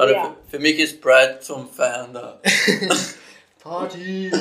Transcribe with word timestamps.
Ja. 0.00 0.34
für, 0.48 0.56
für, 0.56 0.62
mich 0.62 0.78
ist 0.78 1.02
Pride 1.02 1.40
zum 1.40 1.68
Feiern 1.68 2.14
da. 2.14 2.40
Party! 3.62 4.32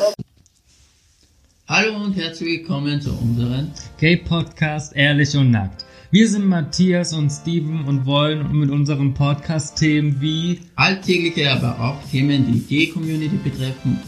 Hallo 1.68 1.96
und 1.98 2.14
herzlich 2.14 2.60
willkommen 2.60 3.02
zu 3.02 3.12
unserem 3.12 3.70
Gay-Podcast 4.00 4.96
Ehrlich 4.96 5.36
und 5.36 5.52
Nackt. 5.52 5.84
Wir 6.12 6.30
sind 6.30 6.46
Matthias 6.46 7.12
und 7.12 7.30
Steven 7.30 7.84
und 7.84 8.06
wollen 8.06 8.58
mit 8.58 8.70
unserem 8.70 9.14
Podcast 9.14 9.78
Themen 9.78 10.22
wie 10.22 10.62
alltägliche, 10.78 11.52
aber 11.52 11.78
auch 11.78 12.10
Themen, 12.10 12.46
die 12.54 12.62
Gay-Community 12.62 13.36
betreffen, 13.44 14.02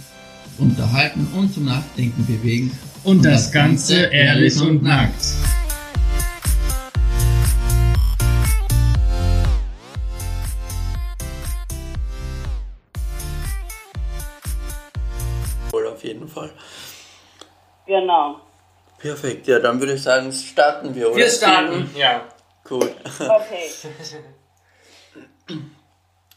unterhalten 0.57 1.27
und 1.35 1.53
zum 1.53 1.65
Nachdenken 1.65 2.25
bewegen. 2.27 2.71
Und, 3.03 3.17
und 3.17 3.25
das, 3.25 3.43
das, 3.43 3.51
Ganze, 3.51 4.01
Ganze 4.03 4.15
ehrlich 4.15 4.61
und, 4.61 4.69
und 4.69 4.83
nackt. 4.83 5.21
Fall. 16.41 16.51
Genau. 17.85 18.41
Perfekt, 18.97 19.47
ja, 19.47 19.59
dann 19.59 19.79
würde 19.79 19.93
ich 19.93 20.03
sagen, 20.03 20.31
starten 20.31 20.93
wir, 20.93 21.07
oder? 21.09 21.17
Wir 21.17 21.29
starten, 21.29 21.89
ja. 21.95 22.27
Gut. 22.63 22.93
Okay. 23.19 23.69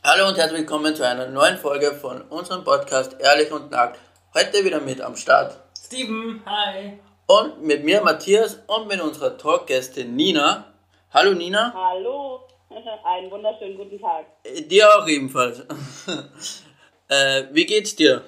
Hallo 0.03 0.29
und 0.29 0.37
herzlich 0.37 0.61
willkommen 0.61 0.95
zu 0.95 1.07
einer 1.07 1.29
neuen 1.29 1.59
Folge 1.59 1.95
von 1.95 2.23
unserem 2.23 2.65
Podcast 2.65 3.17
Ehrlich 3.21 3.53
und 3.53 3.71
Nackt. 3.71 3.99
Heute 4.35 4.65
wieder 4.65 4.81
mit 4.81 5.01
am 5.01 5.17
Start. 5.17 5.59
Steven, 5.79 6.43
hi. 6.45 6.99
Und 7.27 7.63
mit 7.63 7.85
mir 7.85 8.03
Matthias 8.03 8.61
und 8.67 8.89
mit 8.89 9.01
unserer 9.01 9.39
Talkgästin 9.39 10.17
Nina. 10.17 10.65
Hallo 11.13 11.33
Nina. 11.33 11.73
Hallo. 11.75 12.41
Einen 13.05 13.31
wunderschönen 13.31 13.77
guten 13.77 14.01
Tag. 14.01 14.27
Dir 14.69 14.89
auch 14.97 15.07
ebenfalls. 15.07 15.61
äh, 17.09 17.45
wie 17.53 17.65
geht's 17.67 17.95
dir? 17.97 18.25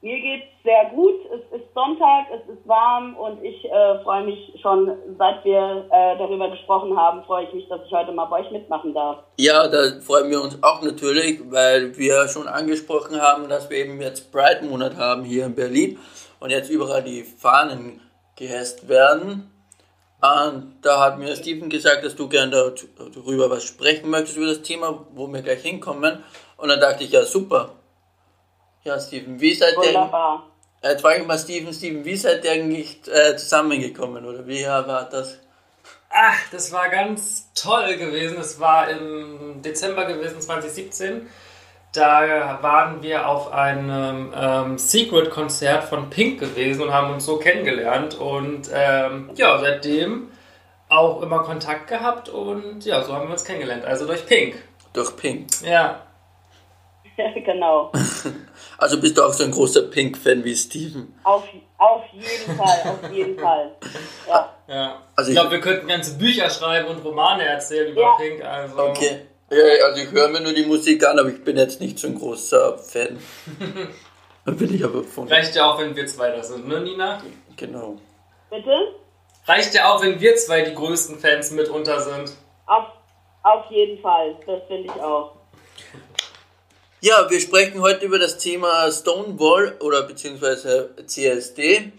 Mir 0.00 0.20
geht's 0.20 0.46
sehr 0.62 0.90
gut. 0.94 1.14
Es 1.26 1.60
ist 1.60 1.74
Sonntag, 1.74 2.26
es 2.32 2.48
ist 2.54 2.68
warm 2.68 3.16
und 3.16 3.42
ich 3.42 3.64
äh, 3.64 3.98
freue 4.04 4.24
mich 4.24 4.52
schon, 4.62 4.96
seit 5.18 5.44
wir 5.44 5.86
äh, 5.90 6.16
darüber 6.16 6.50
gesprochen 6.50 6.96
haben, 6.96 7.24
freue 7.24 7.46
ich 7.46 7.52
mich, 7.52 7.68
dass 7.68 7.80
ich 7.84 7.92
heute 7.92 8.12
mal 8.12 8.26
bei 8.26 8.40
euch 8.40 8.50
mitmachen 8.52 8.94
darf. 8.94 9.24
Ja, 9.38 9.66
da 9.66 10.00
freuen 10.00 10.30
wir 10.30 10.40
uns 10.40 10.62
auch 10.62 10.82
natürlich, 10.82 11.40
weil 11.50 11.96
wir 11.96 12.28
schon 12.28 12.46
angesprochen 12.46 13.20
haben, 13.20 13.48
dass 13.48 13.70
wir 13.70 13.78
eben 13.78 14.00
jetzt 14.00 14.30
Pride-Monat 14.30 14.96
haben 14.96 15.24
hier 15.24 15.46
in 15.46 15.56
Berlin 15.56 15.98
und 16.38 16.50
jetzt 16.50 16.70
überall 16.70 17.02
die 17.02 17.24
Fahnen 17.24 18.00
gehässt 18.36 18.88
werden. 18.88 19.50
Und 20.20 20.78
da 20.82 21.00
hat 21.00 21.18
mir 21.18 21.34
Steven 21.34 21.68
gesagt, 21.70 22.04
dass 22.04 22.14
du 22.14 22.28
gerne 22.28 22.72
darüber 23.14 23.50
was 23.50 23.64
sprechen 23.64 24.10
möchtest, 24.10 24.36
über 24.36 24.46
das 24.46 24.62
Thema, 24.62 25.06
wo 25.14 25.26
wir 25.26 25.42
gleich 25.42 25.62
hinkommen. 25.62 26.22
Und 26.56 26.68
dann 26.68 26.80
dachte 26.80 27.02
ich, 27.02 27.10
ja 27.10 27.24
super, 27.24 27.70
ja, 28.88 28.98
Steven, 28.98 29.40
wie 29.40 29.54
seid 29.54 29.74
ihr. 29.84 30.42
Äh, 30.80 30.90
jetzt 30.90 31.02
frage 31.02 31.20
ich 31.20 31.26
mal 31.26 31.38
Steven, 31.38 31.72
Steven, 31.72 32.04
wie 32.04 32.16
seid 32.16 32.44
ihr 32.44 32.52
eigentlich 32.52 33.00
äh, 33.06 33.36
zusammengekommen 33.36 34.24
oder 34.24 34.46
wie 34.46 34.64
war 34.64 35.08
das? 35.08 35.38
Ach, 36.10 36.38
das 36.50 36.72
war 36.72 36.88
ganz 36.88 37.52
toll 37.54 37.96
gewesen. 37.96 38.38
Es 38.40 38.58
war 38.58 38.88
im 38.88 39.60
Dezember 39.62 40.06
gewesen, 40.06 40.40
2017. 40.40 41.28
Da 41.92 42.58
waren 42.62 43.02
wir 43.02 43.28
auf 43.28 43.52
einem 43.52 44.32
ähm, 44.34 44.78
Secret-Konzert 44.78 45.84
von 45.84 46.10
Pink 46.10 46.40
gewesen 46.40 46.82
und 46.82 46.94
haben 46.94 47.12
uns 47.12 47.26
so 47.26 47.38
kennengelernt. 47.38 48.14
Und 48.14 48.70
ähm, 48.72 49.30
ja, 49.34 49.58
seitdem 49.58 50.30
auch 50.88 51.20
immer 51.22 51.40
Kontakt 51.40 51.88
gehabt 51.88 52.30
und 52.30 52.84
ja, 52.86 53.02
so 53.02 53.12
haben 53.14 53.26
wir 53.26 53.32
uns 53.32 53.44
kennengelernt. 53.44 53.84
Also 53.84 54.06
durch 54.06 54.24
Pink. 54.26 54.62
Durch 54.94 55.14
Pink. 55.16 55.48
Ja. 55.62 56.00
genau. 57.44 57.92
Also 58.78 59.00
bist 59.00 59.18
du 59.18 59.24
auch 59.24 59.32
so 59.32 59.42
ein 59.42 59.50
großer 59.50 59.82
Pink-Fan 59.82 60.44
wie 60.44 60.54
Steven? 60.54 61.12
Auf, 61.24 61.42
auf 61.78 62.04
jeden 62.12 62.56
Fall, 62.56 62.82
auf 62.84 63.12
jeden 63.12 63.38
Fall. 63.40 63.74
Ja. 64.28 64.54
ja. 64.68 65.02
Also 65.16 65.30
ich 65.30 65.36
glaube, 65.36 65.50
wir 65.50 65.60
könnten 65.60 65.88
ganze 65.88 66.16
Bücher 66.16 66.48
schreiben 66.48 66.88
und 66.88 67.04
Romane 67.04 67.44
erzählen 67.44 67.90
über 67.90 68.00
ja. 68.00 68.16
Pink. 68.16 68.44
Also. 68.44 68.78
Okay. 68.78 69.22
Ja, 69.50 69.86
also 69.86 70.02
ich 70.02 70.12
höre 70.12 70.28
mir 70.28 70.40
nur 70.40 70.52
die 70.52 70.64
Musik 70.64 71.04
an, 71.04 71.18
aber 71.18 71.30
ich 71.30 71.42
bin 71.42 71.56
jetzt 71.56 71.80
nicht 71.80 71.98
so 71.98 72.06
ein 72.06 72.14
großer 72.14 72.78
Fan. 72.78 73.18
Dann 74.44 74.56
bin 74.56 74.72
ich 74.72 74.84
aber 74.84 75.02
von. 75.02 75.26
Reicht 75.26 75.56
ja 75.56 75.72
auch, 75.72 75.80
wenn 75.80 75.96
wir 75.96 76.06
zwei 76.06 76.30
das 76.30 76.48
sind, 76.48 76.68
ne, 76.68 76.80
Nina? 76.80 77.20
Genau. 77.56 77.96
Bitte? 78.48 78.94
Reicht 79.46 79.74
ja 79.74 79.92
auch, 79.92 80.02
wenn 80.02 80.20
wir 80.20 80.36
zwei 80.36 80.62
die 80.62 80.74
größten 80.74 81.18
Fans 81.18 81.50
mitunter 81.50 82.00
sind. 82.00 82.32
Auf, 82.66 82.86
auf 83.42 83.70
jeden 83.70 84.00
Fall, 84.00 84.36
das 84.46 84.62
finde 84.68 84.84
ich 84.84 85.00
auch. 85.02 85.32
Ja, 87.00 87.30
wir 87.30 87.40
sprechen 87.40 87.80
heute 87.80 88.06
über 88.06 88.18
das 88.18 88.38
Thema 88.38 88.90
Stonewall 88.90 89.76
oder 89.78 90.02
beziehungsweise 90.02 90.90
CSD. 91.06 91.92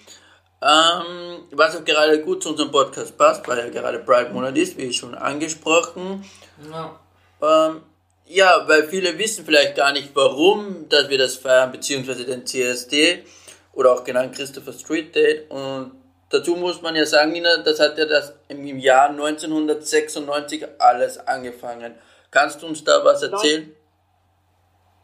Ähm, 0.61 1.43
was 1.51 1.77
auch 1.77 1.85
gerade 1.85 2.19
gut 2.19 2.43
zu 2.43 2.49
unserem 2.49 2.69
Podcast 2.69 3.17
passt, 3.17 3.47
weil 3.47 3.59
ja 3.59 3.69
gerade 3.69 3.99
Pride 3.99 4.31
Monat 4.31 4.57
ist, 4.57 4.77
wie 4.77 4.91
schon 4.91 5.15
angesprochen. 5.15 6.25
Ja. 6.69 6.99
Ähm, 7.41 7.81
ja, 8.25 8.65
weil 8.67 8.89
viele 8.89 9.17
wissen 9.17 9.45
vielleicht 9.45 9.77
gar 9.77 9.93
nicht, 9.93 10.09
warum, 10.15 10.89
dass 10.89 11.07
wir 11.07 11.17
das 11.17 11.37
feiern, 11.37 11.71
beziehungsweise 11.71 12.25
den 12.25 12.45
CSD 12.45 13.23
oder 13.71 13.93
auch 13.93 14.03
genannt 14.03 14.35
Christopher 14.35 14.73
Street 14.73 15.15
Date. 15.15 15.49
Und 15.49 15.93
dazu 16.29 16.57
muss 16.57 16.81
man 16.81 16.97
ja 16.97 17.05
sagen, 17.05 17.31
Nina, 17.31 17.55
das 17.63 17.79
hat 17.79 17.97
ja 17.97 18.03
das 18.03 18.33
im 18.49 18.77
Jahr 18.77 19.11
1996 19.11 20.67
alles 20.77 21.25
angefangen. 21.25 21.95
Kannst 22.31 22.61
du 22.61 22.67
uns 22.67 22.83
da 22.83 23.05
was 23.05 23.23
erzählen? 23.23 23.73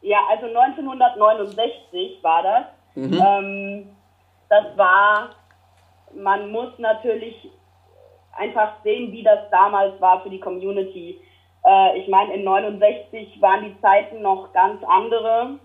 Ja, 0.05 0.19
also 0.29 0.45
1969 0.45 2.19
war 2.21 2.43
das. 2.43 2.66
Mhm. 2.93 3.19
Ähm, 3.19 3.89
das 4.49 4.77
war, 4.77 5.31
man 6.13 6.51
muss 6.51 6.77
natürlich 6.77 7.49
einfach 8.38 8.73
sehen, 8.83 9.11
wie 9.11 9.23
das 9.23 9.49
damals 9.49 9.99
war 9.99 10.21
für 10.21 10.29
die 10.29 10.39
Community. 10.39 11.19
Äh, 11.66 11.97
ich 11.97 12.07
meine, 12.07 12.35
in 12.35 12.43
69 12.43 13.41
waren 13.41 13.63
die 13.63 13.81
Zeiten 13.81 14.21
noch 14.21 14.53
ganz 14.53 14.79
andere. 14.83 15.57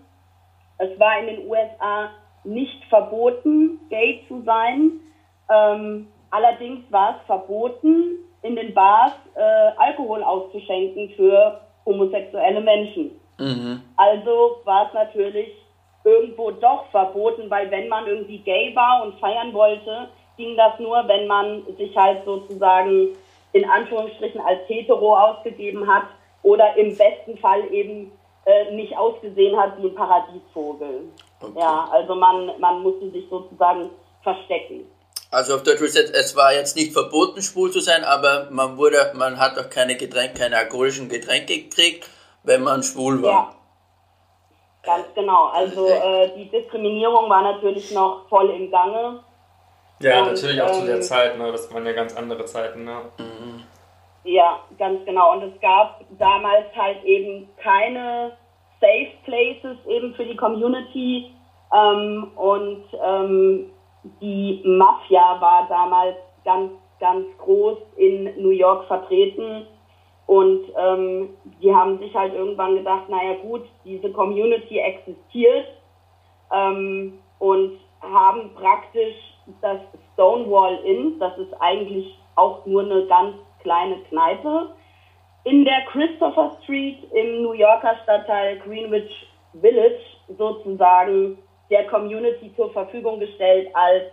Es 0.79 0.99
war 0.99 1.19
in 1.19 1.27
den 1.27 1.47
USA 1.47 2.09
nicht 2.43 2.83
verboten, 2.85 3.79
gay 3.91 4.25
zu 4.27 4.41
sein. 4.41 5.01
Ähm, 5.51 6.07
allerdings 6.31 6.91
war 6.91 7.17
es 7.17 7.25
verboten, 7.27 8.17
in 8.41 8.55
den 8.55 8.73
Bars 8.73 9.13
äh, 9.35 9.71
Alkohol 9.77 10.23
auszuschenken 10.23 11.11
für 11.15 11.61
homosexuelle 11.85 12.61
Menschen. 12.61 13.20
Mhm. 13.41 13.81
Also 13.97 14.61
war 14.65 14.87
es 14.87 14.93
natürlich 14.93 15.49
irgendwo 16.03 16.51
doch 16.51 16.85
verboten, 16.91 17.49
weil 17.49 17.69
wenn 17.71 17.87
man 17.87 18.07
irgendwie 18.07 18.39
gay 18.39 18.75
war 18.75 19.03
und 19.03 19.19
feiern 19.19 19.53
wollte, 19.53 20.09
ging 20.37 20.55
das 20.57 20.79
nur, 20.79 21.07
wenn 21.07 21.27
man 21.27 21.63
sich 21.77 21.95
halt 21.95 22.25
sozusagen 22.25 23.09
in 23.53 23.69
Anführungsstrichen 23.69 24.41
als 24.41 24.59
hetero 24.67 25.15
ausgegeben 25.15 25.87
hat 25.87 26.05
oder 26.43 26.75
im 26.77 26.95
besten 26.95 27.37
Fall 27.37 27.63
eben 27.71 28.11
äh, 28.45 28.73
nicht 28.73 28.97
ausgesehen 28.97 29.57
hat 29.59 29.73
wie 29.81 29.87
ein 29.87 29.95
Paradiesvogel. 29.95 31.03
Okay. 31.39 31.59
Ja, 31.59 31.87
also 31.91 32.15
man, 32.15 32.51
man 32.59 32.81
musste 32.81 33.09
sich 33.11 33.25
sozusagen 33.29 33.89
verstecken. 34.23 34.85
Also 35.29 35.55
auf 35.55 35.63
Deutsch 35.63 35.79
gesagt, 35.79 36.09
es 36.13 36.35
war 36.35 36.53
jetzt 36.53 36.75
nicht 36.75 36.91
verboten, 36.91 37.41
schwul 37.41 37.71
zu 37.71 37.79
sein, 37.79 38.03
aber 38.03 38.49
man 38.51 38.77
wurde, 38.77 39.13
man 39.15 39.39
hat 39.39 39.57
auch 39.57 39.69
keine 39.69 39.95
Getränke, 39.95 40.39
keine 40.39 40.57
alkoholischen 40.57 41.07
Getränke 41.07 41.57
gekriegt 41.57 42.09
wenn 42.43 42.63
man 42.63 42.83
schwul 42.83 43.21
war. 43.21 43.31
Ja, 43.31 43.49
ganz 44.83 45.07
genau. 45.15 45.47
Also 45.47 45.87
äh, 45.87 46.31
die 46.35 46.49
Diskriminierung 46.49 47.29
war 47.29 47.41
natürlich 47.41 47.91
noch 47.91 48.27
voll 48.29 48.49
im 48.49 48.71
Gange. 48.71 49.19
Ja, 49.99 50.21
und, 50.21 50.33
natürlich 50.33 50.61
auch 50.61 50.69
ähm, 50.69 50.73
zu 50.73 50.85
der 50.85 50.95
ähm, 50.95 51.01
Zeit, 51.01 51.37
ne? 51.37 51.51
Das 51.51 51.71
waren 51.73 51.85
ja 51.85 51.93
ganz 51.93 52.15
andere 52.15 52.45
Zeiten, 52.45 52.83
ne? 52.83 53.01
Mhm. 53.17 53.63
Ja, 54.23 54.59
ganz 54.77 55.03
genau. 55.05 55.33
Und 55.33 55.43
es 55.43 55.61
gab 55.61 56.01
damals 56.17 56.65
halt 56.75 57.03
eben 57.03 57.49
keine 57.57 58.37
Safe 58.79 59.11
Places 59.23 59.77
eben 59.87 60.13
für 60.15 60.25
die 60.25 60.35
Community. 60.35 61.33
Ähm, 61.73 62.31
und 62.35 62.83
ähm, 63.03 63.71
die 64.19 64.61
Mafia 64.65 65.39
war 65.39 65.67
damals 65.69 66.17
ganz, 66.43 66.71
ganz 66.99 67.25
groß 67.39 67.77
in 67.97 68.41
New 68.41 68.49
York 68.49 68.85
vertreten. 68.87 69.67
Und 70.31 70.63
ähm, 70.77 71.29
die 71.61 71.75
haben 71.75 71.99
sich 71.99 72.15
halt 72.15 72.33
irgendwann 72.33 72.75
gedacht, 72.75 73.09
naja 73.09 73.33
gut, 73.41 73.63
diese 73.83 74.13
Community 74.13 74.79
existiert 74.79 75.67
ähm, 76.53 77.19
und 77.39 77.77
haben 77.99 78.53
praktisch 78.55 79.17
das 79.61 79.79
Stonewall 80.13 80.77
Inn, 80.85 81.19
das 81.19 81.37
ist 81.37 81.53
eigentlich 81.59 82.17
auch 82.37 82.65
nur 82.65 82.83
eine 82.83 83.07
ganz 83.07 83.35
kleine 83.61 83.97
Kneipe, 84.03 84.69
in 85.43 85.65
der 85.65 85.81
Christopher 85.91 86.55
Street 86.63 87.11
im 87.11 87.41
New 87.41 87.51
Yorker 87.51 87.97
Stadtteil 88.03 88.57
Greenwich 88.59 89.27
Village 89.59 89.99
sozusagen 90.37 91.39
der 91.69 91.87
Community 91.87 92.55
zur 92.55 92.71
Verfügung 92.71 93.19
gestellt 93.19 93.67
als 93.73 94.05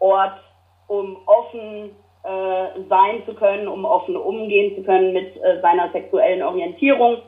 Ort, 0.00 0.40
um 0.88 1.16
offen 1.26 1.94
äh, 2.28 2.82
sein 2.90 3.22
zu 3.24 3.32
können, 3.34 3.68
um 3.68 3.86
offen 3.86 4.16
umgehen 4.16 4.76
zu 4.76 4.82
können 4.82 5.14
mit 5.14 5.34
äh, 5.42 5.60
seiner 5.62 5.90
sexuellen 5.92 6.42
Orientierung. 6.42 7.18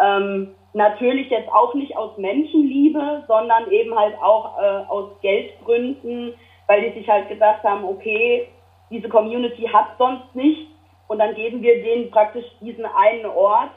Ähm, 0.00 0.54
natürlich 0.72 1.28
jetzt 1.28 1.52
auch 1.52 1.74
nicht 1.74 1.94
aus 1.96 2.16
Menschenliebe, 2.16 3.24
sondern 3.28 3.70
eben 3.70 3.94
halt 3.94 4.14
auch 4.22 4.58
äh, 4.58 4.84
aus 4.88 5.10
Geldgründen, 5.20 6.32
weil 6.66 6.80
die 6.80 6.98
sich 6.98 7.08
halt 7.08 7.28
gedacht 7.28 7.62
haben, 7.62 7.84
okay, 7.84 8.48
diese 8.90 9.08
Community 9.10 9.68
hat 9.70 9.88
sonst 9.98 10.34
nichts 10.34 10.70
und 11.08 11.18
dann 11.18 11.34
geben 11.34 11.60
wir 11.62 11.82
denen 11.82 12.10
praktisch 12.10 12.46
diesen 12.60 12.86
einen 12.86 13.26
Ort 13.26 13.72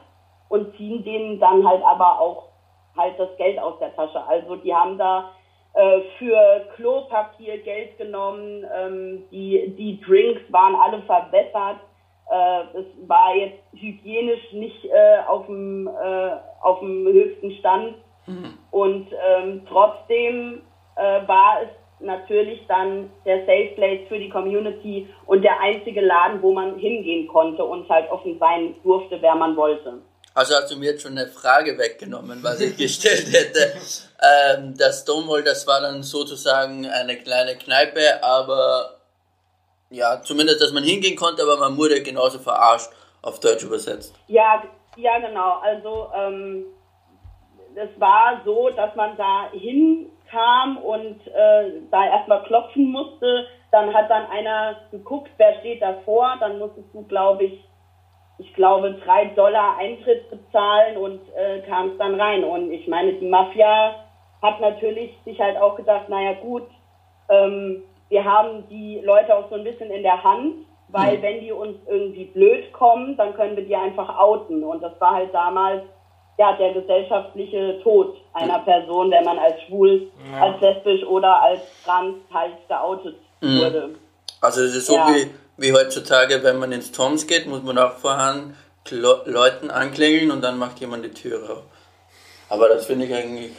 und 0.48 0.74
ziehen 0.76 1.04
denen 1.04 1.38
dann 1.38 1.66
halt 1.66 1.82
aber 1.84 2.18
auch 2.18 2.44
halt 2.96 3.18
das 3.18 3.36
Geld 3.36 3.58
aus 3.58 3.78
der 3.78 3.94
Tasche. 3.94 4.26
Also 4.26 4.56
die 4.56 4.74
haben 4.74 4.96
da 4.96 5.32
für 6.18 6.66
Klopapier 6.76 7.58
Geld 7.58 7.96
genommen, 7.96 8.64
ähm, 8.76 9.22
die, 9.30 9.74
die 9.76 10.00
Drinks 10.02 10.42
waren 10.50 10.74
alle 10.74 11.00
verbessert. 11.02 11.80
Äh, 12.30 12.78
es 12.78 12.86
war 13.08 13.34
jetzt 13.34 13.62
hygienisch 13.74 14.52
nicht 14.52 14.84
äh, 14.84 15.18
auf 15.26 15.46
dem 15.46 15.86
äh, 15.86 16.30
auf 16.62 16.80
dem 16.80 17.06
höchsten 17.06 17.52
Stand 17.52 17.94
mhm. 18.26 18.58
und 18.70 19.08
ähm, 19.28 19.62
trotzdem 19.68 20.62
äh, 20.96 21.26
war 21.26 21.62
es 21.62 21.68
natürlich 22.00 22.64
dann 22.68 23.10
der 23.24 23.40
Safe 23.40 23.72
Place 23.74 24.06
für 24.08 24.18
die 24.18 24.28
Community 24.28 25.08
und 25.26 25.42
der 25.42 25.60
einzige 25.60 26.00
Laden, 26.00 26.42
wo 26.42 26.52
man 26.52 26.76
hingehen 26.76 27.28
konnte 27.28 27.64
und 27.64 27.88
halt 27.88 28.10
offen 28.10 28.38
sein 28.38 28.74
durfte, 28.82 29.18
wer 29.20 29.34
man 29.34 29.56
wollte. 29.56 30.02
Also 30.34 30.54
hast 30.54 30.70
du 30.70 30.76
mir 30.76 30.92
jetzt 30.92 31.02
schon 31.02 31.18
eine 31.18 31.28
Frage 31.28 31.76
weggenommen, 31.78 32.42
was 32.42 32.60
ich 32.60 32.76
gestellt 32.78 33.26
hätte. 33.32 33.74
Ähm, 34.20 34.74
das 34.76 35.02
Stonewall, 35.02 35.42
das 35.42 35.66
war 35.66 35.80
dann 35.80 36.02
sozusagen 36.02 36.86
eine 36.86 37.16
kleine 37.16 37.56
Kneipe, 37.56 38.22
aber 38.22 38.98
ja, 39.90 40.22
zumindest, 40.22 40.60
dass 40.60 40.72
man 40.72 40.84
hingehen 40.84 41.16
konnte, 41.16 41.42
aber 41.42 41.58
man 41.58 41.76
wurde 41.76 42.02
genauso 42.02 42.38
verarscht, 42.38 42.90
auf 43.20 43.40
Deutsch 43.40 43.62
übersetzt. 43.62 44.14
Ja, 44.26 44.62
ja 44.96 45.18
genau. 45.18 45.58
Also 45.60 46.08
ähm, 46.14 46.64
es 47.74 48.00
war 48.00 48.40
so, 48.44 48.70
dass 48.70 48.94
man 48.96 49.16
da 49.16 49.50
hin 49.52 50.10
kam 50.30 50.78
und 50.78 51.26
äh, 51.26 51.82
da 51.90 52.06
erstmal 52.06 52.42
klopfen 52.44 52.90
musste. 52.90 53.46
Dann 53.70 53.92
hat 53.92 54.10
dann 54.10 54.26
einer 54.26 54.76
geguckt, 54.90 55.30
wer 55.36 55.58
steht 55.60 55.82
davor. 55.82 56.36
Dann 56.40 56.58
musstest 56.58 56.88
du, 56.92 57.02
glaube 57.02 57.44
ich, 57.44 57.64
ich 58.38 58.54
glaube, 58.54 58.94
drei 59.04 59.26
Dollar 59.26 59.76
Eintritt 59.78 60.30
bezahlen 60.30 60.96
und 60.96 61.20
äh, 61.36 61.60
kamst 61.68 62.00
dann 62.00 62.20
rein. 62.20 62.44
Und 62.44 62.72
ich 62.72 62.88
meine, 62.88 63.14
die 63.14 63.28
Mafia 63.28 63.94
hat 64.40 64.60
natürlich 64.60 65.12
sich 65.24 65.40
halt 65.40 65.56
auch 65.56 65.76
gedacht, 65.76 66.08
naja 66.08 66.34
gut, 66.40 66.66
ähm, 67.28 67.84
wir 68.08 68.24
haben 68.24 68.68
die 68.68 69.00
Leute 69.04 69.34
auch 69.34 69.48
so 69.48 69.54
ein 69.54 69.64
bisschen 69.64 69.90
in 69.90 70.02
der 70.02 70.22
Hand, 70.22 70.66
weil 70.88 71.18
mhm. 71.18 71.22
wenn 71.22 71.40
die 71.40 71.52
uns 71.52 71.76
irgendwie 71.86 72.26
blöd 72.26 72.72
kommen, 72.72 73.16
dann 73.16 73.34
können 73.34 73.56
wir 73.56 73.64
die 73.64 73.76
einfach 73.76 74.18
outen. 74.18 74.64
Und 74.64 74.82
das 74.82 75.00
war 75.00 75.14
halt 75.14 75.32
damals 75.32 75.82
ja, 76.38 76.56
der 76.56 76.72
gesellschaftliche 76.72 77.80
Tod 77.82 78.16
einer 78.32 78.58
Person, 78.60 79.10
wenn 79.10 79.24
man 79.24 79.38
als 79.38 79.60
schwul, 79.62 80.08
ja. 80.30 80.42
als 80.42 80.60
lesbisch 80.60 81.04
oder 81.04 81.42
als 81.42 81.60
trans 81.84 82.16
halt 82.32 82.56
geoutet 82.68 83.16
mhm. 83.40 83.60
wurde. 83.60 83.94
Also 84.40 84.62
es 84.62 84.74
ist 84.74 84.86
so 84.86 84.94
ja. 84.94 85.06
wie, 85.08 85.30
wie 85.56 85.72
heutzutage, 85.72 86.42
wenn 86.42 86.58
man 86.58 86.72
ins 86.72 86.92
Toms 86.92 87.26
geht, 87.26 87.46
muss 87.46 87.62
man 87.62 87.78
auch 87.78 87.92
vorher 87.92 88.36
Leuten 88.90 89.70
anklingeln 89.70 90.30
und 90.30 90.42
dann 90.42 90.58
macht 90.58 90.80
jemand 90.80 91.04
die 91.04 91.10
Tür 91.12 91.38
auf. 91.50 91.62
Aber 92.48 92.68
das 92.68 92.86
finde 92.86 93.06
ich 93.06 93.14
eigentlich, 93.14 93.52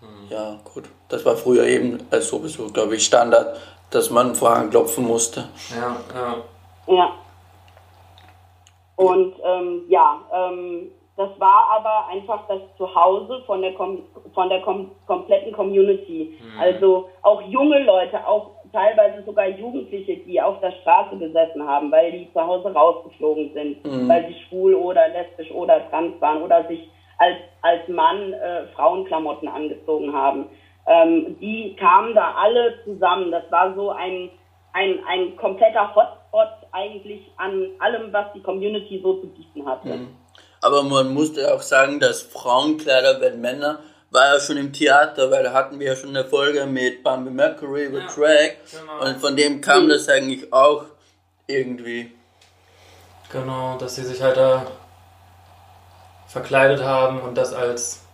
mhm. 0.00 0.28
ja 0.30 0.58
gut, 0.64 0.84
das 1.08 1.24
war 1.24 1.36
früher 1.36 1.64
eben 1.64 2.06
als 2.10 2.28
sowieso, 2.28 2.68
glaube 2.68 2.96
ich, 2.96 3.04
Standard, 3.04 3.56
dass 3.90 4.10
man 4.10 4.34
vorher 4.34 4.66
klopfen 4.68 5.06
musste. 5.06 5.48
Ja, 5.70 5.96
ja. 6.14 6.36
Ja. 6.94 7.12
Und 8.96 9.34
ähm, 9.44 9.84
ja, 9.88 10.20
ähm, 10.32 10.90
das 11.16 11.30
war 11.38 11.70
aber 11.78 12.08
einfach 12.08 12.46
das 12.48 12.60
Zuhause 12.76 13.42
von 13.46 13.62
der, 13.62 13.74
kom 13.74 14.02
von 14.34 14.48
der 14.48 14.60
kom 14.62 14.90
kompletten 15.06 15.52
Community. 15.52 16.38
Mhm. 16.40 16.60
Also 16.60 17.08
auch 17.22 17.40
junge 17.42 17.82
Leute, 17.84 18.26
auch 18.26 18.50
teilweise 18.76 19.24
sogar 19.24 19.48
Jugendliche, 19.48 20.18
die 20.18 20.40
auf 20.40 20.60
der 20.60 20.72
Straße 20.82 21.16
gesessen 21.16 21.66
haben, 21.66 21.90
weil 21.90 22.12
die 22.12 22.28
zu 22.34 22.40
Hause 22.40 22.72
rausgeflogen 22.74 23.52
sind, 23.54 23.84
mhm. 23.86 24.06
weil 24.06 24.28
sie 24.28 24.36
schwul 24.44 24.74
oder 24.74 25.08
lesbisch 25.08 25.50
oder 25.50 25.88
trans 25.88 26.20
waren 26.20 26.42
oder 26.42 26.68
sich 26.68 26.90
als, 27.18 27.38
als 27.62 27.88
Mann 27.88 28.34
äh, 28.34 28.66
Frauenklamotten 28.74 29.48
angezogen 29.48 30.12
haben. 30.12 30.46
Ähm, 30.86 31.36
die 31.40 31.74
kamen 31.76 32.14
da 32.14 32.34
alle 32.34 32.74
zusammen. 32.84 33.30
Das 33.30 33.50
war 33.50 33.74
so 33.74 33.90
ein, 33.90 34.28
ein, 34.74 34.98
ein 35.08 35.36
kompletter 35.36 35.94
Hotspot 35.94 36.68
eigentlich 36.72 37.22
an 37.38 37.70
allem, 37.78 38.12
was 38.12 38.26
die 38.34 38.42
Community 38.42 39.00
so 39.02 39.14
zu 39.14 39.26
bieten 39.28 39.66
hatte. 39.66 39.88
Mhm. 39.88 40.08
Aber 40.60 40.82
man 40.82 41.14
musste 41.14 41.54
auch 41.54 41.62
sagen, 41.62 41.98
dass 41.98 42.20
Frauenkleider 42.20 43.22
werden 43.22 43.40
Männer 43.40 43.78
war 44.10 44.34
ja 44.34 44.40
schon 44.40 44.56
im 44.56 44.72
Theater, 44.72 45.30
weil 45.30 45.42
da 45.42 45.52
hatten 45.52 45.78
wir 45.78 45.88
ja 45.88 45.96
schon 45.96 46.10
eine 46.10 46.24
Folge 46.24 46.66
mit 46.66 47.02
Bambi 47.02 47.30
Mercury 47.30 47.86
über 47.86 48.00
ja, 48.00 48.06
Track 48.06 48.58
genau. 48.70 49.04
und 49.04 49.20
von 49.20 49.36
dem 49.36 49.60
kam 49.60 49.88
das 49.88 50.08
eigentlich 50.08 50.52
auch 50.52 50.84
irgendwie. 51.46 52.12
Genau, 53.32 53.76
dass 53.78 53.96
sie 53.96 54.04
sich 54.04 54.22
halt 54.22 54.36
da 54.36 54.66
verkleidet 56.28 56.82
haben 56.82 57.20
und 57.20 57.36
das 57.36 57.52
als 57.52 58.06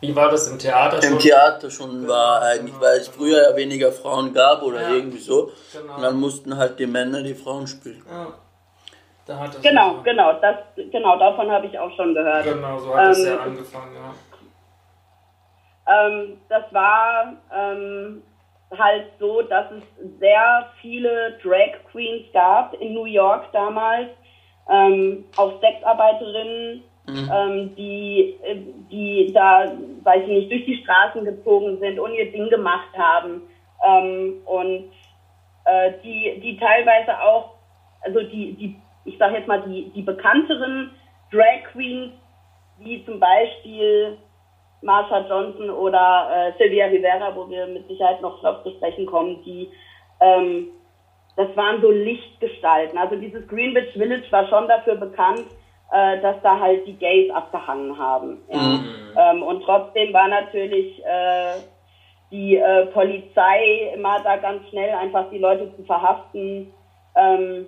wie 0.00 0.16
war 0.16 0.30
das 0.30 0.48
im 0.48 0.58
Theater 0.58 1.02
schon? 1.02 1.12
Im 1.12 1.18
Theater 1.18 1.70
schon 1.70 2.00
genau, 2.00 2.12
war 2.12 2.40
eigentlich, 2.40 2.72
genau, 2.72 2.86
weil 2.86 2.96
es 2.98 3.08
früher 3.08 3.50
ja 3.50 3.56
weniger 3.56 3.92
Frauen 3.92 4.32
gab 4.32 4.62
oder 4.62 4.80
ja, 4.80 4.90
irgendwie 4.92 5.18
so. 5.18 5.52
Genau. 5.72 5.96
Und 5.96 6.02
dann 6.02 6.16
mussten 6.16 6.56
halt 6.56 6.78
die 6.78 6.86
Männer 6.86 7.22
die 7.22 7.34
Frauen 7.34 7.66
spielen. 7.66 8.02
Ja. 8.08 9.46
genau, 9.62 9.96
so 9.96 10.02
genau, 10.02 10.40
das, 10.40 10.56
genau, 10.90 11.18
davon 11.18 11.50
habe 11.50 11.66
ich 11.66 11.78
auch 11.78 11.94
schon 11.96 12.14
gehört. 12.14 12.44
Genau, 12.44 12.78
so 12.78 12.96
hat 12.96 13.10
es 13.10 13.18
ähm, 13.18 13.26
ja 13.26 13.38
angefangen, 13.40 13.94
ja. 13.94 14.14
Ähm, 15.90 16.38
das 16.48 16.62
war 16.72 17.34
ähm, 17.54 18.22
halt 18.78 19.06
so, 19.18 19.42
dass 19.42 19.66
es 19.72 19.82
sehr 20.18 20.68
viele 20.80 21.38
Drag 21.42 21.72
Queens 21.90 22.26
gab 22.32 22.74
in 22.74 22.94
New 22.94 23.06
York 23.06 23.50
damals, 23.52 24.10
ähm, 24.68 25.24
auch 25.36 25.60
Sexarbeiterinnen, 25.60 26.82
mhm. 27.06 27.30
ähm, 27.34 27.74
die, 27.74 28.36
die 28.90 29.32
da, 29.32 29.72
weiß 30.04 30.22
ich 30.22 30.28
nicht, 30.28 30.50
durch 30.50 30.64
die 30.64 30.82
Straßen 30.82 31.24
gezogen 31.24 31.78
sind 31.80 31.98
und 31.98 32.14
ihr 32.14 32.30
Ding 32.30 32.48
gemacht 32.50 32.96
haben. 32.96 33.42
Ähm, 33.84 34.34
und 34.44 34.92
äh, 35.64 35.92
die, 36.04 36.40
die 36.40 36.56
teilweise 36.58 37.20
auch, 37.20 37.54
also 38.02 38.20
die, 38.20 38.54
die 38.54 38.76
ich 39.04 39.18
sage 39.18 39.36
jetzt 39.36 39.48
mal, 39.48 39.62
die, 39.62 39.90
die 39.94 40.02
bekannteren 40.02 40.90
Drag 41.32 41.64
Queens, 41.72 42.12
wie 42.78 43.04
zum 43.04 43.18
Beispiel 43.18 44.18
Marsha 44.82 45.26
Johnson 45.28 45.70
oder 45.70 46.28
äh, 46.32 46.52
Sylvia 46.58 46.86
Rivera, 46.86 47.34
wo 47.34 47.48
wir 47.48 47.66
mit 47.66 47.86
Sicherheit 47.88 48.20
noch 48.22 48.40
drauf 48.40 48.62
zu 48.62 48.70
sprechen 48.72 49.06
kommen, 49.06 49.42
die 49.44 49.70
ähm, 50.20 50.68
das 51.36 51.56
waren 51.56 51.80
so 51.80 51.90
Lichtgestalten. 51.90 52.98
Also 52.98 53.16
dieses 53.16 53.46
Greenwich 53.48 53.92
Village 53.92 54.30
war 54.30 54.46
schon 54.48 54.68
dafür 54.68 54.96
bekannt, 54.96 55.46
äh, 55.92 56.20
dass 56.20 56.36
da 56.42 56.58
halt 56.58 56.86
die 56.86 56.96
Gays 56.96 57.30
abgehangen 57.30 57.96
haben. 57.98 58.42
Ja. 58.48 58.58
Mhm. 58.58 58.84
Ähm, 59.16 59.42
und 59.42 59.62
trotzdem 59.62 60.12
war 60.12 60.28
natürlich 60.28 61.02
äh, 61.04 61.60
die 62.30 62.56
äh, 62.56 62.86
Polizei 62.86 63.92
immer 63.94 64.20
da 64.20 64.36
ganz 64.36 64.68
schnell 64.68 64.94
einfach 64.94 65.30
die 65.30 65.38
Leute 65.38 65.74
zu 65.76 65.82
verhaften 65.84 66.72
ähm, 67.16 67.66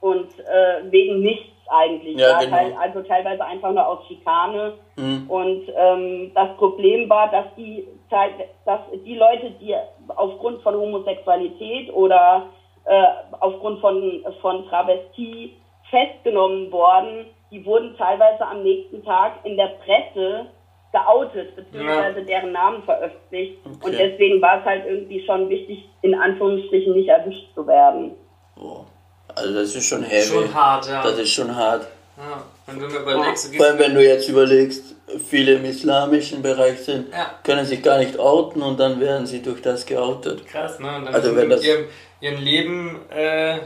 und 0.00 0.38
äh, 0.40 0.90
wegen 0.90 1.20
nichts 1.20 1.51
eigentlich. 1.68 2.18
Ja, 2.18 2.40
genau. 2.40 2.56
Teil, 2.56 2.76
also 2.80 3.02
teilweise 3.02 3.44
einfach 3.44 3.72
nur 3.72 3.86
aus 3.86 4.06
Schikane. 4.06 4.74
Mhm. 4.96 5.24
Und 5.28 5.62
ähm, 5.76 6.32
das 6.34 6.56
Problem 6.56 7.08
war, 7.08 7.30
dass 7.30 7.46
die, 7.56 7.86
dass 8.10 8.80
die 9.04 9.16
Leute, 9.16 9.52
die 9.60 9.74
aufgrund 10.08 10.62
von 10.62 10.74
Homosexualität 10.74 11.92
oder 11.92 12.46
äh, 12.84 13.04
aufgrund 13.40 13.80
von, 13.80 14.24
von 14.40 14.66
Travestie 14.68 15.56
festgenommen 15.90 16.70
worden, 16.72 17.26
die 17.50 17.64
wurden 17.64 17.94
teilweise 17.96 18.46
am 18.46 18.62
nächsten 18.62 19.04
Tag 19.04 19.32
in 19.44 19.56
der 19.56 19.72
Presse 19.84 20.46
geoutet, 20.92 21.56
beziehungsweise 21.56 22.20
ja. 22.20 22.26
deren 22.26 22.52
Namen 22.52 22.82
veröffentlicht. 22.82 23.58
Okay. 23.64 23.86
Und 23.86 23.98
deswegen 23.98 24.42
war 24.42 24.60
es 24.60 24.64
halt 24.64 24.86
irgendwie 24.86 25.24
schon 25.24 25.48
wichtig, 25.48 25.88
in 26.02 26.14
Anführungsstrichen 26.14 26.94
nicht 26.94 27.08
erwischt 27.08 27.54
zu 27.54 27.66
werden. 27.66 28.12
Oh. 28.60 28.84
Also 29.34 29.54
das 29.54 29.74
ist 29.74 29.86
schon 29.86 30.02
heavy. 30.02 30.26
Schon 30.26 30.54
hart, 30.54 30.88
ja. 30.88 31.02
Das 31.02 31.18
ist 31.18 31.30
schon 31.30 31.54
hart. 31.54 31.86
Ja, 32.16 32.44
wenn 32.66 32.78
du 32.78 32.86
mir 32.88 33.00
überlegst, 33.00 33.54
Vor 33.56 33.66
allem, 33.66 33.78
wenn 33.78 33.94
du 33.94 34.04
jetzt 34.04 34.28
überlegst, 34.28 34.94
viele 35.28 35.54
im 35.54 35.64
islamischen 35.64 36.42
Bereich 36.42 36.80
sind, 36.80 37.12
ja. 37.12 37.38
können 37.42 37.64
sich 37.64 37.82
gar 37.82 37.98
nicht 37.98 38.18
outen 38.18 38.62
und 38.62 38.78
dann 38.78 39.00
werden 39.00 39.26
sie 39.26 39.42
durch 39.42 39.62
das 39.62 39.86
geoutet. 39.86 40.46
Krass, 40.46 40.78
ne? 40.78 40.96
Und 40.96 41.06
dann 41.06 41.14
also 41.14 41.34
wenn 41.34 41.50
das 41.50 41.64
ihrem, 41.64 41.86
ihrem 42.20 42.42
Leben 42.42 43.00
äh, 43.10 43.60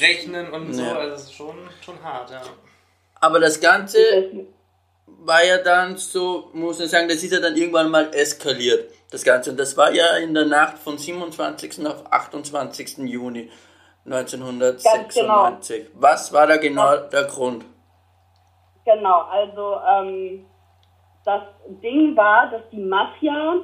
rechnen 0.00 0.50
und 0.50 0.72
so, 0.72 0.82
also 0.82 1.10
das 1.10 1.22
ist 1.24 1.34
schon, 1.34 1.56
schon 1.84 2.02
hart, 2.02 2.30
ja. 2.30 2.42
Aber 3.20 3.38
das 3.38 3.60
Ganze 3.60 3.98
war 5.06 5.44
ja 5.44 5.58
dann 5.58 5.96
so, 5.96 6.50
muss 6.52 6.78
man 6.78 6.88
sagen, 6.88 7.08
das 7.08 7.22
ist 7.22 7.32
ja 7.32 7.40
dann 7.40 7.56
irgendwann 7.56 7.90
mal 7.90 8.12
eskaliert, 8.14 8.90
das 9.10 9.22
Ganze. 9.22 9.50
Und 9.50 9.58
das 9.58 9.76
war 9.76 9.92
ja 9.92 10.16
in 10.16 10.34
der 10.34 10.46
Nacht 10.46 10.78
von 10.78 10.96
27. 10.96 11.86
auf 11.86 12.10
28. 12.10 12.98
Juni. 12.98 13.50
1996. 14.04 15.86
Genau. 15.86 16.00
Was 16.00 16.32
war 16.32 16.46
da 16.46 16.56
genau 16.56 16.96
der 17.12 17.24
Grund? 17.24 17.64
genau, 18.84 19.22
also 19.30 19.76
ähm, 19.88 20.46
das 21.24 21.42
Ding 21.82 22.16
war, 22.16 22.50
dass 22.50 22.62
die 22.70 22.80
Mafia 22.80 23.56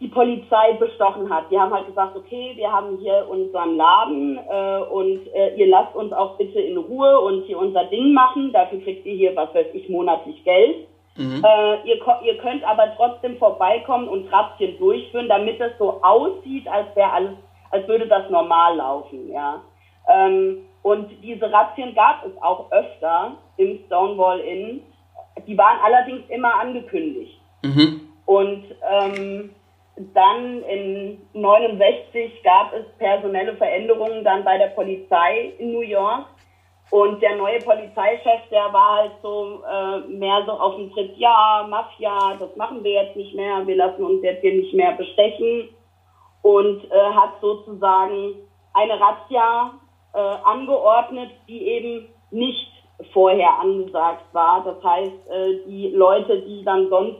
die 0.00 0.08
Polizei 0.08 0.74
bestochen 0.74 1.28
hat. 1.28 1.50
Die 1.50 1.58
haben 1.58 1.74
halt 1.74 1.86
gesagt, 1.86 2.16
okay, 2.16 2.52
wir 2.54 2.70
haben 2.70 2.98
hier 2.98 3.26
unseren 3.28 3.76
Laden 3.76 4.38
äh, 4.38 4.82
und 4.90 5.26
äh, 5.34 5.56
ihr 5.56 5.66
lasst 5.66 5.94
uns 5.96 6.12
auch 6.12 6.36
bitte 6.38 6.60
in 6.60 6.76
Ruhe 6.76 7.18
und 7.18 7.44
hier 7.44 7.58
unser 7.58 7.84
Ding 7.86 8.12
machen. 8.12 8.52
Dafür 8.52 8.80
kriegt 8.80 9.04
ihr 9.06 9.14
hier, 9.14 9.34
was 9.34 9.52
weiß 9.54 9.66
ich, 9.72 9.88
monatlich 9.88 10.44
Geld. 10.44 10.86
Mhm. 11.16 11.42
Äh, 11.44 11.88
ihr, 11.88 11.98
ihr 12.22 12.38
könnt 12.38 12.62
aber 12.62 12.92
trotzdem 12.96 13.38
vorbeikommen 13.38 14.06
und 14.08 14.32
Razzien 14.32 14.78
durchführen, 14.78 15.28
damit 15.28 15.60
es 15.60 15.76
so 15.78 16.00
aussieht, 16.00 16.68
als 16.68 16.94
wäre 16.94 17.10
alles, 17.10 17.32
als 17.70 17.86
würde 17.88 18.06
das 18.06 18.28
normal 18.30 18.76
laufen, 18.76 19.30
ja. 19.30 19.62
Ähm, 20.08 20.64
und 20.82 21.10
diese 21.22 21.52
Razzien 21.52 21.94
gab 21.94 22.24
es 22.24 22.32
auch 22.42 22.70
öfter 22.72 23.36
im 23.56 23.78
Stonewall 23.86 24.40
Inn. 24.40 24.82
Die 25.46 25.58
waren 25.58 25.78
allerdings 25.84 26.28
immer 26.28 26.54
angekündigt. 26.60 27.38
Mhm. 27.62 28.00
Und 28.24 28.64
ähm, 28.90 29.50
dann 30.14 30.62
in 30.62 31.20
69 31.32 32.42
gab 32.42 32.72
es 32.72 32.86
personelle 32.98 33.56
Veränderungen 33.56 34.24
dann 34.24 34.44
bei 34.44 34.58
der 34.58 34.68
Polizei 34.68 35.52
in 35.58 35.72
New 35.72 35.82
York. 35.82 36.26
Und 36.90 37.20
der 37.20 37.36
neue 37.36 37.58
Polizeichef, 37.58 38.48
der 38.50 38.72
war 38.72 38.96
halt 38.96 39.12
so 39.22 39.62
äh, 39.70 39.98
mehr 40.08 40.42
so 40.46 40.52
auf 40.52 40.76
dem 40.76 40.90
Tritt, 40.92 41.18
ja, 41.18 41.66
Mafia, 41.68 42.36
das 42.38 42.56
machen 42.56 42.82
wir 42.82 43.04
jetzt 43.04 43.14
nicht 43.14 43.34
mehr, 43.34 43.66
wir 43.66 43.76
lassen 43.76 44.02
uns 44.02 44.22
jetzt 44.22 44.40
hier 44.40 44.54
nicht 44.54 44.72
mehr 44.72 44.92
bestechen. 44.92 45.68
Und 46.42 46.84
äh, 46.90 47.12
hat 47.14 47.40
sozusagen 47.40 48.34
eine 48.72 49.00
Razzia 49.00 49.72
äh, 50.14 50.18
angeordnet, 50.18 51.30
die 51.48 51.66
eben 51.66 52.08
nicht 52.30 52.72
vorher 53.12 53.58
angesagt 53.58 54.24
war. 54.32 54.64
Das 54.64 54.82
heißt, 54.82 55.28
äh, 55.30 55.64
die 55.66 55.88
Leute, 55.88 56.40
die 56.42 56.64
dann 56.64 56.88
sonst 56.88 57.18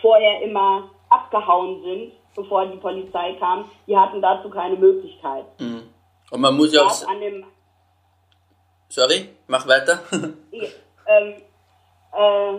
vorher 0.00 0.42
immer 0.42 0.90
abgehauen 1.08 1.82
sind, 1.82 2.12
bevor 2.34 2.66
die 2.66 2.78
Polizei 2.78 3.34
kam, 3.34 3.64
die 3.86 3.96
hatten 3.96 4.22
dazu 4.22 4.48
keine 4.50 4.76
Möglichkeit. 4.76 5.44
Mhm. 5.58 5.82
Und 6.30 6.40
man 6.40 6.56
muss 6.56 6.72
ja 6.72 6.82
auch... 6.82 7.08
An 7.08 7.20
dem 7.20 7.44
Sorry, 8.88 9.28
mach 9.46 9.68
weiter. 9.68 10.00
ähm, 10.12 11.34
äh, 12.12 12.58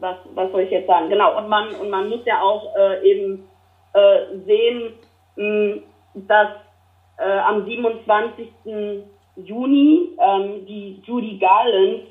was, 0.00 0.16
was 0.34 0.50
soll 0.50 0.62
ich 0.62 0.70
jetzt 0.70 0.88
sagen? 0.88 1.08
Genau, 1.08 1.38
und 1.38 1.48
man, 1.48 1.72
und 1.76 1.88
man 1.88 2.08
muss 2.08 2.24
ja 2.24 2.42
auch 2.42 2.74
äh, 2.74 3.08
eben 3.08 3.48
äh, 3.96 4.38
sehen, 4.46 4.92
mh, 5.36 5.82
dass 6.28 6.48
äh, 7.18 7.38
am 7.38 7.64
27. 7.64 8.48
Juni 9.36 10.10
ähm, 10.18 10.66
die 10.66 11.02
Judy 11.04 11.38
Garland 11.38 12.04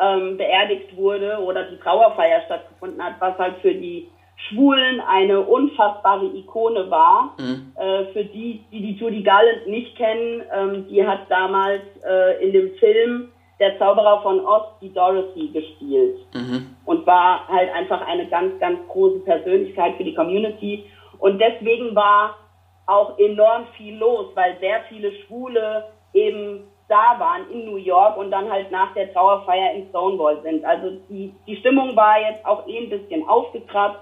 ähm, 0.00 0.36
beerdigt 0.36 0.96
wurde 0.96 1.38
oder 1.38 1.64
die 1.64 1.78
Trauerfeier 1.78 2.42
stattgefunden 2.46 3.02
hat, 3.02 3.14
was 3.20 3.38
halt 3.38 3.56
für 3.62 3.74
die 3.74 4.08
Schwulen 4.48 5.00
eine 5.00 5.40
unfassbare 5.40 6.26
Ikone 6.26 6.90
war. 6.90 7.34
Mhm. 7.38 7.72
Äh, 7.76 8.04
für 8.12 8.24
die, 8.24 8.62
die 8.70 8.80
die 8.80 8.92
Judy 8.92 9.22
Garland 9.22 9.66
nicht 9.66 9.96
kennen, 9.96 10.42
ähm, 10.52 10.86
die 10.88 11.06
hat 11.06 11.30
damals 11.30 11.82
äh, 12.06 12.44
in 12.44 12.52
dem 12.52 12.74
Film 12.74 13.28
Der 13.58 13.78
Zauberer 13.78 14.20
von 14.20 14.44
Oz 14.44 14.66
die 14.82 14.92
Dorothy 14.92 15.48
gespielt 15.48 16.18
mhm. 16.34 16.76
und 16.84 17.06
war 17.06 17.48
halt 17.48 17.72
einfach 17.72 18.06
eine 18.06 18.28
ganz, 18.28 18.60
ganz 18.60 18.78
große 18.88 19.20
Persönlichkeit 19.20 19.96
für 19.96 20.04
die 20.04 20.14
Community. 20.14 20.84
Und 21.18 21.38
deswegen 21.38 21.94
war 21.94 22.36
auch 22.86 23.18
enorm 23.18 23.66
viel 23.76 23.96
los, 23.96 24.26
weil 24.34 24.58
sehr 24.60 24.82
viele 24.88 25.12
Schwule 25.22 25.88
eben 26.12 26.68
da 26.88 27.18
waren 27.18 27.50
in 27.50 27.64
New 27.64 27.76
York 27.76 28.16
und 28.16 28.30
dann 28.30 28.50
halt 28.50 28.70
nach 28.70 28.94
der 28.94 29.12
Trauerfeier 29.12 29.72
in 29.74 29.88
Stonewall 29.88 30.40
sind. 30.42 30.64
Also 30.64 30.98
die, 31.08 31.34
die 31.46 31.56
Stimmung 31.56 31.96
war 31.96 32.20
jetzt 32.20 32.44
auch 32.46 32.66
eh 32.68 32.78
ein 32.78 32.90
bisschen 32.90 33.28
aufgekratzt 33.28 34.00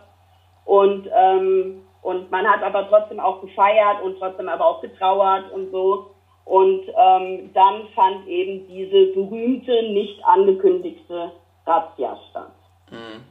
und, 0.64 1.08
ähm, 1.14 1.82
und 2.02 2.30
man 2.30 2.46
hat 2.46 2.62
aber 2.62 2.88
trotzdem 2.88 3.20
auch 3.20 3.40
gefeiert 3.40 4.02
und 4.02 4.18
trotzdem 4.18 4.48
aber 4.48 4.66
auch 4.66 4.80
getrauert 4.82 5.50
und 5.52 5.70
so. 5.70 6.10
Und 6.44 6.82
ähm, 6.88 7.50
dann 7.54 7.88
fand 7.94 8.26
eben 8.26 8.66
diese 8.68 9.14
berühmte, 9.14 9.72
nicht 9.92 10.22
angekündigte 10.24 11.32
Razzia 11.66 12.18
statt. 12.30 12.52
Mhm. 12.90 13.24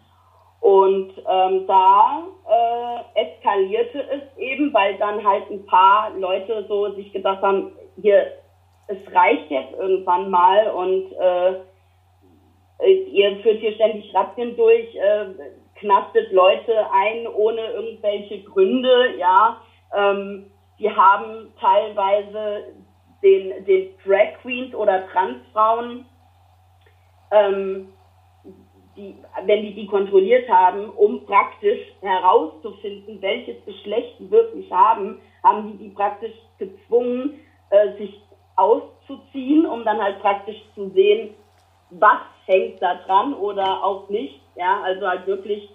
Und 0.74 1.14
ähm, 1.30 1.68
da 1.68 2.24
äh, 2.50 3.22
eskalierte 3.22 4.10
es 4.10 4.38
eben, 4.40 4.74
weil 4.74 4.98
dann 4.98 5.24
halt 5.24 5.48
ein 5.52 5.64
paar 5.68 6.10
Leute 6.18 6.66
so 6.68 6.92
sich 6.94 7.14
gedacht 7.14 7.44
haben, 7.44 7.74
hier, 8.02 8.26
es 8.88 8.98
reicht 9.14 9.52
jetzt 9.52 9.74
irgendwann 9.78 10.32
mal 10.32 10.72
und 10.72 11.12
äh, 11.12 12.94
ihr 13.12 13.38
führt 13.44 13.60
hier 13.60 13.74
ständig 13.74 14.12
Razzien 14.16 14.58
durch, 14.58 14.96
äh, 14.96 15.26
knastet 15.76 16.32
Leute 16.32 16.88
ein 16.92 17.28
ohne 17.28 17.62
irgendwelche 17.68 18.42
Gründe, 18.42 19.16
ja. 19.20 19.62
Ähm, 19.96 20.50
die 20.80 20.90
haben 20.90 21.54
teilweise 21.60 22.74
den, 23.22 23.64
den 23.66 23.90
Drag 24.04 24.42
Queens 24.42 24.74
oder 24.74 25.08
Transfrauen 25.10 26.06
ähm, 27.30 27.94
die, 28.96 29.16
wenn 29.46 29.62
die 29.64 29.74
die 29.74 29.88
kontrolliert 29.88 30.48
haben, 30.50 30.90
um 30.90 31.26
praktisch 31.26 31.80
herauszufinden, 32.02 33.22
welches 33.22 33.64
Geschlecht 33.66 34.16
die 34.20 34.30
wirklich 34.30 34.72
haben, 34.72 35.20
haben 35.44 35.72
die 35.72 35.86
die 35.86 35.90
praktisch 35.90 36.34
gezwungen, 36.60 37.40
äh, 37.70 37.98
sich 37.98 38.22
auszuziehen, 38.56 39.66
um 39.66 39.84
dann 39.84 40.02
halt 40.02 40.20
praktisch 40.20 40.62
zu 40.76 40.90
sehen, 40.90 41.34
was 41.90 42.20
hängt 42.46 42.82
da 42.82 42.96
dran 43.06 43.34
oder 43.34 43.84
auch 43.84 44.10
nicht. 44.10 44.40
Ja, 44.56 44.82
also 44.84 45.08
halt 45.08 45.26
wirklich, 45.26 45.70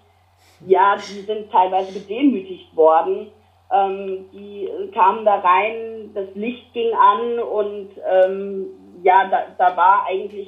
ja, 0.65 0.95
die 0.95 1.21
sind 1.21 1.51
teilweise 1.51 1.99
gedemütigt 1.99 2.73
worden. 2.75 3.31
Ähm, 3.71 4.29
die 4.31 4.69
kamen 4.93 5.25
da 5.25 5.35
rein, 5.39 6.11
das 6.13 6.33
Licht 6.33 6.73
ging 6.73 6.93
an 6.93 7.39
und 7.39 7.89
ähm, 8.09 8.67
ja, 9.03 9.27
da, 9.29 9.43
da 9.57 9.77
war 9.77 10.05
eigentlich 10.07 10.47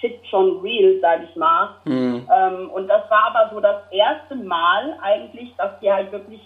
Shit 0.00 0.26
schon 0.28 0.60
real, 0.60 0.98
sag 1.00 1.22
ich 1.24 1.36
mal. 1.36 1.76
Mhm. 1.84 2.28
Ähm, 2.34 2.70
und 2.70 2.88
das 2.88 3.08
war 3.10 3.34
aber 3.34 3.54
so 3.54 3.60
das 3.60 3.82
erste 3.90 4.34
Mal 4.34 4.98
eigentlich, 5.02 5.54
dass 5.56 5.78
die 5.80 5.92
halt 5.92 6.10
wirklich 6.12 6.40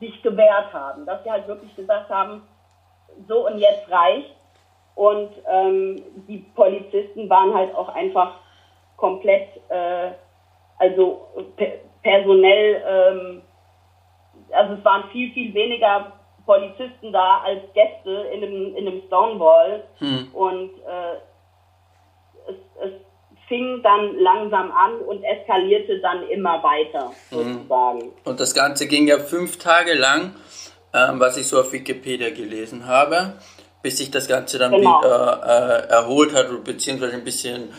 sich 0.00 0.22
gewehrt 0.22 0.72
haben, 0.72 1.04
dass 1.04 1.22
sie 1.22 1.30
halt 1.30 1.46
wirklich 1.46 1.74
gesagt 1.76 2.08
haben, 2.08 2.42
so 3.28 3.46
und 3.46 3.58
jetzt 3.58 3.90
reicht. 3.90 4.34
Und 4.94 5.30
ähm, 5.50 6.02
die 6.26 6.38
Polizisten 6.54 7.28
waren 7.30 7.54
halt 7.54 7.74
auch 7.74 7.88
einfach 7.90 8.34
komplett, 8.96 9.48
äh, 9.68 10.12
also 10.78 11.28
pe 11.56 11.80
personell, 12.02 12.82
ähm, 12.86 13.42
also 14.52 14.74
es 14.74 14.84
waren 14.84 15.04
viel, 15.10 15.30
viel 15.32 15.52
weniger 15.52 16.12
Polizisten 16.46 17.12
da 17.12 17.42
als 17.44 17.60
Gäste 17.74 18.10
in 18.32 18.42
einem, 18.42 18.74
in 18.74 18.88
einem 18.88 19.02
Stonewall. 19.06 19.84
Hm. 19.98 20.28
Und 20.32 20.70
äh, 20.80 21.18
es, 22.48 22.56
es 22.84 22.92
fing 23.48 23.82
dann 23.82 24.18
langsam 24.18 24.70
an 24.70 25.00
und 25.00 25.22
eskalierte 25.24 25.98
dann 26.00 26.28
immer 26.28 26.62
weiter, 26.62 27.10
mhm. 27.30 27.54
sozusagen. 27.54 28.12
Und 28.24 28.40
das 28.40 28.54
Ganze 28.54 28.86
ging 28.86 29.08
ja 29.08 29.18
fünf 29.18 29.58
Tage 29.58 29.94
lang, 29.94 30.34
ähm, 30.94 31.20
was 31.20 31.36
ich 31.36 31.48
so 31.48 31.60
auf 31.60 31.72
Wikipedia 31.72 32.30
gelesen 32.30 32.86
habe, 32.86 33.34
bis 33.82 33.98
sich 33.98 34.10
das 34.10 34.28
Ganze 34.28 34.58
dann 34.58 34.72
genau. 34.72 35.00
wieder 35.00 35.86
äh, 35.88 35.92
erholt 35.92 36.34
hat, 36.34 36.46
beziehungsweise 36.64 37.14
ein 37.14 37.24
bisschen, 37.24 37.72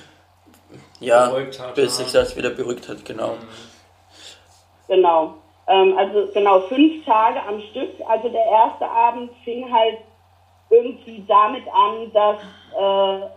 ja, 1.00 1.32
hat, 1.32 1.75
bis 1.75 1.98
sich 1.98 2.12
das 2.12 2.36
wieder 2.36 2.50
beruhigt 2.50 2.89
hat, 2.89 3.06
genau. 3.06 3.38
Genau. 4.88 5.36
Ähm, 5.68 5.98
also 5.98 6.27
genau 6.34 6.62
fünf 6.62 7.06
Tage 7.06 7.41
am 7.44 7.62
Stück. 7.72 7.91
Also 8.08 8.27
der 8.30 8.46
erste 8.46 8.89
Abend 8.89 9.32
fing 9.46 9.72
halt 9.72 10.00
irgendwie 10.70 11.24
damit 11.27 11.63
an, 11.68 12.12
dass, 12.13 12.41
äh, 12.77 13.30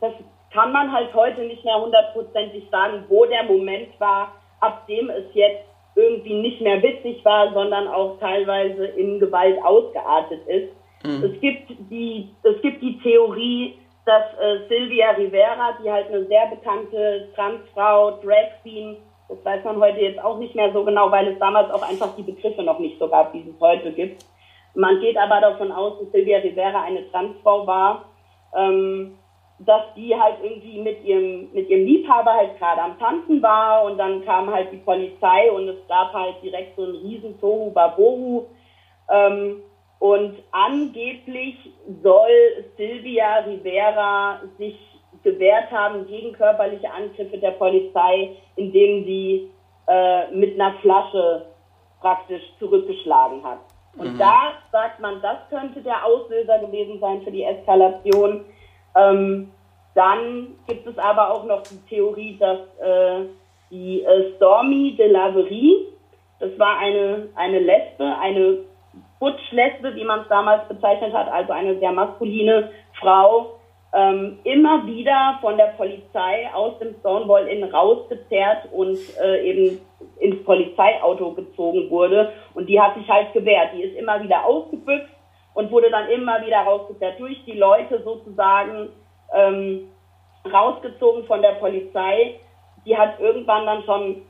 dass 0.00 0.12
kann 0.52 0.72
man 0.72 0.92
halt 0.92 1.14
heute 1.14 1.42
nicht 1.42 1.64
mehr 1.64 1.80
hundertprozentig 1.80 2.68
sagen, 2.70 3.04
wo 3.08 3.24
der 3.24 3.44
Moment 3.44 3.88
war, 3.98 4.32
ab 4.60 4.86
dem 4.86 5.10
es 5.10 5.24
jetzt 5.34 5.64
irgendwie 5.94 6.34
nicht 6.34 6.60
mehr 6.60 6.82
witzig 6.82 7.24
war, 7.24 7.52
sondern 7.52 7.88
auch 7.88 8.18
teilweise 8.18 8.86
in 8.86 9.18
Gewalt 9.18 9.62
ausgeartet 9.62 10.46
ist. 10.46 10.72
Mhm. 11.04 11.24
Es 11.24 11.40
gibt 11.40 11.70
die, 11.90 12.30
es 12.42 12.60
gibt 12.62 12.82
die 12.82 12.98
Theorie, 13.00 13.78
dass 14.04 14.22
äh, 14.40 14.66
Sylvia 14.68 15.10
Rivera, 15.10 15.76
die 15.82 15.90
halt 15.90 16.08
eine 16.08 16.24
sehr 16.26 16.46
bekannte 16.46 17.28
Transfrau, 17.34 18.12
Drag 18.22 18.62
Queen, 18.62 18.96
das 19.28 19.44
weiß 19.44 19.64
man 19.64 19.80
heute 19.80 20.00
jetzt 20.00 20.22
auch 20.22 20.38
nicht 20.38 20.54
mehr 20.54 20.72
so 20.72 20.84
genau, 20.84 21.10
weil 21.10 21.28
es 21.28 21.38
damals 21.38 21.70
auch 21.70 21.82
einfach 21.82 22.14
die 22.16 22.22
Begriffe 22.22 22.62
noch 22.62 22.78
nicht 22.78 22.98
so 22.98 23.08
gab, 23.08 23.32
wie 23.32 23.40
es 23.40 23.60
heute 23.60 23.92
gibt. 23.92 24.24
Man 24.74 25.00
geht 25.00 25.16
aber 25.16 25.40
davon 25.40 25.72
aus, 25.72 25.98
dass 25.98 26.12
Sylvia 26.12 26.38
Rivera 26.38 26.82
eine 26.82 27.10
Transfrau 27.10 27.66
war. 27.66 28.04
Ähm, 28.56 29.18
dass 29.64 29.82
die 29.94 30.14
halt 30.18 30.36
irgendwie 30.42 30.80
mit 30.80 31.04
ihrem, 31.04 31.52
mit 31.52 31.68
ihrem 31.68 31.84
Liebhaber 31.84 32.32
halt 32.32 32.58
gerade 32.58 32.82
am 32.82 32.98
Tanzen 32.98 33.42
war 33.42 33.84
und 33.84 33.98
dann 33.98 34.24
kam 34.24 34.50
halt 34.50 34.72
die 34.72 34.78
Polizei 34.78 35.50
und 35.50 35.68
es 35.68 35.88
gab 35.88 36.12
halt 36.12 36.36
direkt 36.42 36.76
so 36.76 36.84
einen 36.84 36.96
riesen 36.96 37.38
Tohu 37.40 37.70
Babohu. 37.70 38.46
Ähm, 39.10 39.62
und 39.98 40.36
angeblich 40.50 41.56
soll 42.02 42.64
Silvia 42.76 43.38
Rivera 43.40 44.40
sich 44.58 44.76
gewehrt 45.22 45.70
haben 45.70 46.06
gegen 46.06 46.32
körperliche 46.32 46.90
Angriffe 46.92 47.38
der 47.38 47.52
Polizei, 47.52 48.30
indem 48.56 49.04
sie 49.04 49.50
äh, 49.86 50.30
mit 50.32 50.58
einer 50.60 50.74
Flasche 50.80 51.46
praktisch 52.00 52.42
zurückgeschlagen 52.58 53.44
hat. 53.44 53.60
Und 53.96 54.14
mhm. 54.14 54.18
da 54.18 54.54
sagt 54.72 55.00
man, 55.00 55.20
das 55.22 55.38
könnte 55.50 55.82
der 55.82 56.04
Auslöser 56.04 56.58
gewesen 56.58 56.98
sein 57.00 57.22
für 57.22 57.30
die 57.30 57.44
Eskalation. 57.44 58.44
Ähm, 58.96 59.50
dann 59.94 60.54
gibt 60.66 60.86
es 60.86 60.98
aber 60.98 61.30
auch 61.30 61.44
noch 61.44 61.62
die 61.62 61.80
Theorie, 61.88 62.36
dass 62.38 62.60
äh, 62.80 63.26
die 63.70 64.02
äh, 64.02 64.34
Stormy 64.36 64.94
de 64.96 65.10
Laverie, 65.10 65.88
das 66.40 66.58
war 66.58 66.78
eine, 66.78 67.28
eine 67.34 67.58
Lesbe, 67.58 68.16
eine 68.20 68.58
Butch-Lesbe, 69.20 69.94
wie 69.94 70.04
man 70.04 70.20
es 70.20 70.28
damals 70.28 70.66
bezeichnet 70.68 71.12
hat, 71.12 71.30
also 71.30 71.52
eine 71.52 71.78
sehr 71.78 71.92
maskuline 71.92 72.70
Frau, 72.98 73.58
ähm, 73.94 74.38
immer 74.44 74.86
wieder 74.86 75.38
von 75.40 75.56
der 75.56 75.74
Polizei 75.76 76.48
aus 76.54 76.78
dem 76.78 76.94
Stonewall 77.00 77.46
Inn 77.46 77.64
rausgezerrt 77.64 78.68
und 78.72 78.98
äh, 79.22 79.42
eben 79.42 79.80
ins 80.18 80.42
Polizeiauto 80.44 81.32
gezogen 81.32 81.90
wurde. 81.90 82.32
Und 82.54 82.68
die 82.68 82.80
hat 82.80 82.94
sich 82.94 83.06
halt 83.08 83.32
gewehrt. 83.34 83.70
Die 83.74 83.82
ist 83.82 83.96
immer 83.98 84.22
wieder 84.22 84.44
ausgebüxt 84.46 85.11
und 85.54 85.70
wurde 85.70 85.90
dann 85.90 86.08
immer 86.08 86.44
wieder 86.44 86.58
rausgezerrt 86.58 87.20
durch 87.20 87.44
die 87.44 87.58
Leute 87.58 88.02
sozusagen 88.02 88.88
ähm, 89.34 89.88
rausgezogen 90.50 91.24
von 91.24 91.42
der 91.42 91.52
Polizei. 91.52 92.40
Die 92.84 92.96
hat 92.96 93.20
irgendwann 93.20 93.66
dann 93.66 93.84
schon 93.84 94.22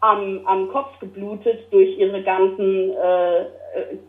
am, 0.00 0.46
am 0.46 0.68
Kopf 0.68 0.98
geblutet 1.00 1.72
durch 1.72 1.98
ihre 1.98 2.22
ganzen 2.22 2.92
äh, 2.92 3.46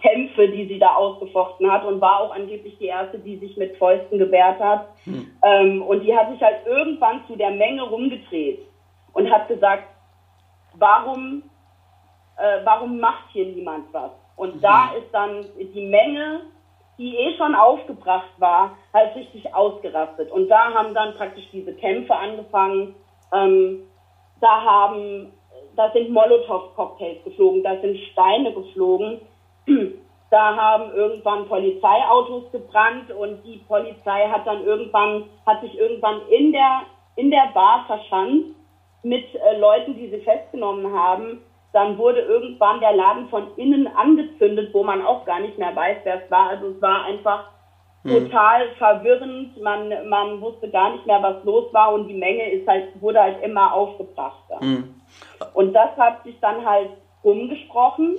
Kämpfe, 0.02 0.48
die 0.50 0.68
sie 0.68 0.80
da 0.80 0.96
ausgefochten 0.96 1.70
hat 1.72 1.84
und 1.84 2.00
war 2.00 2.22
auch 2.22 2.34
angeblich 2.34 2.78
die 2.78 2.86
erste, 2.86 3.20
die 3.20 3.38
sich 3.38 3.58
mit 3.58 3.76
Fäusten 3.78 4.20
gewehrt 4.20 4.60
hat. 4.60 4.88
Hm. 5.06 5.28
Ähm, 5.44 5.82
und 5.82 6.02
die 6.02 6.16
hat 6.16 6.32
sich 6.32 6.42
halt 6.42 6.66
irgendwann 6.66 7.22
zu 7.28 7.36
der 7.36 7.52
Menge 7.52 7.84
rumgedreht 7.84 8.60
und 9.14 9.30
hat 9.32 9.48
gesagt, 9.48 9.84
warum, 10.76 11.44
äh, 12.38 12.60
warum 12.64 13.00
macht 13.00 13.32
hier 13.32 13.46
niemand 13.46 13.92
was? 13.92 14.12
Und 14.36 14.56
mhm. 14.56 14.62
da 14.62 14.92
ist 14.98 15.12
dann 15.12 15.46
die 15.58 15.86
Menge, 15.86 16.42
die 17.00 17.16
eh 17.16 17.36
schon 17.38 17.56
aufgebracht 17.56 18.30
war, 18.38 18.78
halt 18.94 19.16
richtig 19.16 19.56
ausgerastet. 19.56 20.30
Und 20.30 20.50
da 20.50 20.74
haben 20.74 20.94
dann 20.94 21.16
praktisch 21.16 21.46
diese 21.52 21.74
Kämpfe 21.74 22.14
angefangen. 22.14 22.94
Ähm, 23.34 23.84
da 24.42 24.62
haben, 24.62 25.32
da 25.76 25.92
sind 25.94 26.12
Molotow-Cocktails 26.12 27.24
geflogen, 27.24 27.64
da 27.64 27.80
sind 27.80 27.98
Steine 28.12 28.54
geflogen. 28.54 29.22
Da 30.32 30.56
haben 30.56 30.94
irgendwann 30.94 31.48
Polizeiautos 31.48 32.52
gebrannt 32.52 33.10
und 33.10 33.44
die 33.44 33.58
Polizei 33.68 34.28
hat 34.28 34.46
dann 34.46 34.64
irgendwann, 34.64 35.24
hat 35.44 35.60
sich 35.62 35.76
irgendwann 35.76 36.22
in 36.30 36.52
der, 36.52 36.82
in 37.16 37.32
der 37.32 37.50
Bar 37.52 37.86
verschanzt 37.88 38.56
mit 39.02 39.26
äh, 39.34 39.58
Leuten, 39.58 39.96
die 39.96 40.08
sie 40.10 40.20
festgenommen 40.20 40.94
haben. 40.94 41.42
Dann 41.72 41.98
wurde 41.98 42.22
irgendwann 42.22 42.80
der 42.80 42.94
Laden 42.94 43.30
von 43.30 43.56
innen 43.56 43.88
angezündet, 43.88 44.74
wo 44.74 44.84
man 44.84 45.06
auch 45.06 45.26
gar 45.26 45.40
nicht 45.40 45.58
mehr 45.58 45.76
weiß, 45.76 45.98
wer 46.04 46.24
es 46.24 46.32
war. 46.32 46.50
Also 46.50 46.70
es 46.70 46.82
war 46.82 47.06
einfach 47.06 47.52
hm. 48.04 48.12
total 48.12 48.70
verwirrend. 48.78 49.62
Man, 49.62 50.10
man 50.10 50.42
wusste 50.42 50.70
gar 50.70 50.92
nicht 50.94 51.06
mehr, 51.06 51.22
was 51.22 51.44
los 51.44 51.72
war 51.74 51.94
und 51.94 52.08
die 52.08 52.18
Menge 52.18 52.50
ist 52.52 52.68
halt, 52.68 53.00
wurde 53.02 53.22
halt 53.22 53.44
immer 53.44 53.74
aufgebrachter. 53.74 54.60
Hm. 54.60 54.96
Und 55.54 55.74
das 55.74 55.96
hat 55.98 56.24
sich 56.24 56.40
dann 56.40 56.66
halt 56.66 56.90
rumgesprochen 57.24 58.18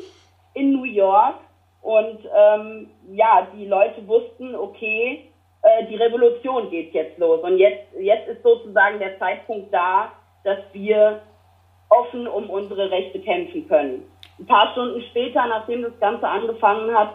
in 0.55 0.73
New 0.73 0.85
York 0.85 1.37
und 1.83 2.19
ähm, 2.37 2.91
ja, 3.11 3.47
die 3.55 3.67
Leute 3.67 4.07
wussten, 4.07 4.55
okay, 4.55 5.31
äh, 5.63 5.87
die 5.87 5.97
Revolution 5.97 6.71
geht 6.71 6.93
jetzt 6.93 7.19
los 7.19 7.41
und 7.43 7.59
jetzt, 7.59 7.87
jetzt 7.99 8.29
ist 8.29 8.43
sozusagen 8.43 8.99
der 8.99 9.19
Zeitpunkt 9.19 9.73
da, 9.73 10.13
dass 10.45 10.59
wir 10.73 11.21
offen 11.91 12.27
um 12.27 12.49
unsere 12.49 12.91
Rechte 12.91 13.21
kämpfen 13.21 13.69
können. 13.69 14.05
Ein 14.39 14.47
paar 14.47 14.73
Stunden 14.73 15.03
später, 15.11 15.47
nachdem 15.47 15.83
das 15.83 15.99
Ganze 16.01 16.27
angefangen 16.27 16.97
hat, 16.97 17.11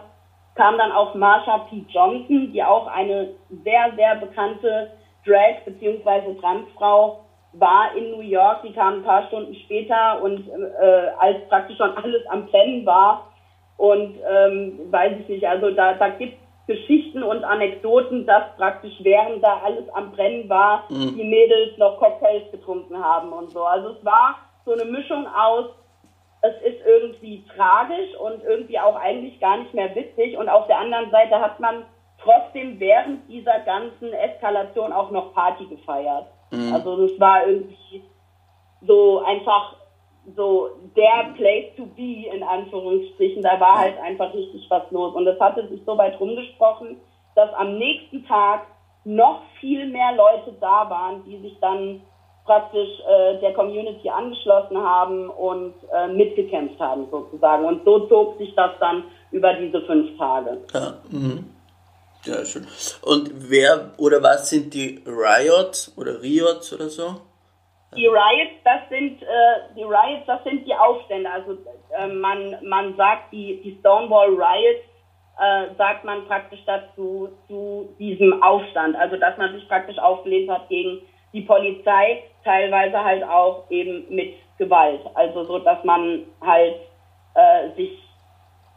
kam 0.54 0.78
dann 0.78 0.92
auch 0.92 1.14
Marsha 1.14 1.58
P. 1.70 1.84
Johnson, 1.88 2.52
die 2.52 2.62
auch 2.62 2.86
eine 2.86 3.30
sehr, 3.64 3.92
sehr 3.96 4.16
bekannte 4.16 4.90
Drag- 5.26 5.64
bzw. 5.64 6.34
Transfrau 6.40 7.20
war 7.52 7.94
in 7.96 8.12
New 8.12 8.20
York. 8.20 8.62
Die 8.62 8.72
kam 8.72 8.94
ein 8.94 9.02
paar 9.02 9.26
Stunden 9.26 9.54
später 9.54 10.22
und 10.22 10.48
äh, 10.48 11.08
als 11.18 11.46
praktisch 11.48 11.76
schon 11.76 11.96
alles 11.96 12.24
am 12.28 12.46
Brennen 12.46 12.86
war. 12.86 13.32
Und 13.76 14.16
ähm, 14.28 14.80
weiß 14.90 15.18
ich 15.20 15.28
nicht, 15.28 15.46
also 15.46 15.70
da, 15.70 15.94
da 15.94 16.08
gibt 16.10 16.38
Geschichten 16.66 17.22
und 17.22 17.44
Anekdoten, 17.44 18.26
dass 18.26 18.44
praktisch 18.56 18.94
während 19.00 19.42
da 19.42 19.60
alles 19.64 19.88
am 19.94 20.12
Brennen 20.12 20.48
war, 20.48 20.84
mhm. 20.88 21.16
die 21.16 21.24
Mädels 21.24 21.76
noch 21.76 21.98
Cocktails 21.98 22.50
getrunken 22.50 23.02
haben 23.02 23.32
und 23.32 23.50
so. 23.50 23.62
Also 23.64 23.90
es 23.90 24.04
war 24.04 24.36
so 24.66 24.72
eine 24.72 24.84
Mischung 24.84 25.26
aus, 25.26 25.70
es 26.42 26.54
ist 26.62 26.84
irgendwie 26.84 27.44
tragisch 27.56 28.14
und 28.20 28.42
irgendwie 28.44 28.78
auch 28.78 28.96
eigentlich 28.96 29.40
gar 29.40 29.56
nicht 29.58 29.72
mehr 29.72 29.94
witzig 29.94 30.36
und 30.36 30.48
auf 30.48 30.66
der 30.66 30.78
anderen 30.78 31.10
Seite 31.10 31.40
hat 31.40 31.58
man 31.60 31.86
trotzdem 32.22 32.78
während 32.78 33.28
dieser 33.28 33.60
ganzen 33.60 34.12
Eskalation 34.12 34.92
auch 34.92 35.10
noch 35.10 35.32
Party 35.32 35.64
gefeiert. 35.66 36.26
Mhm. 36.50 36.74
Also 36.74 37.04
es 37.04 37.18
war 37.18 37.46
irgendwie 37.46 38.02
so 38.82 39.22
einfach 39.24 39.76
so 40.34 40.70
der 40.96 41.32
Place 41.36 41.74
to 41.76 41.86
be 41.86 42.26
in 42.34 42.42
Anführungsstrichen. 42.42 43.42
Da 43.42 43.60
war 43.60 43.78
halt 43.78 43.98
einfach 43.98 44.34
richtig 44.34 44.66
was 44.68 44.90
los. 44.90 45.14
Und 45.14 45.26
es 45.26 45.38
hatte 45.38 45.68
sich 45.68 45.80
so 45.84 45.96
weit 45.96 46.18
rumgesprochen, 46.18 47.00
dass 47.34 47.52
am 47.54 47.78
nächsten 47.78 48.26
Tag 48.26 48.66
noch 49.04 49.42
viel 49.60 49.86
mehr 49.86 50.12
Leute 50.16 50.52
da 50.60 50.90
waren, 50.90 51.22
die 51.24 51.38
sich 51.38 51.58
dann 51.60 52.02
praktisch 52.46 53.00
äh, 53.00 53.38
der 53.40 53.52
Community 53.52 54.08
angeschlossen 54.08 54.78
haben 54.78 55.28
und 55.28 55.74
äh, 55.92 56.08
mitgekämpft 56.08 56.78
haben 56.80 57.08
sozusagen. 57.10 57.64
Und 57.64 57.84
so 57.84 58.06
zog 58.06 58.38
sich 58.38 58.54
das 58.54 58.70
dann 58.80 59.04
über 59.32 59.52
diese 59.54 59.82
fünf 59.82 60.16
Tage. 60.16 60.58
Ja, 60.72 60.94
mhm. 61.10 61.50
ja 62.24 62.44
schön. 62.44 62.66
Und 63.02 63.30
wer 63.50 63.92
oder 63.98 64.22
was 64.22 64.48
sind 64.48 64.72
die 64.72 65.02
Riots 65.04 65.92
oder 65.98 66.22
Riots 66.22 66.72
oder 66.72 66.88
so? 66.88 67.16
Die 67.96 68.06
Riots, 68.06 68.56
das 68.64 68.88
sind 68.90 69.22
äh, 69.22 69.26
die 69.76 69.82
Riots, 69.82 70.26
das 70.26 70.44
sind 70.44 70.66
die 70.66 70.74
Aufstände. 70.74 71.30
Also 71.30 71.58
äh, 71.98 72.06
man 72.06 72.56
man 72.62 72.96
sagt 72.96 73.32
die 73.32 73.60
die 73.62 73.76
Stonewall 73.80 74.28
Riots 74.28 74.84
äh, 75.38 75.74
sagt 75.76 76.04
man 76.04 76.26
praktisch 76.26 76.60
dazu 76.64 77.30
zu 77.48 77.94
diesem 77.98 78.40
Aufstand. 78.42 78.94
Also 78.96 79.16
dass 79.16 79.36
man 79.36 79.52
sich 79.52 79.66
praktisch 79.66 79.98
aufgelehnt 79.98 80.48
hat 80.48 80.68
gegen 80.68 81.00
die 81.32 81.42
Polizei, 81.42 82.22
teilweise 82.44 83.02
halt 83.02 83.24
auch 83.24 83.64
eben 83.70 84.06
mit 84.08 84.34
Gewalt. 84.58 85.00
Also 85.14 85.44
so, 85.44 85.58
dass 85.58 85.82
man 85.84 86.22
halt 86.40 86.76
äh, 87.34 87.74
sich 87.76 87.98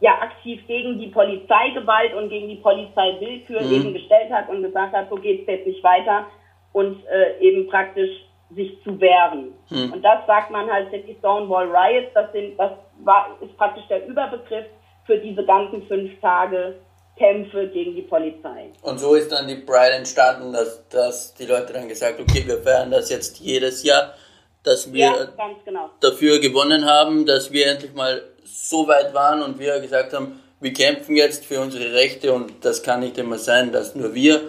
ja 0.00 0.12
aktiv 0.20 0.66
gegen 0.66 0.98
die 0.98 1.08
Polizeigewalt 1.08 2.14
und 2.14 2.28
gegen 2.28 2.48
die 2.48 2.56
Polizeiwillkür 2.56 3.62
mhm. 3.62 3.72
eben 3.72 3.92
gestellt 3.92 4.32
hat 4.32 4.48
und 4.48 4.62
gesagt 4.62 4.94
hat, 4.94 5.08
so 5.08 5.16
geht's 5.16 5.46
jetzt 5.46 5.66
nicht 5.66 5.82
weiter 5.84 6.26
und 6.72 7.04
äh, 7.06 7.38
eben 7.40 7.68
praktisch 7.68 8.10
sich 8.50 8.82
zu 8.82 9.00
wehren. 9.00 9.54
Hm. 9.68 9.92
Und 9.92 10.02
das 10.02 10.26
sagt 10.26 10.50
man 10.50 10.70
halt, 10.70 10.92
die 10.92 11.14
Stonewall 11.18 11.68
Riots, 11.68 12.12
das, 12.14 12.32
sind, 12.32 12.58
das 12.58 12.72
war, 13.04 13.36
ist 13.40 13.56
praktisch 13.56 13.86
der 13.88 14.06
Überbegriff 14.06 14.66
für 15.06 15.18
diese 15.18 15.44
ganzen 15.44 15.82
fünf 15.86 16.20
Tage 16.20 16.76
Kämpfe 17.20 17.68
gegen 17.68 17.94
die 17.94 18.02
Polizei. 18.02 18.70
Und 18.80 18.98
so 18.98 19.14
ist 19.14 19.30
dann 19.30 19.46
die 19.46 19.56
Pride 19.56 19.92
entstanden, 19.92 20.54
dass, 20.54 20.88
dass 20.88 21.34
die 21.34 21.44
Leute 21.44 21.74
dann 21.74 21.86
gesagt 21.86 22.18
okay, 22.18 22.42
wir 22.46 22.62
feiern 22.62 22.90
das 22.90 23.10
jetzt 23.10 23.40
jedes 23.40 23.82
Jahr, 23.82 24.14
dass 24.62 24.90
wir 24.90 25.04
ja, 25.04 25.28
genau. 25.64 25.90
dafür 26.00 26.38
gewonnen 26.38 26.86
haben, 26.86 27.26
dass 27.26 27.52
wir 27.52 27.66
endlich 27.66 27.92
mal 27.92 28.22
so 28.42 28.88
weit 28.88 29.12
waren 29.12 29.42
und 29.42 29.58
wir 29.58 29.78
gesagt 29.80 30.14
haben, 30.14 30.40
wir 30.60 30.72
kämpfen 30.72 31.14
jetzt 31.14 31.44
für 31.44 31.60
unsere 31.60 31.92
Rechte 31.92 32.32
und 32.32 32.64
das 32.64 32.82
kann 32.82 33.00
nicht 33.00 33.18
immer 33.18 33.38
sein, 33.38 33.70
dass 33.70 33.94
nur 33.94 34.14
wir 34.14 34.40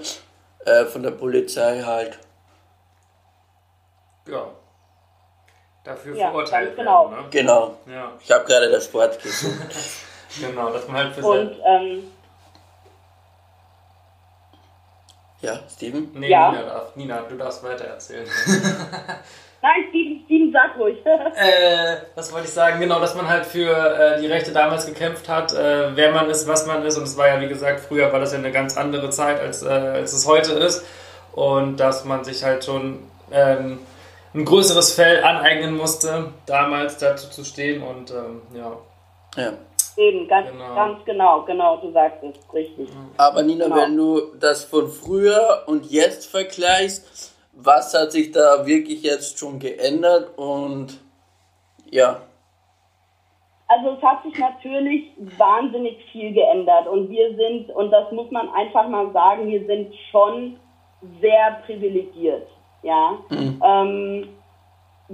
äh, 0.65 0.85
von 0.85 1.03
der 1.03 1.11
Polizei 1.11 1.81
halt 1.81 2.19
ja, 4.29 4.49
dafür 5.83 6.15
ja, 6.15 6.29
verurteilt 6.31 6.75
genau. 6.77 7.11
werden. 7.11 7.23
Ne? 7.23 7.29
Genau. 7.31 7.77
Ja. 7.85 8.11
Ich 8.23 8.31
habe 8.31 8.45
gerade 8.45 8.71
das 8.71 8.93
Wort 8.93 9.21
gesucht. 9.21 9.75
genau, 10.39 10.71
dass 10.71 10.87
man 10.87 10.97
halt 10.97 11.15
für 11.15 11.25
Und, 11.25 11.57
ähm, 11.65 12.03
ja, 15.41 15.59
Steven? 15.69 16.11
Nee, 16.13 16.29
ja. 16.29 16.51
Nina, 16.51 16.63
darf, 16.63 16.95
Nina, 16.95 17.21
du 17.21 17.35
darfst 17.35 17.63
weiter 17.63 17.85
erzählen. 17.85 18.27
Nein, 19.63 19.85
Steven, 19.89 20.21
Steven, 20.25 20.51
sag 20.51 20.77
ruhig. 20.79 20.97
äh, 21.05 21.97
was 22.15 22.33
wollte 22.33 22.47
ich 22.47 22.53
sagen? 22.53 22.79
Genau, 22.79 22.99
dass 22.99 23.13
man 23.13 23.27
halt 23.27 23.45
für 23.45 23.69
äh, 23.71 24.19
die 24.19 24.27
Rechte 24.27 24.51
damals 24.51 24.87
gekämpft 24.87 25.29
hat, 25.29 25.53
äh, 25.53 25.95
wer 25.95 26.11
man 26.11 26.29
ist, 26.29 26.47
was 26.47 26.65
man 26.65 26.83
ist. 26.83 26.97
Und 26.97 27.03
es 27.03 27.15
war 27.15 27.27
ja, 27.27 27.39
wie 27.41 27.47
gesagt, 27.47 27.79
früher 27.81 28.11
war 28.11 28.19
das 28.19 28.31
ja 28.31 28.39
eine 28.39 28.51
ganz 28.51 28.75
andere 28.75 29.11
Zeit, 29.11 29.39
als, 29.39 29.61
äh, 29.61 29.69
als 29.69 30.13
es 30.13 30.27
heute 30.27 30.53
ist. 30.53 30.83
Und 31.33 31.79
dass 31.79 32.05
man 32.05 32.23
sich 32.23 32.43
halt 32.43 32.65
schon 32.65 32.99
ähm, 33.31 33.79
ein 34.33 34.45
größeres 34.45 34.93
Fell 34.93 35.23
aneignen 35.23 35.75
musste, 35.75 36.31
damals 36.45 36.97
dazu 36.97 37.29
zu 37.29 37.43
stehen 37.43 37.83
und 37.83 38.11
ähm, 38.11 38.41
ja. 38.53 38.77
Ja. 39.35 39.53
Eben, 39.97 40.27
ganz 40.27 40.49
genau. 40.49 40.75
ganz 40.75 41.05
genau, 41.05 41.41
genau, 41.43 41.77
du 41.77 41.91
sagst 41.91 42.23
es 42.23 42.53
richtig. 42.53 42.89
Aber 43.17 43.43
Nina, 43.43 43.65
genau. 43.65 43.75
wenn 43.77 43.97
du 43.97 44.21
das 44.39 44.63
von 44.63 44.87
früher 44.87 45.63
und 45.67 45.85
jetzt 45.91 46.29
vergleichst, 46.29 47.35
was 47.53 47.93
hat 47.93 48.11
sich 48.11 48.31
da 48.31 48.65
wirklich 48.65 49.03
jetzt 49.03 49.37
schon 49.37 49.59
geändert 49.59 50.37
und 50.37 50.99
ja. 51.89 52.21
Also 53.67 53.91
es 53.91 54.01
hat 54.01 54.23
sich 54.23 54.37
natürlich 54.37 55.11
wahnsinnig 55.37 55.97
viel 56.11 56.33
geändert 56.33 56.87
und 56.87 57.09
wir 57.09 57.35
sind, 57.35 57.69
und 57.71 57.91
das 57.91 58.11
muss 58.11 58.29
man 58.31 58.49
einfach 58.49 58.87
mal 58.87 59.11
sagen, 59.11 59.47
wir 59.47 59.65
sind 59.65 59.93
schon 60.11 60.57
sehr 61.21 61.61
privilegiert. 61.65 62.47
Ja. 62.83 63.17
Mhm. 63.29 63.61
Ähm, 63.63 64.29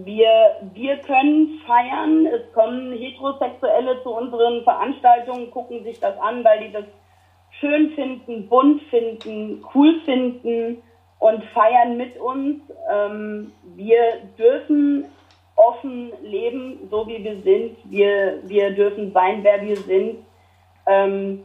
wir, 0.06 0.58
wir 0.74 0.98
können 0.98 1.60
feiern, 1.66 2.28
es 2.28 2.54
kommen 2.54 2.92
Heterosexuelle 2.94 4.02
zu 4.04 4.12
unseren 4.12 4.64
Veranstaltungen, 4.64 5.50
gucken 5.50 5.84
sich 5.84 6.00
das 6.00 6.18
an, 6.20 6.44
weil 6.44 6.60
die 6.60 6.72
das 6.72 6.86
schön 7.60 7.92
finden, 7.92 8.48
bunt 8.48 8.82
finden, 8.84 9.66
cool 9.74 10.00
finden 10.06 10.84
und 11.20 11.44
feiern 11.46 11.98
mit 11.98 12.20
uns. 12.20 12.62
Ähm, 12.92 13.52
wir 13.76 14.22
dürfen 14.38 15.06
offen 15.56 16.12
leben, 16.22 16.88
so 16.92 17.08
wie 17.08 17.24
wir 17.24 17.42
sind. 17.42 17.78
Wir, 17.86 18.40
wir 18.44 18.72
dürfen 18.72 19.12
sein, 19.14 19.44
wer 19.44 19.62
wir 19.62 19.78
sind. 19.78 20.18
Ähm, 20.86 21.44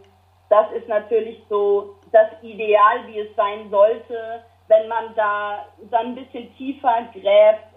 das 0.51 0.71
ist 0.73 0.89
natürlich 0.89 1.43
so 1.49 1.97
das 2.13 2.29
Ideal, 2.43 3.07
wie 3.07 3.21
es 3.21 3.35
sein 3.35 3.71
sollte. 3.71 4.43
Wenn 4.69 4.89
man 4.89 5.15
da 5.17 5.67
dann 5.91 6.09
ein 6.09 6.15
bisschen 6.15 6.55
tiefer 6.57 7.09
gräbt, 7.15 7.72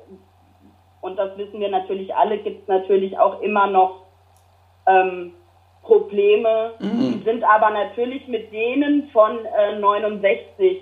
und 1.05 1.17
das 1.17 1.37
wissen 1.37 1.59
wir 1.59 1.69
natürlich 1.69 2.15
alle, 2.15 2.39
gibt 2.39 2.63
es 2.63 2.67
natürlich 2.67 3.17
auch 3.19 3.39
immer 3.41 3.67
noch 3.67 4.05
ähm, 4.87 5.33
Probleme. 5.83 6.73
Mhm. 6.79 7.21
Sind 7.23 7.43
aber 7.43 7.69
natürlich 7.69 8.27
mit 8.27 8.51
denen 8.51 9.07
von 9.09 9.45
äh, 9.45 9.77
69 9.77 10.81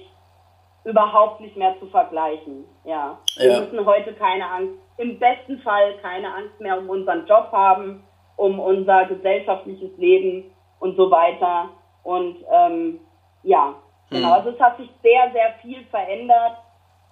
überhaupt 0.85 1.41
nicht 1.41 1.57
mehr 1.57 1.75
zu 1.79 1.87
vergleichen. 1.87 2.63
Ja. 2.85 3.17
Wir 3.35 3.51
ja. 3.51 3.59
müssen 3.59 3.85
heute 3.85 4.13
keine 4.13 4.49
Angst, 4.49 4.75
im 4.97 5.19
besten 5.19 5.59
Fall 5.59 5.95
keine 6.01 6.33
Angst 6.33 6.57
mehr 6.59 6.77
um 6.77 6.89
unseren 6.89 7.25
Job 7.27 7.49
haben, 7.51 8.03
um 8.37 8.61
unser 8.61 9.05
gesellschaftliches 9.05 9.91
Leben 9.97 10.51
und 10.79 10.95
so 10.95 11.11
weiter. 11.11 11.69
Und 12.03 12.37
ähm, 12.49 13.01
ja, 13.43 13.75
genau. 14.09 14.27
Mhm. 14.27 14.33
Also 14.33 14.49
es 14.51 14.59
hat 14.61 14.77
sich 14.77 14.89
sehr, 15.01 15.31
sehr 15.33 15.53
viel 15.61 15.83
verändert 15.91 16.59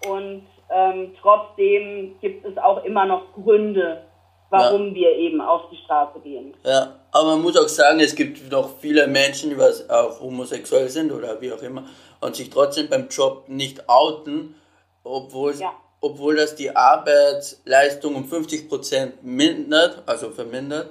und 0.08 0.48
ähm, 0.74 1.14
trotzdem 1.22 2.16
gibt 2.22 2.46
es 2.46 2.58
auch 2.58 2.84
immer 2.84 3.06
noch 3.06 3.34
Gründe, 3.34 4.04
warum 4.50 4.90
ja. 4.90 4.96
wir 4.96 5.16
eben 5.16 5.42
auf 5.42 5.70
die 5.72 5.78
Straße 5.78 6.20
gehen. 6.20 6.54
Ja, 6.64 7.00
aber 7.12 7.32
man 7.32 7.42
muss 7.42 7.58
auch 7.58 7.68
sagen, 7.68 8.00
es 8.00 8.16
gibt 8.16 8.52
noch 8.52 8.78
viele 8.80 9.08
Menschen, 9.08 9.50
die 9.50 9.58
was 9.58 9.90
auch 9.90 10.20
homosexuell 10.20 10.90
sind 10.90 11.12
oder 11.12 11.40
wie 11.42 11.52
auch 11.52 11.62
immer 11.62 11.86
und 12.22 12.36
sich 12.36 12.50
trotzdem 12.50 12.88
beim 12.88 13.10
Job 13.10 13.46
nicht 13.48 13.90
outen, 13.90 14.56
obwohl, 15.04 15.54
ja. 15.56 15.74
obwohl 16.00 16.36
das 16.36 16.56
die 16.56 16.74
Arbeitsleistung 16.74 18.16
um 18.16 18.26
50% 18.26 19.14
mindert, 19.24 20.04
also 20.06 20.30
vermindert. 20.30 20.90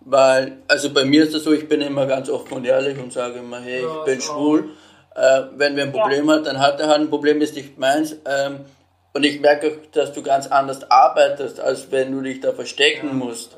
Weil, 0.00 0.58
also 0.68 0.92
bei 0.92 1.04
mir 1.04 1.24
ist 1.24 1.34
das 1.34 1.42
so, 1.42 1.52
ich 1.52 1.68
bin 1.68 1.80
immer 1.80 2.06
ganz 2.06 2.30
offen 2.30 2.52
und 2.52 2.64
ehrlich 2.64 2.96
und 2.98 3.12
sage 3.12 3.40
immer, 3.40 3.58
hey, 3.58 3.84
ich 3.84 4.04
bin 4.04 4.20
schwul. 4.20 4.70
Äh, 5.16 5.42
wenn 5.56 5.74
wir 5.74 5.84
ein 5.84 5.92
Problem 5.92 6.28
ja. 6.28 6.34
hat, 6.34 6.46
dann 6.46 6.60
hat 6.60 6.78
er 6.78 6.88
halt 6.88 7.00
ein 7.00 7.10
Problem, 7.10 7.40
ist 7.40 7.56
nicht 7.56 7.76
meins. 7.78 8.16
Ähm, 8.24 8.66
und 9.16 9.24
ich 9.24 9.40
merke, 9.40 9.68
auch, 9.68 9.90
dass 9.92 10.12
du 10.12 10.22
ganz 10.22 10.46
anders 10.46 10.90
arbeitest, 10.90 11.58
als 11.58 11.90
wenn 11.90 12.12
du 12.12 12.20
dich 12.20 12.40
da 12.40 12.52
verstecken 12.52 13.08
ja. 13.08 13.14
musst. 13.14 13.56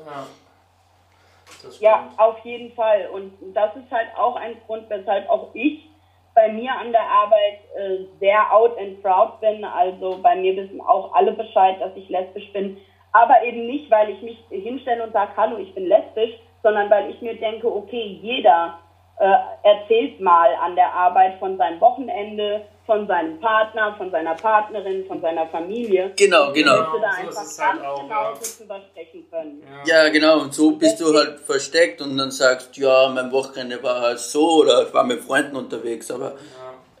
Ja. 1.81 1.91
ja, 1.91 2.11
auf 2.15 2.39
jeden 2.45 2.71
Fall. 2.73 3.09
Und 3.11 3.33
das 3.53 3.75
ist 3.75 3.91
halt 3.91 4.07
auch 4.17 4.37
ein 4.37 4.55
Grund, 4.65 4.89
weshalb 4.89 5.29
auch 5.29 5.49
ich 5.53 5.85
bei 6.33 6.47
mir 6.47 6.71
an 6.71 6.93
der 6.93 7.03
Arbeit 7.03 7.59
äh, 7.75 8.05
sehr 8.21 8.53
out 8.53 8.77
and 8.79 9.01
proud 9.03 9.41
bin. 9.41 9.65
Also 9.65 10.19
bei 10.23 10.37
mir 10.37 10.55
wissen 10.55 10.79
auch 10.79 11.13
alle 11.13 11.33
Bescheid, 11.33 11.75
dass 11.81 11.91
ich 11.97 12.07
lesbisch 12.07 12.53
bin. 12.53 12.77
Aber 13.11 13.43
eben 13.43 13.65
nicht, 13.65 13.91
weil 13.91 14.11
ich 14.11 14.21
mich 14.21 14.37
hinstelle 14.49 15.03
und 15.03 15.11
sage, 15.11 15.31
hallo, 15.35 15.57
ich 15.57 15.75
bin 15.75 15.87
lesbisch, 15.87 16.39
sondern 16.63 16.89
weil 16.89 17.09
ich 17.09 17.21
mir 17.21 17.35
denke, 17.35 17.67
okay, 17.67 18.17
jeder 18.21 18.79
äh, 19.19 19.35
erzählt 19.63 20.21
mal 20.21 20.49
an 20.63 20.75
der 20.75 20.93
Arbeit 20.93 21.39
von 21.39 21.57
seinem 21.57 21.81
Wochenende, 21.81 22.61
von 22.85 23.05
seinem 23.05 23.39
Partner, 23.39 23.93
von 23.97 24.09
seiner 24.11 24.33
Partnerin, 24.33 25.05
von 25.05 25.21
seiner 25.21 25.45
Familie. 25.47 26.13
Genau, 26.17 26.53
genau. 26.53 26.93
Und 26.95 27.01
da 27.01 27.09
einfach 27.09 27.33
so 27.33 27.61
ganz 27.61 27.81
halt 27.81 27.85
auch, 27.85 28.01
genau 28.01 28.23
ja. 28.23 28.33
drüber 28.57 28.81
sprechen 28.89 29.29
können. 29.29 29.63
Ja. 29.85 30.03
ja. 30.03 30.09
genau. 30.09 30.39
Und 30.39 30.53
so 30.53 30.71
bist 30.71 31.01
du 31.01 31.13
halt 31.13 31.39
versteckt 31.41 32.01
und 32.01 32.17
dann 32.17 32.31
sagst, 32.31 32.77
ja, 32.77 33.09
mein 33.09 33.31
Wochenende 33.31 33.83
war 33.83 33.99
halt 33.99 34.19
so 34.19 34.61
oder 34.61 34.87
ich 34.87 34.93
war 34.93 35.03
mit 35.03 35.19
Freunden 35.19 35.57
unterwegs, 35.57 36.09
aber 36.09 36.33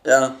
ja. 0.05 0.11
ja. 0.11 0.35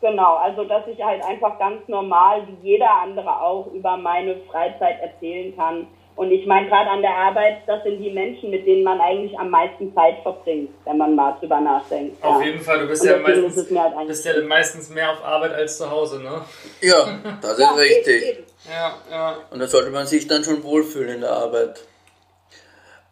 Genau, 0.00 0.36
also 0.36 0.62
dass 0.62 0.86
ich 0.86 1.02
halt 1.02 1.24
einfach 1.24 1.58
ganz 1.58 1.88
normal, 1.88 2.46
wie 2.46 2.68
jeder 2.70 2.90
andere 3.02 3.40
auch, 3.40 3.66
über 3.72 3.96
meine 3.96 4.36
Freizeit 4.42 5.00
erzählen 5.00 5.56
kann 5.56 5.88
und 6.18 6.32
ich 6.32 6.44
meine, 6.46 6.66
gerade 6.66 6.90
an 6.90 7.00
der 7.00 7.14
Arbeit, 7.14 7.62
das 7.68 7.84
sind 7.84 8.00
die 8.00 8.10
Menschen, 8.10 8.50
mit 8.50 8.66
denen 8.66 8.82
man 8.82 9.00
eigentlich 9.00 9.38
am 9.38 9.50
meisten 9.50 9.94
Zeit 9.94 10.16
verbringt, 10.24 10.70
wenn 10.84 10.98
man 10.98 11.14
mal 11.14 11.38
drüber 11.38 11.60
nachdenkt. 11.60 12.20
Auf 12.24 12.40
ja. 12.40 12.46
jeden 12.48 12.60
Fall, 12.60 12.80
du 12.80 12.88
bist 12.88 13.04
ja, 13.04 13.18
meistens, 13.18 13.70
halt 13.70 14.08
bist 14.08 14.24
ja 14.24 14.42
meistens 14.42 14.90
mehr 14.90 15.12
auf 15.12 15.24
Arbeit 15.24 15.52
als 15.52 15.78
zu 15.78 15.88
Hause, 15.88 16.20
ne? 16.20 16.42
Ja, 16.80 17.20
das 17.40 17.52
ist 17.52 17.60
ja, 17.60 17.70
richtig. 17.70 18.22
Eben, 18.24 18.38
eben. 18.38 18.46
Ja, 18.68 18.94
ja. 19.08 19.36
Und 19.52 19.60
da 19.60 19.68
sollte 19.68 19.90
man 19.90 20.08
sich 20.08 20.26
dann 20.26 20.42
schon 20.42 20.64
wohlfühlen 20.64 21.14
in 21.14 21.20
der 21.20 21.30
Arbeit. 21.30 21.84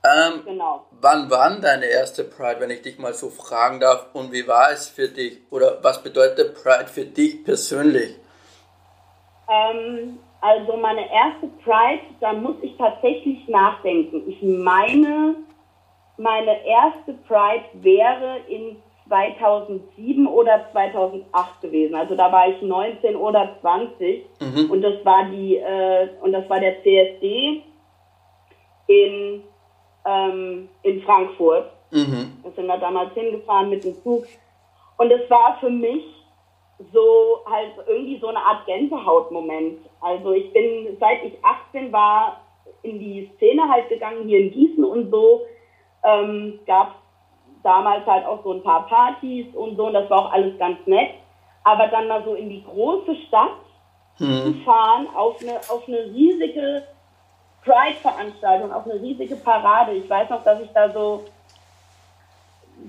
Ähm, 0.02 0.42
genau. 0.44 0.84
Wann 1.00 1.30
war 1.30 1.60
deine 1.60 1.86
erste 1.86 2.24
Pride, 2.24 2.58
wenn 2.58 2.70
ich 2.70 2.82
dich 2.82 2.98
mal 2.98 3.14
so 3.14 3.30
fragen 3.30 3.78
darf? 3.78 4.06
Und 4.14 4.32
wie 4.32 4.48
war 4.48 4.72
es 4.72 4.88
für 4.88 5.06
dich? 5.06 5.38
Oder 5.50 5.78
was 5.80 6.02
bedeutet 6.02 6.60
Pride 6.60 6.88
für 6.88 7.04
dich 7.04 7.44
persönlich? 7.44 8.16
Ähm, 9.48 10.18
also 10.46 10.76
meine 10.76 11.12
erste 11.12 11.48
Pride, 11.64 12.02
da 12.20 12.32
muss 12.32 12.54
ich 12.62 12.76
tatsächlich 12.76 13.48
nachdenken. 13.48 14.22
Ich 14.28 14.40
meine, 14.42 15.34
meine 16.18 16.64
erste 16.64 17.14
Pride 17.26 17.64
wäre 17.74 18.38
in 18.48 18.76
2007 19.08 20.26
oder 20.28 20.68
2008 20.70 21.60
gewesen. 21.62 21.96
Also 21.96 22.14
da 22.14 22.30
war 22.30 22.48
ich 22.48 22.62
19 22.62 23.16
oder 23.16 23.56
20 23.60 24.24
mhm. 24.40 24.70
und 24.70 24.82
das 24.82 25.04
war 25.04 25.24
die 25.24 25.56
äh, 25.56 26.10
und 26.22 26.32
das 26.32 26.48
war 26.48 26.60
der 26.60 26.80
CSD 26.82 27.62
in 28.86 29.42
ähm, 30.04 30.68
in 30.82 31.02
Frankfurt. 31.02 31.72
Mhm. 31.90 32.38
Da 32.44 32.50
sind 32.52 32.66
wir 32.66 32.78
damals 32.78 33.12
hingefahren 33.14 33.68
mit 33.68 33.82
dem 33.82 33.94
Zug 34.04 34.26
und 34.98 35.10
es 35.10 35.28
war 35.28 35.58
für 35.58 35.70
mich 35.70 36.04
so 36.92 37.40
halt 37.50 37.72
irgendwie 37.88 38.18
so 38.20 38.28
eine 38.28 38.38
Art 38.38 38.64
Gänsehautmoment. 38.66 39.80
Also 40.06 40.32
ich 40.32 40.52
bin, 40.52 40.96
seit 41.00 41.24
ich 41.24 41.34
18 41.42 41.92
war, 41.92 42.40
in 42.82 43.00
die 43.00 43.28
Szene 43.36 43.68
halt 43.68 43.88
gegangen, 43.88 44.28
hier 44.28 44.38
in 44.38 44.52
Gießen 44.52 44.84
und 44.84 45.10
so, 45.10 45.42
ähm, 46.04 46.60
gab 46.64 46.94
damals 47.64 48.06
halt 48.06 48.24
auch 48.24 48.44
so 48.44 48.52
ein 48.52 48.62
paar 48.62 48.86
Partys 48.86 49.46
und 49.54 49.76
so 49.76 49.86
und 49.86 49.94
das 49.94 50.08
war 50.08 50.26
auch 50.26 50.32
alles 50.32 50.56
ganz 50.58 50.78
nett. 50.86 51.10
Aber 51.64 51.88
dann 51.88 52.06
mal 52.06 52.22
so 52.24 52.34
in 52.34 52.48
die 52.48 52.62
große 52.62 53.16
Stadt 53.26 53.58
hm. 54.18 54.26
zu 54.28 54.52
fahren, 54.64 55.08
auf 55.16 55.40
eine, 55.42 55.56
auf 55.68 55.88
eine 55.88 56.04
riesige 56.14 56.84
Pride-Veranstaltung, 57.64 58.72
auf 58.72 58.84
eine 58.84 59.02
riesige 59.02 59.34
Parade. 59.34 59.94
Ich 59.94 60.08
weiß 60.08 60.30
noch, 60.30 60.44
dass 60.44 60.60
ich 60.60 60.70
da 60.72 60.88
so 60.92 61.24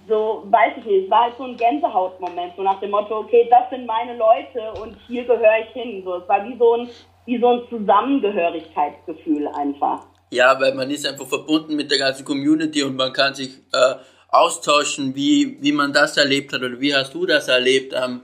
so, 0.08 0.44
weiß 0.50 0.74
ich 0.78 0.86
nicht, 0.86 1.06
es 1.06 1.12
war 1.12 1.24
halt 1.24 1.38
so 1.38 1.44
ein 1.44 1.58
Gänsehautmoment, 1.58 2.54
so 2.56 2.64
nach 2.64 2.80
dem 2.80 2.92
Motto, 2.92 3.20
okay, 3.20 3.48
das 3.50 3.70
sind 3.70 3.86
meine 3.86 4.16
Leute 4.18 4.74
und 4.82 4.98
hier 5.08 5.24
gehöre 5.24 5.60
ich 5.64 5.70
hin. 5.74 6.04
So, 6.04 6.16
es 6.16 6.28
war 6.28 6.44
wie 6.46 6.58
so 6.58 6.74
ein, 6.74 6.90
wie 7.26 7.40
so 7.40 7.48
ein 7.48 7.62
Zusammengehörigkeitsgefühl 7.70 9.48
einfach. 9.48 10.04
Ja, 10.30 10.60
weil 10.60 10.74
man 10.76 10.90
ist 10.90 11.08
einfach 11.08 11.26
verbunden 11.26 11.76
mit 11.76 11.90
der 11.90 12.00
ganzen 12.00 12.26
Community 12.26 12.84
und 12.84 12.96
man 12.96 13.14
kann 13.14 13.34
sich 13.34 13.58
äh, 13.72 13.96
austauschen, 14.30 15.16
wie, 15.16 15.58
wie 15.62 15.72
man 15.72 15.94
das 15.94 16.18
erlebt 16.18 16.54
hat 16.54 16.62
oder 16.62 16.80
wie 16.80 16.94
hast 16.94 17.14
du 17.14 17.26
das 17.26 17.48
erlebt 17.48 17.94
ähm, 17.96 18.22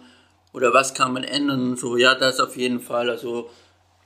oder 0.54 0.74
was 0.74 0.94
kann 0.94 1.14
man 1.14 1.24
ändern 1.24 1.72
und 1.72 1.80
so. 1.80 1.98
Ja, 1.98 2.16
das 2.16 2.40
auf 2.40 2.58
jeden 2.58 2.82
Fall. 2.82 3.10
Also 3.10 3.50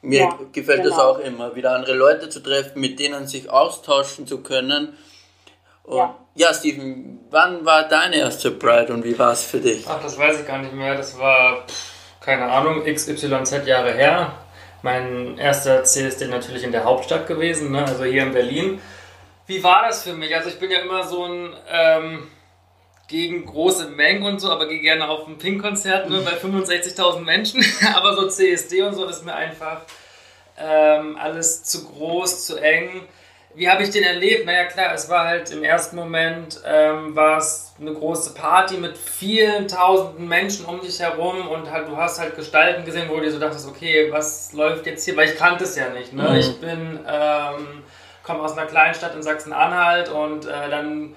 mir 0.01 0.19
ja, 0.21 0.39
gefällt 0.51 0.83
genau. 0.83 0.95
das 0.95 0.99
auch 0.99 1.19
immer, 1.19 1.55
wieder 1.55 1.75
andere 1.75 1.95
Leute 1.95 2.29
zu 2.29 2.41
treffen, 2.41 2.79
mit 2.79 2.99
denen 2.99 3.25
sich 3.27 3.49
austauschen 3.49 4.27
zu 4.27 4.43
können 4.43 4.93
und 5.83 5.97
ja. 5.97 6.15
Ja, 6.37 6.53
Steven, 6.53 7.19
wann 7.31 7.65
war 7.65 7.87
deine 7.87 8.17
erste 8.17 8.51
Pride 8.51 8.93
und 8.93 9.03
wie 9.03 9.17
war 9.17 9.33
es 9.33 9.43
für 9.43 9.59
dich? 9.59 9.85
Ach, 9.89 10.01
das 10.01 10.17
weiß 10.17 10.41
ich 10.41 10.47
gar 10.47 10.59
nicht 10.59 10.73
mehr. 10.73 10.95
Das 10.95 11.17
war, 11.17 11.65
pff, 11.67 12.21
keine 12.21 12.45
Ahnung, 12.45 12.83
XYZ 12.85 13.65
Jahre 13.65 13.91
her. 13.93 14.33
Mein 14.83 15.37
erster 15.39 15.83
CSD 15.83 16.27
natürlich 16.27 16.63
in 16.63 16.71
der 16.71 16.83
Hauptstadt 16.83 17.25
gewesen, 17.25 17.71
ne? 17.71 17.83
also 17.85 18.03
hier 18.03 18.23
in 18.23 18.31
Berlin. 18.31 18.79
Wie 19.47 19.63
war 19.63 19.87
das 19.87 20.03
für 20.03 20.13
mich? 20.13 20.35
Also 20.35 20.49
ich 20.49 20.59
bin 20.59 20.69
ja 20.69 20.79
immer 20.79 21.07
so 21.07 21.25
ein 21.25 21.55
ähm, 21.69 22.27
gegen 23.07 23.45
große 23.45 23.89
Mengen 23.89 24.23
und 24.23 24.39
so, 24.39 24.51
aber 24.51 24.67
gehe 24.67 24.79
gerne 24.79 25.09
auf 25.09 25.27
ein 25.27 25.39
Pink-Konzert 25.39 26.07
ne, 26.09 26.21
bei 26.21 26.33
65.000 26.33 27.21
Menschen. 27.21 27.65
aber 27.95 28.15
so 28.15 28.27
CSD 28.27 28.83
und 28.83 28.93
so, 28.93 29.07
das 29.07 29.17
ist 29.17 29.25
mir 29.25 29.33
einfach 29.33 29.81
ähm, 30.59 31.17
alles 31.19 31.63
zu 31.63 31.85
groß, 31.85 32.45
zu 32.45 32.57
eng 32.57 33.07
wie 33.57 33.67
habe 33.67 33.81
ich 33.81 33.89
den 33.89 34.03
erlebt? 34.03 34.45
Naja, 34.45 34.65
klar, 34.65 34.93
es 34.93 35.09
war 35.09 35.25
halt 35.25 35.49
im 35.49 35.63
ersten 35.63 35.95
Moment, 35.95 36.61
ähm, 36.63 37.15
war 37.15 37.39
es 37.39 37.73
eine 37.81 37.91
große 37.91 38.35
Party 38.35 38.77
mit 38.77 38.95
vielen 38.95 39.67
tausenden 39.67 40.27
Menschen 40.27 40.65
um 40.65 40.79
dich 40.79 40.99
herum 40.99 41.47
und 41.47 41.71
halt, 41.71 41.87
du 41.87 41.97
hast 41.97 42.19
halt 42.19 42.35
Gestalten 42.35 42.85
gesehen, 42.85 43.09
wo 43.09 43.15
du 43.15 43.21
dir 43.21 43.31
so 43.31 43.39
dachtest, 43.39 43.67
okay, 43.67 44.11
was 44.11 44.53
läuft 44.53 44.85
jetzt 44.85 45.05
hier? 45.05 45.17
Weil 45.17 45.29
ich 45.29 45.37
kannte 45.37 45.63
es 45.63 45.75
ja 45.75 45.89
nicht. 45.89 46.13
Ne? 46.13 46.29
Mhm. 46.29 46.35
Ich 46.35 46.61
bin, 46.61 46.99
ähm, 47.07 47.83
komme 48.23 48.41
aus 48.41 48.55
einer 48.55 48.67
kleinen 48.67 48.93
Stadt 48.93 49.15
in 49.15 49.23
Sachsen-Anhalt 49.23 50.09
und 50.09 50.45
äh, 50.45 50.69
dann 50.69 51.15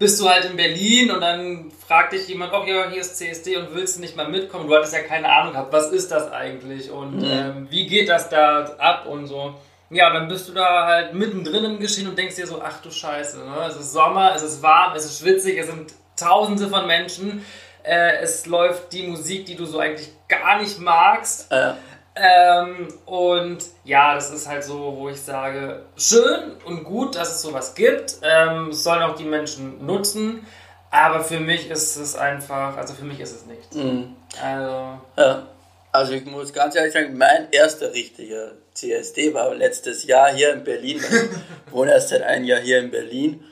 bist 0.00 0.20
du 0.20 0.28
halt 0.28 0.46
in 0.46 0.56
Berlin 0.56 1.12
und 1.12 1.20
dann 1.20 1.70
fragt 1.86 2.12
dich 2.12 2.26
jemand, 2.26 2.52
oh 2.54 2.64
ja, 2.66 2.90
hier 2.90 3.02
ist 3.02 3.16
CSD 3.18 3.56
und 3.56 3.72
willst 3.72 3.98
du 3.98 4.00
nicht 4.00 4.16
mal 4.16 4.28
mitkommen? 4.28 4.66
Du 4.66 4.74
hattest 4.74 4.94
ja 4.94 5.02
keine 5.02 5.28
Ahnung 5.28 5.52
gehabt, 5.52 5.72
was 5.72 5.92
ist 5.92 6.10
das 6.10 6.32
eigentlich 6.32 6.90
und 6.90 7.18
mhm. 7.18 7.24
ähm, 7.24 7.66
wie 7.70 7.86
geht 7.86 8.08
das 8.08 8.28
da 8.28 8.64
ab 8.78 9.06
und 9.06 9.28
so. 9.28 9.54
Ja, 9.90 10.12
dann 10.12 10.28
bist 10.28 10.48
du 10.48 10.52
da 10.52 10.86
halt 10.86 11.14
mittendrin 11.14 11.64
im 11.64 11.80
Geschehen 11.80 12.08
und 12.08 12.18
denkst 12.18 12.36
dir 12.36 12.46
so, 12.46 12.60
ach 12.62 12.80
du 12.82 12.90
Scheiße, 12.90 13.38
ne? 13.38 13.66
es 13.68 13.76
ist 13.76 13.92
Sommer, 13.92 14.34
es 14.34 14.42
ist 14.42 14.62
warm, 14.62 14.94
es 14.94 15.06
ist 15.06 15.20
schwitzig, 15.20 15.58
es 15.58 15.66
sind 15.66 15.94
tausende 16.14 16.68
von 16.68 16.86
Menschen, 16.86 17.44
äh, 17.84 18.18
es 18.18 18.44
läuft 18.46 18.92
die 18.92 19.06
Musik, 19.06 19.46
die 19.46 19.56
du 19.56 19.64
so 19.64 19.78
eigentlich 19.78 20.10
gar 20.28 20.60
nicht 20.60 20.78
magst. 20.78 21.50
Äh. 21.50 21.72
Ähm, 22.20 22.88
und 23.06 23.58
ja, 23.84 24.14
das 24.14 24.30
ist 24.30 24.48
halt 24.48 24.64
so, 24.64 24.96
wo 24.96 25.08
ich 25.08 25.20
sage, 25.20 25.84
schön 25.96 26.56
und 26.64 26.84
gut, 26.84 27.14
dass 27.14 27.36
es 27.36 27.42
sowas 27.42 27.74
gibt, 27.74 28.16
ähm, 28.22 28.72
sollen 28.72 29.02
auch 29.02 29.14
die 29.14 29.24
Menschen 29.24 29.86
nutzen, 29.86 30.44
aber 30.90 31.22
für 31.22 31.38
mich 31.38 31.70
ist 31.70 31.96
es 31.96 32.16
einfach, 32.16 32.76
also 32.76 32.94
für 32.94 33.04
mich 33.04 33.20
ist 33.20 33.34
es 33.34 33.46
nichts. 33.46 33.76
Mhm. 33.76 34.16
Also, 34.42 34.98
ja. 35.16 35.46
also 35.92 36.12
ich 36.12 36.24
muss 36.26 36.52
ganz 36.52 36.74
ehrlich 36.74 36.92
sagen, 36.92 37.16
mein 37.16 37.48
erster 37.52 37.92
richtiger 37.92 38.52
CSD 38.78 39.34
war 39.34 39.54
letztes 39.54 40.04
Jahr 40.04 40.32
hier 40.32 40.52
in 40.52 40.62
Berlin. 40.62 40.98
Ich 40.98 41.72
wohne 41.72 41.92
erst 41.92 42.10
seit 42.10 42.22
einem 42.22 42.44
Jahr 42.44 42.60
hier 42.60 42.78
in 42.78 42.90
Berlin. 42.90 43.44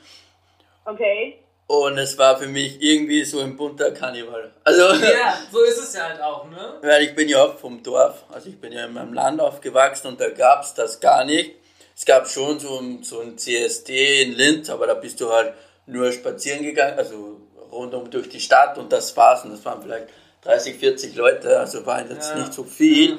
Okay. 0.85 1.39
Und 1.67 1.97
es 1.97 2.17
war 2.17 2.37
für 2.37 2.47
mich 2.47 2.81
irgendwie 2.81 3.25
so 3.25 3.41
ein 3.41 3.57
bunter 3.57 3.91
Karneval. 3.91 4.53
Also, 4.63 4.83
ja, 5.03 5.37
so 5.51 5.61
ist 5.63 5.77
es 5.79 5.93
ja 5.93 6.07
halt 6.07 6.21
auch, 6.21 6.49
ne? 6.49 6.75
Weil 6.81 7.03
ich 7.03 7.13
bin 7.13 7.27
ja 7.27 7.43
auch 7.43 7.57
vom 7.57 7.83
Dorf, 7.83 8.23
also 8.31 8.47
ich 8.47 8.59
bin 8.59 8.71
ja 8.71 8.85
in 8.85 8.93
meinem 8.93 9.13
Land 9.13 9.41
aufgewachsen 9.41 10.07
und 10.07 10.21
da 10.21 10.29
gab 10.29 10.63
es 10.63 10.73
das 10.73 11.01
gar 11.01 11.25
nicht. 11.25 11.55
Es 11.93 12.05
gab 12.05 12.29
schon 12.29 12.59
so, 12.59 12.81
so 13.01 13.19
ein 13.19 13.37
CSD 13.37 14.21
in 14.21 14.33
Linz, 14.33 14.69
aber 14.69 14.87
da 14.87 14.93
bist 14.93 15.19
du 15.19 15.29
halt 15.29 15.53
nur 15.87 16.09
spazieren 16.13 16.63
gegangen, 16.63 16.97
also 16.97 17.41
rundum 17.69 18.09
durch 18.09 18.29
die 18.29 18.39
Stadt 18.39 18.77
und 18.77 18.93
das 18.93 19.17
war's. 19.17 19.43
Und 19.43 19.51
das 19.51 19.65
waren 19.65 19.81
vielleicht 19.81 20.07
30, 20.43 20.77
40 20.77 21.15
Leute, 21.15 21.59
also 21.59 21.85
war 21.85 22.07
jetzt 22.07 22.29
ja. 22.29 22.39
nicht 22.39 22.53
so 22.53 22.63
viel. 22.63 23.17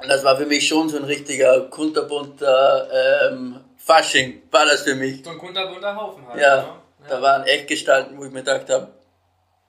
Und 0.00 0.08
das 0.08 0.24
war 0.24 0.36
für 0.36 0.46
mich 0.46 0.66
schon 0.66 0.88
so 0.88 0.96
ein 0.96 1.04
richtiger 1.04 1.68
kunterbunter 1.68 2.88
ähm, 3.30 3.60
Fasching, 3.76 4.42
war 4.50 4.64
das 4.64 4.82
für 4.82 4.94
mich. 4.94 5.24
So 5.24 5.30
ein 5.30 5.38
kunterbunter 5.38 5.94
Haufen 5.94 6.26
halt. 6.26 6.40
Ja, 6.40 6.56
ne? 6.56 6.62
ja, 6.62 7.08
da 7.08 7.22
waren 7.22 7.44
echt 7.44 7.68
Gestalten, 7.68 8.16
wo 8.16 8.24
ich 8.24 8.30
mir 8.30 8.40
gedacht 8.40 8.70
habe, 8.70 8.88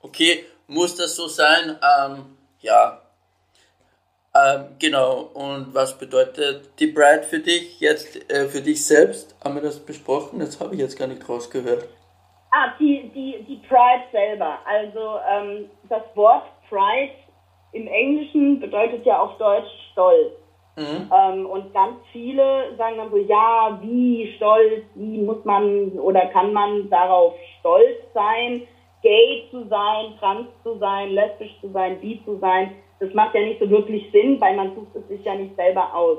okay, 0.01 0.45
muss 0.67 0.95
das 0.95 1.15
so 1.15 1.27
sein? 1.27 1.77
Ähm, 1.81 2.37
ja. 2.61 2.99
Ähm, 4.35 4.75
genau, 4.79 5.29
und 5.33 5.73
was 5.73 5.97
bedeutet 5.97 6.79
die 6.79 6.87
Bride 6.87 7.23
für 7.23 7.39
dich 7.39 7.79
jetzt, 7.79 8.31
äh, 8.31 8.47
für 8.47 8.61
dich 8.61 8.83
selbst? 8.83 9.35
Haben 9.43 9.55
wir 9.55 9.61
das 9.61 9.79
besprochen? 9.79 10.39
Das 10.39 10.59
habe 10.59 10.73
ich 10.73 10.81
jetzt 10.81 10.97
gar 10.97 11.07
nicht 11.07 11.27
rausgehört. 11.27 11.87
Ah, 12.51 12.73
die, 12.79 13.11
die, 13.13 13.43
die 13.47 13.67
Pride 13.67 14.03
selber. 14.11 14.59
Also 14.65 15.19
ähm, 15.27 15.69
das 15.89 16.03
Wort 16.15 16.45
Pride 16.69 17.13
im 17.73 17.87
Englischen 17.87 18.59
bedeutet 18.59 19.05
ja 19.05 19.19
auf 19.19 19.37
Deutsch 19.37 19.69
Stolz. 19.91 20.31
Mhm. 20.75 21.11
Ähm, 21.13 21.45
und 21.45 21.73
ganz 21.73 21.97
viele 22.11 22.75
sagen 22.77 22.97
dann 22.97 23.11
so, 23.11 23.17
ja, 23.17 23.77
wie 23.81 24.33
stolz, 24.37 24.83
wie 24.95 25.21
muss 25.21 25.43
man 25.45 25.91
oder 25.99 26.27
kann 26.27 26.51
man 26.51 26.89
darauf 26.89 27.33
stolz 27.59 27.97
sein, 28.13 28.63
gay 29.03 29.43
zu 29.51 29.67
sein, 29.67 30.13
trans 30.19 30.47
zu 30.63 30.77
sein, 30.79 31.11
lesbisch 31.11 31.55
zu 31.61 31.69
sein, 31.71 31.99
bi 31.99 32.19
zu 32.25 32.37
sein. 32.39 32.71
Das 32.99 33.13
macht 33.13 33.35
ja 33.35 33.41
nicht 33.41 33.59
so 33.59 33.69
wirklich 33.69 34.09
Sinn, 34.11 34.39
weil 34.41 34.55
man 34.55 34.73
sucht 34.75 34.95
es 34.95 35.07
sich 35.09 35.23
ja 35.25 35.35
nicht 35.35 35.55
selber 35.55 35.93
aus. 35.93 36.17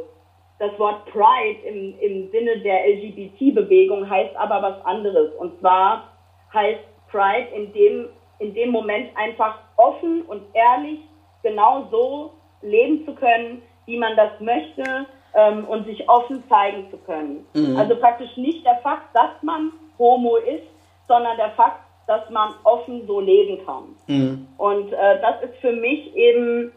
Das 0.60 0.78
Wort 0.78 1.04
Pride 1.06 1.58
im, 1.66 1.98
im 1.98 2.30
Sinne 2.30 2.58
der 2.60 2.86
LGBT-Bewegung 2.86 4.08
heißt 4.08 4.36
aber 4.36 4.62
was 4.62 4.84
anderes. 4.84 5.34
Und 5.34 5.58
zwar 5.58 6.12
heißt 6.52 6.84
Pride 7.10 7.48
in 7.56 7.72
dem, 7.72 8.08
in 8.38 8.54
dem 8.54 8.70
Moment 8.70 9.08
einfach 9.16 9.58
offen 9.76 10.22
und 10.22 10.42
ehrlich 10.52 11.00
genau 11.44 11.86
so 11.92 12.32
leben 12.62 13.04
zu 13.04 13.14
können, 13.14 13.62
wie 13.86 13.98
man 13.98 14.16
das 14.16 14.40
möchte 14.40 15.06
ähm, 15.34 15.64
und 15.66 15.86
sich 15.86 16.08
offen 16.08 16.42
zeigen 16.48 16.90
zu 16.90 16.96
können. 16.98 17.46
Mhm. 17.54 17.76
Also 17.76 17.94
praktisch 17.96 18.36
nicht 18.36 18.64
der 18.64 18.78
Fakt, 18.78 19.14
dass 19.14 19.30
man 19.42 19.72
homo 19.98 20.36
ist, 20.36 20.66
sondern 21.06 21.36
der 21.36 21.50
Fakt, 21.50 21.80
dass 22.06 22.28
man 22.30 22.54
offen 22.64 23.06
so 23.06 23.20
leben 23.20 23.64
kann. 23.64 23.94
Mhm. 24.06 24.48
Und 24.58 24.92
äh, 24.92 25.20
das 25.20 25.42
ist 25.42 25.56
für 25.60 25.72
mich 25.72 26.14
eben 26.16 26.72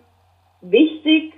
wichtig. 0.62 1.34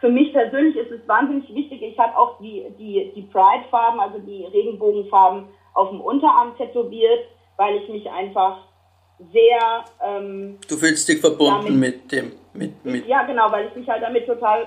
Für 0.00 0.08
mich 0.08 0.32
persönlich 0.32 0.76
ist 0.76 0.90
es 0.90 1.06
wahnsinnig 1.06 1.48
wichtig. 1.54 1.82
Ich 1.82 1.98
habe 1.98 2.16
auch 2.16 2.38
die, 2.40 2.64
die, 2.78 3.12
die 3.14 3.22
Pride-Farben, 3.22 4.00
also 4.00 4.18
die 4.18 4.44
Regenbogenfarben 4.44 5.44
auf 5.74 5.90
dem 5.90 6.00
Unterarm 6.00 6.56
tätowiert, 6.56 7.24
weil 7.56 7.76
ich 7.76 7.88
mich 7.88 8.10
einfach 8.10 8.58
sehr. 9.32 9.84
Ähm, 10.04 10.58
du 10.68 10.76
fühlst 10.76 11.08
dich 11.08 11.20
verbunden 11.20 11.78
mit 11.78 12.10
dem. 12.10 12.32
Mit, 12.54 12.84
mit 12.84 13.06
ja, 13.06 13.22
genau, 13.24 13.50
weil 13.50 13.68
ich 13.68 13.74
mich 13.74 13.88
halt 13.88 14.02
damit 14.02 14.26
total 14.26 14.66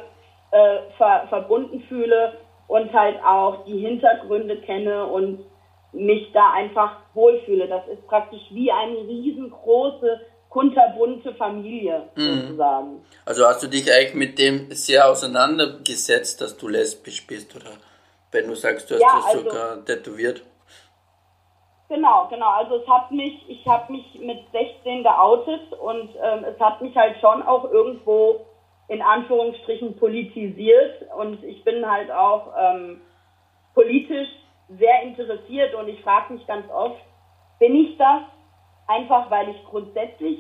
äh, 0.52 0.78
ver, 0.98 1.26
verbunden 1.30 1.82
fühle 1.88 2.34
und 2.68 2.92
halt 2.94 3.18
auch 3.24 3.66
die 3.66 3.78
Hintergründe 3.78 4.58
kenne 4.62 5.06
und 5.06 5.46
mich 5.92 6.32
da 6.34 6.52
einfach 6.52 6.98
wohlfühle. 7.14 7.68
Das 7.68 7.88
ist 7.88 8.06
praktisch 8.08 8.42
wie 8.50 8.72
eine 8.72 8.98
riesengroße, 8.98 10.20
kunterbunte 10.50 11.34
Familie 11.36 12.04
mhm. 12.16 12.42
sozusagen. 12.42 13.06
Also 13.26 13.46
hast 13.46 13.64
du 13.64 13.68
dich 13.68 13.92
eigentlich 13.92 14.16
mit 14.16 14.40
dem 14.40 14.72
sehr 14.72 15.10
auseinandergesetzt, 15.10 16.42
dass 16.42 16.58
du 16.58 16.68
lesbisch 16.68 17.26
bist 17.28 17.56
oder 17.56 17.72
wenn 18.32 18.48
du 18.48 18.56
sagst, 18.56 18.90
du 18.90 18.96
hast 18.96 19.02
ja, 19.02 19.16
das 19.16 19.26
also, 19.26 19.44
sogar 19.44 19.86
tätowiert? 19.86 20.44
Genau, 21.88 22.28
genau. 22.30 22.50
Also 22.50 22.78
es 22.78 22.88
hat 22.88 23.12
mich, 23.12 23.48
ich 23.48 23.66
habe 23.68 23.92
mich 23.92 24.20
mit 24.20 24.40
16 24.52 25.04
geoutet 25.04 25.74
und 25.74 26.10
ähm, 26.22 26.44
es 26.44 26.60
hat 26.60 26.82
mich 26.82 26.96
halt 26.96 27.18
schon 27.20 27.44
auch 27.44 27.72
irgendwo 27.72 28.46
in 28.88 29.02
Anführungsstrichen 29.02 29.98
politisiert 29.98 31.06
und 31.18 31.44
ich 31.44 31.64
bin 31.64 31.90
halt 31.90 32.12
auch 32.12 32.54
ähm, 32.58 33.02
politisch 33.74 34.30
sehr 34.70 35.04
interessiert 35.04 35.76
und 35.76 35.88
ich 35.88 36.02
frage 36.02 36.34
mich 36.34 36.46
ganz 36.48 36.66
oft, 36.72 37.00
bin 37.60 37.76
ich 37.76 37.98
das 37.98 38.22
einfach, 38.88 39.30
weil 39.30 39.50
ich 39.50 39.64
grundsätzlich 39.66 40.40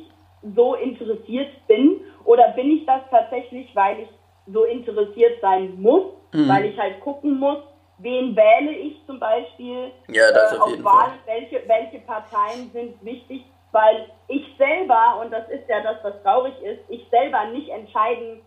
so 0.55 0.75
interessiert 0.75 1.49
bin 1.67 2.01
oder 2.23 2.49
bin 2.49 2.71
ich 2.71 2.85
das 2.85 3.01
tatsächlich, 3.09 3.75
weil 3.75 4.01
ich 4.01 4.09
so 4.47 4.63
interessiert 4.63 5.41
sein 5.41 5.79
muss, 5.81 6.05
mhm. 6.33 6.47
weil 6.47 6.65
ich 6.65 6.77
halt 6.77 7.01
gucken 7.01 7.39
muss, 7.39 7.59
wen 7.97 8.35
wähle 8.35 8.71
ich 8.71 8.97
zum 9.05 9.19
Beispiel 9.19 9.91
ja, 10.07 10.31
das 10.31 10.53
äh, 10.53 10.57
auf, 10.57 10.69
jeden 10.69 10.83
Wahlen, 10.83 11.13
Fall. 11.25 11.35
welche, 11.35 11.67
welche 11.67 11.99
Parteien 11.99 12.69
sind 12.73 13.03
wichtig, 13.03 13.43
weil 13.71 14.09
ich 14.27 14.45
selber, 14.57 15.21
und 15.21 15.31
das 15.31 15.47
ist 15.49 15.67
ja 15.67 15.81
das, 15.81 15.97
was 16.03 16.21
traurig 16.23 16.53
ist, 16.61 16.79
ich 16.89 17.07
selber 17.09 17.45
nicht 17.47 17.69
entscheiden 17.69 18.41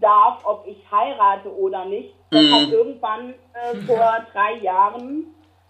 darf, 0.00 0.44
ob 0.44 0.66
ich 0.66 0.78
heirate 0.90 1.54
oder 1.54 1.84
nicht. 1.84 2.14
Das 2.30 2.42
mhm. 2.42 2.54
hat 2.54 2.72
irgendwann 2.72 3.34
äh, 3.54 3.76
vor 3.86 4.16
drei 4.32 4.54
Jahren 4.62 5.26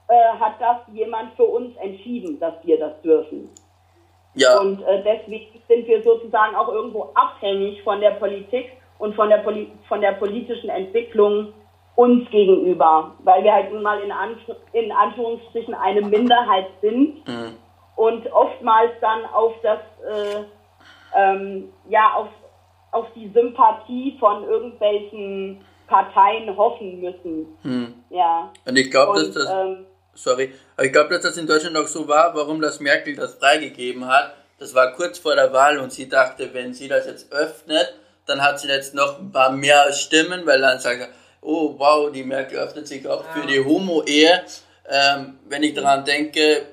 äh, 0.09 0.39
hat 0.39 0.61
das 0.61 0.79
jemand 0.93 1.35
für 1.35 1.45
uns 1.45 1.77
entschieden, 1.77 2.39
dass 2.39 2.55
wir 2.63 2.79
das 2.79 3.01
dürfen. 3.03 3.51
Ja. 4.35 4.61
Und 4.61 4.83
äh, 4.83 5.03
deswegen 5.03 5.61
sind 5.69 5.87
wir 5.87 6.03
sozusagen 6.03 6.55
auch 6.55 6.69
irgendwo 6.69 7.11
abhängig 7.15 7.83
von 7.83 8.01
der 8.01 8.13
Politik 8.13 8.73
und 8.99 9.15
von 9.15 9.29
der, 9.29 9.39
Poli 9.39 9.71
von 9.89 10.01
der 10.01 10.13
politischen 10.13 10.71
Entwicklung 10.71 11.53
uns 12.03 12.29
gegenüber, 12.31 13.15
weil 13.23 13.45
wir 13.45 13.53
halt 13.53 13.73
nun 13.73 13.83
mal 13.83 14.01
in, 14.01 14.11
Anf 14.11 14.39
in 14.73 14.91
Anführungsstrichen 14.91 15.73
eine 15.75 16.03
Minderheit 16.03 16.67
sind 16.81 17.29
mhm. 17.29 17.55
und 17.95 18.27
oftmals 18.33 18.91
dann 19.01 19.25
auf 19.27 19.55
das, 19.63 19.79
äh, 20.11 20.43
ähm, 21.17 21.73
ja, 21.89 22.15
auf, 22.17 22.29
auf 22.91 23.07
die 23.15 23.31
Sympathie 23.33 24.17
von 24.19 24.43
irgendwelchen 24.49 25.65
Parteien 25.87 26.57
hoffen 26.57 27.01
müssen. 27.01 27.47
Mhm. 27.63 27.95
Ja. 28.11 28.51
Und 28.67 28.77
ich 28.77 28.91
glaube, 28.91 29.21
dass 29.21 29.31
das, 29.31 29.49
ähm, 29.49 29.87
sorry, 30.15 30.53
aber 30.77 30.87
ich 30.87 30.93
glaube, 30.93 31.11
dass 31.11 31.23
das 31.23 31.37
in 31.37 31.47
Deutschland 31.47 31.77
auch 31.77 31.87
so 31.87 32.09
war, 32.09 32.35
warum 32.35 32.61
das 32.61 32.81
Merkel 32.81 33.15
das 33.15 33.37
freigegeben 33.37 34.09
hat. 34.09 34.35
Das 34.59 34.75
war 34.75 34.93
kurz 34.93 35.19
vor 35.19 35.37
der 35.37 35.53
Wahl 35.53 35.79
und 35.79 35.93
sie 35.93 36.09
dachte, 36.09 36.53
wenn 36.53 36.75
sie 36.75 36.89
das 36.89 37.07
jetzt 37.07 37.33
öffnet, 37.33 37.95
dann 38.27 38.43
hat 38.43 38.59
sie 38.59 38.69
jetzt 38.69 38.95
noch 38.95 39.19
ein 39.19 39.31
paar 39.31 39.53
mehr 39.53 39.93
Stimmen, 39.93 40.47
weil 40.47 40.61
dann 40.61 40.79
sagt 40.79 41.01
er, 41.01 41.09
oh 41.43 41.75
wow, 41.77 42.11
die 42.11 42.25
Merkel 42.25 42.59
öffnet 42.59 42.89
sich 42.89 43.07
auch 43.07 43.25
ja. 43.25 43.33
für 43.33 43.47
die 43.47 43.63
Homo-Ehe. 43.63 44.45
Ähm, 44.89 45.39
wenn 45.49 45.63
ich 45.63 45.75
daran 45.75 46.05
denke, 46.05 46.67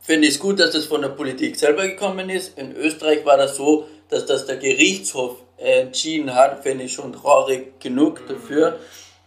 finde 0.00 0.28
ich 0.28 0.34
es 0.34 0.40
gut, 0.40 0.58
dass 0.60 0.72
das 0.72 0.86
von 0.86 1.02
der 1.02 1.10
Politik 1.10 1.56
selber 1.56 1.86
gekommen 1.86 2.28
ist. 2.30 2.58
In 2.58 2.74
Österreich 2.76 3.24
war 3.24 3.36
das 3.36 3.56
so, 3.56 3.86
dass 4.10 4.26
das 4.26 4.46
der 4.46 4.56
Gerichtshof 4.56 5.36
entschieden 5.56 6.34
hat, 6.34 6.62
finde 6.62 6.84
ich 6.84 6.92
schon 6.92 7.12
traurig 7.12 7.80
genug 7.80 8.20
mhm. 8.22 8.28
dafür. 8.28 8.78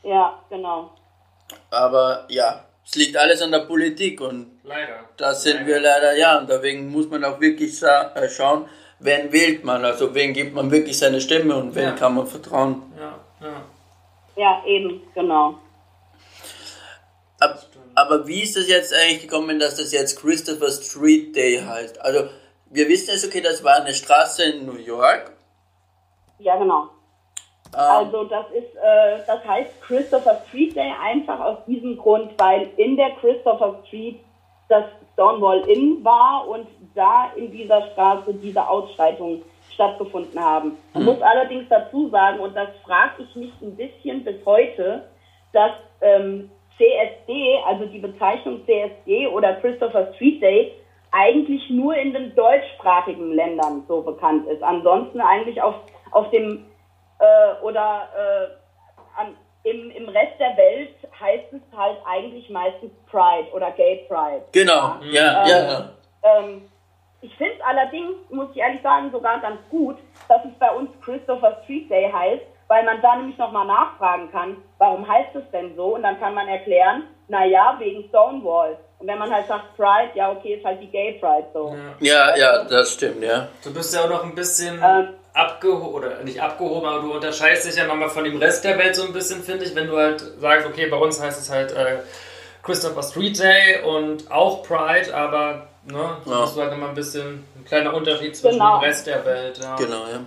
Ja, 0.04 0.40
genau. 0.50 0.92
Aber 1.70 2.26
ja, 2.30 2.66
es 2.86 2.96
liegt 2.96 3.18
alles 3.18 3.42
an 3.42 3.52
der 3.52 3.60
Politik 3.62 4.22
und 4.22 4.60
Leider. 4.64 5.00
da 5.18 5.34
sind 5.34 5.56
leider. 5.56 5.68
wir 5.68 5.80
leider, 5.80 6.18
ja, 6.18 6.38
und 6.38 6.50
deswegen 6.50 6.90
muss 6.90 7.10
man 7.10 7.24
auch 7.24 7.40
wirklich 7.40 7.82
äh, 7.82 8.30
schauen, 8.30 8.66
wen 9.00 9.32
wählt 9.32 9.64
man, 9.64 9.84
also 9.84 10.14
wen 10.14 10.34
gibt 10.34 10.54
man 10.54 10.72
wirklich 10.72 10.98
seine 10.98 11.22
Stimme 11.22 11.56
und 11.56 11.76
wen 11.76 11.84
Ja. 11.84 11.92
kann 11.92 12.16
man 12.16 12.28
vertrauen. 12.28 12.84
Ja, 12.98 13.20
ja. 13.42 13.62
Ja, 14.38 14.62
eben, 14.66 15.02
genau. 15.14 15.56
Ab, 17.40 17.60
aber 17.96 18.28
wie 18.28 18.44
ist 18.44 18.56
das 18.56 18.68
jetzt 18.68 18.94
eigentlich 18.94 19.22
gekommen, 19.22 19.60
dass 19.60 19.76
das 19.76 19.92
jetzt 19.92 20.20
Christopher 20.20 20.70
Street 20.70 21.36
Day 21.36 21.60
heißt? 21.60 22.00
Also, 22.02 22.30
wir 22.70 22.88
wissen 22.88 23.12
jetzt, 23.12 23.26
okay, 23.26 23.42
das 23.42 23.64
war 23.64 23.82
eine 23.82 23.94
Straße 23.94 24.44
in 24.44 24.66
New 24.66 24.78
York. 24.78 25.32
Ja, 26.40 26.56
genau. 26.58 26.90
Ähm, 27.74 27.80
Also 27.80 28.24
das 28.26 28.46
ist, 28.52 28.76
äh, 28.76 29.20
das 29.26 29.44
heißt 29.44 29.82
Christopher 29.82 30.42
Street 30.48 30.76
Day 30.76 30.94
einfach 31.02 31.40
aus 31.40 31.58
diesem 31.66 31.98
Grund, 31.98 32.34
weil 32.38 32.70
in 32.78 32.96
der 32.96 33.12
Christopher 33.20 33.82
Street 33.88 34.20
das 34.70 34.86
Stonewall 35.14 35.68
Inn 35.68 36.04
war 36.04 36.48
und 36.48 36.68
da 36.94 37.32
in 37.36 37.52
dieser 37.52 37.90
Straße 37.92 38.34
diese 38.36 38.68
Ausschreitungen 38.68 39.44
stattgefunden 39.78 40.44
haben. 40.44 40.78
Man 40.94 41.06
muss 41.06 41.22
allerdings 41.22 41.70
dazu 41.70 42.10
sagen, 42.10 42.40
und 42.40 42.56
das 42.56 42.70
frage 42.84 43.22
ich 43.24 43.36
mich 43.36 43.52
ein 43.62 43.76
bisschen 43.76 44.24
bis 44.24 44.44
heute, 44.44 45.04
dass 45.54 45.72
ähm, 46.02 46.50
CSD, 46.78 47.60
also 47.66 47.86
die 47.86 48.00
Bezeichnung 48.00 48.66
CSD 48.66 49.28
oder 49.28 49.54
Christopher 49.56 50.12
Street 50.16 50.42
Day, 50.42 50.74
eigentlich 51.12 51.70
nur 51.70 51.96
in 51.96 52.14
den 52.14 52.36
deutschsprachigen 52.36 53.34
Ländern 53.34 53.84
so 53.88 54.02
bekannt 54.02 54.48
ist. 54.48 54.64
Ansonsten 54.64 55.22
eigentlich 55.22 55.62
auf, 55.62 55.76
auf 56.12 56.30
dem 56.32 56.66
äh, 57.20 57.64
oder 57.64 58.10
äh, 58.18 59.20
an, 59.20 59.36
im, 59.64 59.92
im 59.92 60.10
Rest 60.10 60.40
der 60.40 60.58
Welt 60.58 60.96
heißt 61.20 61.54
es 61.54 61.78
halt 61.78 61.98
eigentlich 62.06 62.50
meistens 62.50 62.92
Pride 63.10 63.52
oder 63.54 63.72
Gay 63.72 64.06
Pride. 64.08 64.44
genau, 64.52 64.96
ja, 65.12 65.44
Ähm, 65.44 65.50
ja, 65.50 65.68
ja. 65.68 65.90
Ähm, 66.24 66.62
ich 67.22 67.36
finde 67.36 67.54
es 67.56 67.62
allerdings, 67.66 68.16
muss 68.30 68.50
ich 68.54 68.58
ehrlich 68.58 68.82
sagen, 68.82 69.12
sogar 69.12 69.40
ganz 69.42 69.60
gut, 69.70 69.98
dass 70.28 70.44
es 70.46 70.58
bei 70.60 70.72
uns 70.72 70.90
Christopher 71.04 71.60
Street 71.64 71.90
Day 71.90 72.12
heißt, 72.12 72.44
weil 72.68 72.84
man 72.84 73.02
da 73.02 73.16
nämlich 73.16 73.38
nochmal 73.38 73.66
nachfragen 73.66 74.30
kann, 74.32 74.58
warum 74.78 75.08
heißt 75.08 75.36
es 75.36 75.50
denn 75.52 75.76
so? 75.76 75.96
Und 75.96 76.04
dann 76.04 76.20
kann 76.20 76.34
man 76.34 76.48
erklären, 76.48 77.04
naja, 77.28 77.76
wegen 77.80 78.08
Stonewall. 78.10 78.78
Und 79.00 79.08
wenn 79.08 79.20
man 79.20 79.32
halt 79.32 79.48
sagt 79.48 79.76
Pride, 79.78 80.12
ja 80.16 80.32
okay, 80.32 80.56
ist 80.56 80.66
halt 80.66 80.82
die 80.82 80.88
Gay 80.88 81.14
Pride 81.20 81.48
so. 81.54 81.76
Ja, 82.00 82.36
ja, 82.36 82.64
das 82.66 82.94
stimmt, 82.94 83.24
ja. 83.24 83.48
Du 83.64 83.74
bist 83.74 83.94
ja 83.94 84.02
auch 84.02 84.10
noch 84.10 84.24
ein 84.24 84.36
bisschen 84.36 84.82
Ähm. 84.84 85.10
abgehoben, 85.34 85.94
oder 85.94 86.24
nicht 86.24 86.42
abgehoben, 86.42 86.88
aber 86.88 87.02
du 87.02 87.14
unterscheidest 87.14 87.68
dich 87.68 87.76
ja 87.76 87.86
nochmal 87.86 88.10
von 88.10 88.24
dem 88.24 88.38
Rest 88.38 88.64
der 88.64 88.78
Welt 88.78 88.96
so 88.96 89.06
ein 89.06 89.14
bisschen, 89.14 89.44
finde 89.44 89.66
ich, 89.66 89.76
wenn 89.76 89.88
du 89.88 89.98
halt 89.98 90.20
sagst, 90.40 90.68
okay, 90.68 90.88
bei 90.88 90.98
uns 90.98 91.22
heißt 91.22 91.40
es 91.40 91.52
halt 91.52 91.72
äh, 91.74 92.00
Christopher 92.64 93.04
Street 93.04 93.40
Day 93.40 93.84
und 93.84 94.30
auch 94.32 94.64
Pride, 94.64 95.16
aber 95.16 95.68
ne, 95.88 96.18
da 96.26 96.32
Ja. 96.32 96.42
bist 96.42 96.56
du 96.58 96.62
halt 96.62 96.72
nochmal 96.72 96.90
ein 96.90 96.96
bisschen 96.96 97.46
ein 97.56 97.66
kleiner 97.66 97.94
Unterschied 97.94 98.36
zwischen 98.36 98.60
Genau. 98.60 98.78
dem 98.80 98.84
Rest 98.84 99.08
der 99.08 99.26
Welt. 99.26 99.58
Ja. 99.62 99.76
Genau, 99.76 100.04
ja. 100.12 100.20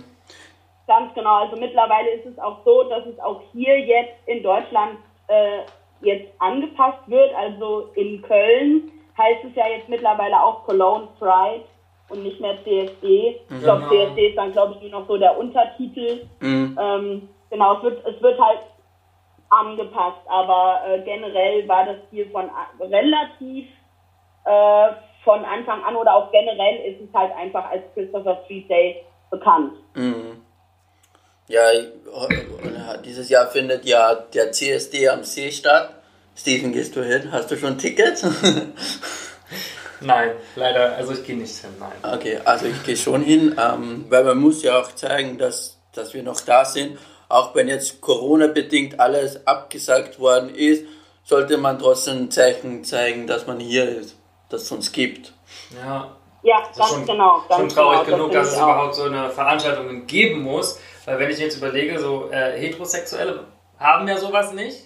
Ganz 0.87 1.13
genau. 1.13 1.35
Also 1.43 1.55
mittlerweile 1.55 2.09
ist 2.11 2.25
es 2.25 2.37
auch 2.39 2.57
so, 2.65 2.83
dass 2.83 3.05
es 3.05 3.17
auch 3.19 3.41
hier 3.53 3.79
jetzt 3.79 4.15
in 4.27 4.43
Deutschland 4.43 4.97
äh, 5.27 5.59
jetzt 6.01 6.31
angepasst 6.39 6.99
wird. 7.07 7.33
Also 7.35 7.91
in 7.95 8.21
Köln 8.21 8.91
heißt 9.17 9.43
es 9.45 9.55
ja 9.55 9.67
jetzt 9.67 9.87
mittlerweile 9.87 10.41
auch 10.43 10.65
Cologne 10.65 11.07
Pride 11.19 11.63
und 12.09 12.23
nicht 12.23 12.41
mehr 12.41 12.55
CSD. 12.63 13.39
Ich 13.49 13.63
glaube, 13.63 13.83
Genau. 13.87 13.89
CSD 14.07 14.27
ist 14.29 14.37
dann, 14.37 14.51
glaube 14.51 14.73
ich, 14.75 14.81
nur 14.91 14.99
noch 14.99 15.07
so 15.07 15.17
der 15.17 15.37
Untertitel. 15.37 16.27
Mhm. 16.41 16.77
Ähm, 16.81 17.29
genau, 17.49 17.77
es 17.77 17.83
wird, 17.83 18.05
es 18.05 18.21
wird 18.21 18.39
halt 18.41 18.59
angepasst, 19.49 20.21
aber 20.27 20.81
äh, 20.87 21.01
generell 21.01 21.67
war 21.67 21.85
das 21.85 21.97
hier 22.09 22.29
von 22.31 22.49
relativ 22.79 23.67
äh, 24.45 24.87
von 25.23 25.45
Anfang 25.45 25.83
an 25.83 25.95
oder 25.95 26.15
auch 26.15 26.31
generell 26.31 26.91
ist 26.91 27.01
es 27.01 27.13
halt 27.13 27.31
einfach 27.35 27.69
als 27.69 27.83
Christopher 27.93 28.41
Street 28.45 28.69
Day 28.69 29.03
bekannt. 29.29 29.73
Mhm. 29.95 30.41
Ja, 31.47 31.63
dieses 33.03 33.29
Jahr 33.29 33.47
findet 33.47 33.85
ja 33.85 34.15
der 34.15 34.51
CSD 34.51 35.09
am 35.09 35.23
See 35.23 35.51
statt. 35.51 35.93
Steven, 36.35 36.71
gehst 36.71 36.95
du 36.95 37.03
hin? 37.03 37.31
Hast 37.31 37.51
du 37.51 37.57
schon 37.57 37.73
ein 37.73 37.77
Ticket? 37.77 38.23
Nein, 40.01 40.31
leider, 40.55 40.95
also 40.95 41.13
ich 41.13 41.23
gehe 41.23 41.37
nicht 41.37 41.55
hin, 41.57 41.69
nein. 41.79 42.15
okay, 42.15 42.39
also 42.43 42.65
ich 42.65 42.83
gehe 42.83 42.97
schon 42.97 43.21
hin, 43.21 43.55
ähm, 43.61 44.05
weil 44.09 44.23
man 44.23 44.39
muss 44.39 44.63
ja 44.63 44.81
auch 44.81 44.95
zeigen, 44.95 45.37
dass, 45.37 45.77
dass 45.93 46.15
wir 46.15 46.23
noch 46.23 46.41
da 46.41 46.65
sind. 46.65 46.97
Auch 47.29 47.53
wenn 47.53 47.67
jetzt 47.67 48.01
Corona-bedingt 48.01 48.99
alles 48.99 49.45
abgesagt 49.45 50.19
worden 50.19 50.55
ist, 50.55 50.85
sollte 51.23 51.57
man 51.57 51.77
trotzdem 51.77 52.17
ein 52.17 52.31
Zeichen 52.31 52.83
zeigen, 52.83 53.27
dass 53.27 53.45
man 53.45 53.59
hier 53.59 53.87
ist, 53.87 54.15
dass 54.51 54.63
es 54.63 54.71
uns 54.71 54.91
gibt. 54.91 55.33
Ja, 55.75 56.15
Ja, 56.43 56.59
Das 56.61 56.69
ist 56.71 56.77
ganz 56.77 56.89
schon, 56.91 57.05
genau. 57.05 57.43
Ganz 57.47 57.59
schon 57.59 57.69
traurig 57.69 58.05
genau, 58.05 58.17
genug, 58.17 58.31
das 58.31 58.47
dass 58.47 58.55
es 58.55 58.61
auch. 58.61 58.67
überhaupt 58.67 58.95
so 58.95 59.03
eine 59.03 59.29
Veranstaltung 59.29 60.05
geben 60.07 60.41
muss. 60.41 60.79
Weil 61.05 61.19
wenn 61.19 61.29
ich 61.29 61.39
jetzt 61.39 61.57
überlege, 61.57 61.99
so 61.99 62.29
äh, 62.31 62.59
Heterosexuelle 62.59 63.45
haben 63.79 64.07
ja 64.07 64.17
sowas 64.17 64.53
nicht. 64.53 64.77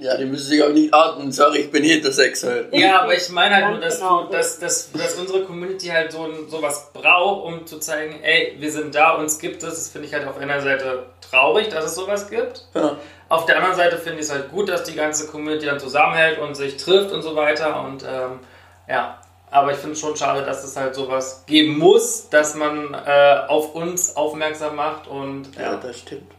Ja, 0.00 0.16
die 0.16 0.24
müssen 0.24 0.48
sich 0.48 0.62
auch 0.62 0.70
nicht 0.70 0.92
outen. 0.92 1.30
Sorry, 1.30 1.58
ich 1.58 1.70
bin 1.70 1.84
heterosexuell. 1.84 2.68
Ja, 2.72 3.02
aber 3.02 3.14
ich 3.14 3.28
meine 3.30 3.54
halt 3.54 3.64
Ganz 3.64 3.74
nur, 3.74 3.80
dass, 3.80 3.98
genau. 3.98 4.24
du, 4.24 4.32
dass, 4.32 4.58
dass, 4.58 4.92
dass 4.92 5.14
unsere 5.14 5.44
Community 5.44 5.86
halt 5.86 6.10
so 6.10 6.28
sowas 6.48 6.90
braucht, 6.92 7.44
um 7.44 7.64
zu 7.66 7.78
zeigen, 7.78 8.20
ey, 8.22 8.56
wir 8.58 8.72
sind 8.72 8.92
da, 8.94 9.12
uns 9.12 9.38
gibt 9.38 9.62
es. 9.62 9.70
Das 9.70 9.90
finde 9.90 10.08
ich 10.08 10.14
halt 10.14 10.26
auf 10.26 10.36
einer 10.38 10.60
Seite 10.60 11.06
traurig, 11.20 11.68
dass 11.68 11.84
es 11.84 11.94
sowas 11.94 12.28
gibt. 12.28 12.66
Ja. 12.74 12.96
Auf 13.28 13.46
der 13.46 13.56
anderen 13.56 13.76
Seite 13.76 13.98
finde 13.98 14.18
ich 14.18 14.26
es 14.26 14.32
halt 14.32 14.50
gut, 14.50 14.68
dass 14.68 14.82
die 14.82 14.96
ganze 14.96 15.28
Community 15.28 15.66
dann 15.66 15.78
zusammenhält 15.78 16.40
und 16.40 16.56
sich 16.56 16.76
trifft 16.76 17.12
und 17.12 17.22
so 17.22 17.36
weiter. 17.36 17.84
Und 17.84 18.02
ähm, 18.02 18.40
ja, 18.88 19.18
aber 19.50 19.70
ich 19.70 19.78
finde 19.78 19.92
es 19.92 20.00
schon 20.00 20.16
schade, 20.16 20.44
dass 20.44 20.64
es 20.64 20.76
halt 20.76 20.94
sowas 20.94 21.44
geben 21.46 21.78
muss, 21.78 22.28
dass 22.30 22.54
man 22.54 22.94
äh, 22.94 23.46
auf 23.48 23.74
uns 23.74 24.16
aufmerksam 24.16 24.76
macht 24.76 25.06
und 25.06 25.54
ja, 25.56 25.72
ja. 25.72 25.76
das 25.76 26.00
stimmt. 26.00 26.34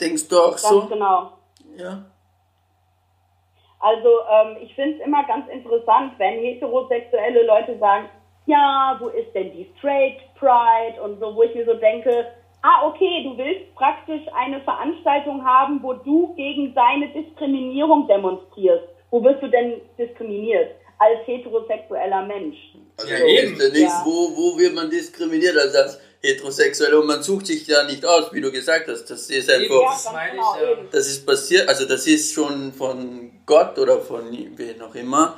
Denkst 0.00 0.28
du 0.28 0.38
auch 0.38 0.50
Ganz 0.50 0.62
so? 0.62 0.86
genau. 0.86 1.32
Ja. 1.76 2.04
Also 3.80 4.08
ähm, 4.30 4.56
ich 4.62 4.74
finde 4.74 4.98
es 4.98 5.06
immer 5.06 5.24
ganz 5.24 5.48
interessant, 5.48 6.12
wenn 6.18 6.40
heterosexuelle 6.40 7.46
Leute 7.46 7.78
sagen, 7.78 8.08
ja, 8.46 8.96
wo 9.00 9.08
ist 9.08 9.34
denn 9.34 9.52
die 9.52 9.70
Straight 9.78 10.18
Pride 10.38 11.00
und 11.02 11.20
so, 11.20 11.34
wo 11.34 11.42
ich 11.42 11.54
mir 11.54 11.64
so 11.64 11.74
denke, 11.74 12.26
ah, 12.62 12.86
okay, 12.86 13.24
du 13.24 13.36
willst 13.36 13.74
praktisch 13.74 14.22
eine 14.34 14.60
Veranstaltung 14.60 15.44
haben, 15.44 15.82
wo 15.82 15.94
du 15.94 16.34
gegen 16.34 16.74
deine 16.74 17.08
Diskriminierung 17.08 18.06
demonstrierst. 18.06 18.88
Wo 19.10 19.22
wirst 19.22 19.42
du 19.42 19.48
denn 19.48 19.80
diskriminiert? 19.98 20.72
Als 20.98 21.26
heterosexueller 21.26 22.22
Mensch. 22.26 22.56
Also 22.96 23.12
Ja, 23.12 23.18
eben. 23.24 23.54
ist 23.54 23.62
ja 23.62 23.68
nichts, 23.68 23.92
Ja. 23.94 24.02
wo, 24.04 24.36
wo 24.36 24.58
wird 24.58 24.74
man 24.74 24.88
diskriminiert 24.90 25.56
als, 25.56 25.74
als 25.74 26.00
Heterosexuelle 26.22 26.98
und 27.00 27.06
man 27.06 27.22
sucht 27.22 27.46
sich 27.46 27.66
ja 27.66 27.82
nicht 27.84 28.04
aus, 28.06 28.32
wie 28.32 28.40
du 28.40 28.50
gesagt 28.50 28.88
hast. 28.88 29.04
Das 29.10 29.28
ist 29.28 29.50
einfach, 29.50 29.68
Ja, 29.80 29.90
das 29.90 30.04
genau, 30.30 30.54
ich, 30.84 30.90
das 30.90 31.06
ist 31.08 31.26
passiert, 31.26 31.68
also 31.68 31.86
das 31.86 32.06
ist 32.06 32.32
schon 32.32 32.72
von 32.72 33.30
Gott 33.44 33.78
oder 33.78 34.00
von 34.00 34.30
wen 34.56 34.80
auch 34.82 34.94
immer. 34.94 35.36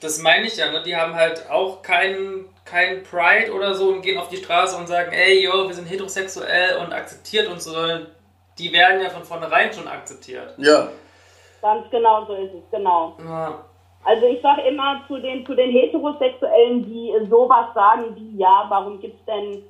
Das 0.00 0.18
meine 0.18 0.46
ich 0.46 0.56
ja, 0.56 0.70
ne? 0.72 0.82
Die 0.84 0.94
haben 0.96 1.14
halt 1.14 1.48
auch 1.50 1.82
keinen 1.82 2.48
kein 2.64 3.02
Pride 3.02 3.52
oder 3.52 3.74
so 3.74 3.88
und 3.88 4.02
gehen 4.02 4.18
auf 4.18 4.28
die 4.28 4.36
Straße 4.36 4.76
und 4.76 4.86
sagen, 4.86 5.12
ey, 5.12 5.44
yo, 5.44 5.66
wir 5.68 5.74
sind 5.74 5.86
heterosexuell 5.86 6.76
und 6.78 6.92
akzeptiert 6.92 7.48
uns, 7.48 7.64
sondern 7.64 8.06
die 8.58 8.72
werden 8.72 9.00
ja 9.02 9.10
von 9.10 9.24
vornherein 9.24 9.72
schon 9.72 9.86
akzeptiert. 9.88 10.54
Ja, 10.58 10.90
Ganz 11.60 11.90
genau 11.90 12.24
so 12.26 12.34
ist 12.34 12.52
es, 12.54 12.70
genau. 12.70 13.16
Ja. 13.18 13.64
Also 14.04 14.26
ich 14.26 14.40
sage 14.40 14.62
immer 14.62 15.02
zu 15.08 15.18
den, 15.18 15.44
zu 15.44 15.54
den 15.54 15.70
Heterosexuellen, 15.70 16.84
die 16.84 17.12
sowas 17.28 17.74
sagen 17.74 18.14
wie, 18.16 18.38
ja, 18.38 18.64
warum 18.68 19.00
gibt's 19.00 19.22
denn 19.26 19.62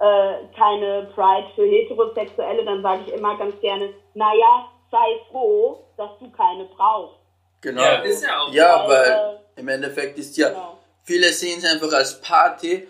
äh, 0.00 0.34
keine 0.56 1.08
Pride 1.14 1.48
für 1.54 1.64
Heterosexuelle, 1.66 2.64
dann 2.64 2.82
sage 2.82 3.02
ich 3.06 3.12
immer 3.14 3.36
ganz 3.36 3.58
gerne, 3.60 3.90
naja, 4.14 4.68
sei 4.90 5.20
froh, 5.30 5.84
dass 5.96 6.10
du 6.20 6.30
keine 6.30 6.64
brauchst. 6.66 7.16
genau. 7.60 7.82
Ja, 7.82 7.96
ist 8.02 8.22
ja 8.24 8.40
auch 8.40 8.52
Ja, 8.52 8.82
so. 8.84 8.88
weil 8.90 9.38
im 9.56 9.68
Endeffekt 9.68 10.18
ist 10.18 10.36
ja, 10.36 10.48
Genau. 10.50 10.78
viele 11.02 11.28
sehen 11.28 11.58
es 11.58 11.64
einfach 11.70 11.92
als 11.96 12.20
Party, 12.20 12.86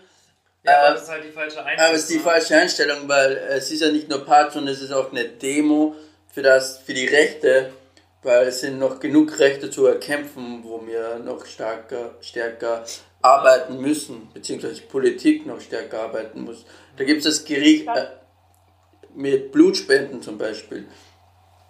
Ja, 0.65 0.73
Äh, 0.73 0.77
aber 0.77 0.95
das 0.95 1.03
ist 1.03 1.11
halt 1.11 1.25
die 1.25 1.29
falsche 1.31 1.59
Einstellung. 1.65 1.85
aber 1.87 1.95
es 1.95 2.01
ist 2.03 2.11
die 2.11 2.17
ne? 2.17 2.23
falsche 2.23 2.55
Einstellung, 2.57 3.09
weil 3.09 3.33
es 3.51 3.71
ist 3.71 3.81
ja 3.83 3.91
nicht 3.91 4.09
nur 4.09 4.25
Party, 4.25 4.53
sondern 4.55 4.73
es 4.75 4.81
ist 4.83 4.93
auch 4.93 5.11
eine 5.11 5.25
Demo 5.25 5.95
für 6.33 6.43
das, 6.43 6.79
für 6.79 6.95
die 6.95 7.07
Rechte, 7.07 7.73
weil 8.25 8.49
es 8.49 8.61
sind 8.61 8.79
noch 8.79 8.99
genug 9.01 9.39
Rechte 9.39 9.71
zu 9.71 9.87
erkämpfen, 9.87 10.61
wo 10.65 10.85
wir 10.87 11.19
noch 11.19 11.45
stärker, 11.47 12.11
stärker 12.21 12.85
arbeiten 13.23 13.81
müssen, 13.81 14.29
beziehungsweise 14.35 14.77
die 14.77 14.87
Politik 14.87 15.47
noch 15.47 15.61
stärker 15.61 16.03
arbeiten 16.03 16.43
muss. 16.43 16.65
Da 16.97 17.05
gibt 17.05 17.19
es 17.19 17.25
das 17.25 17.45
Gericht 17.45 17.87
äh, 17.87 18.07
mit 19.15 19.53
Blutspenden 19.53 20.23
zum 20.23 20.39
Beispiel. 20.39 20.87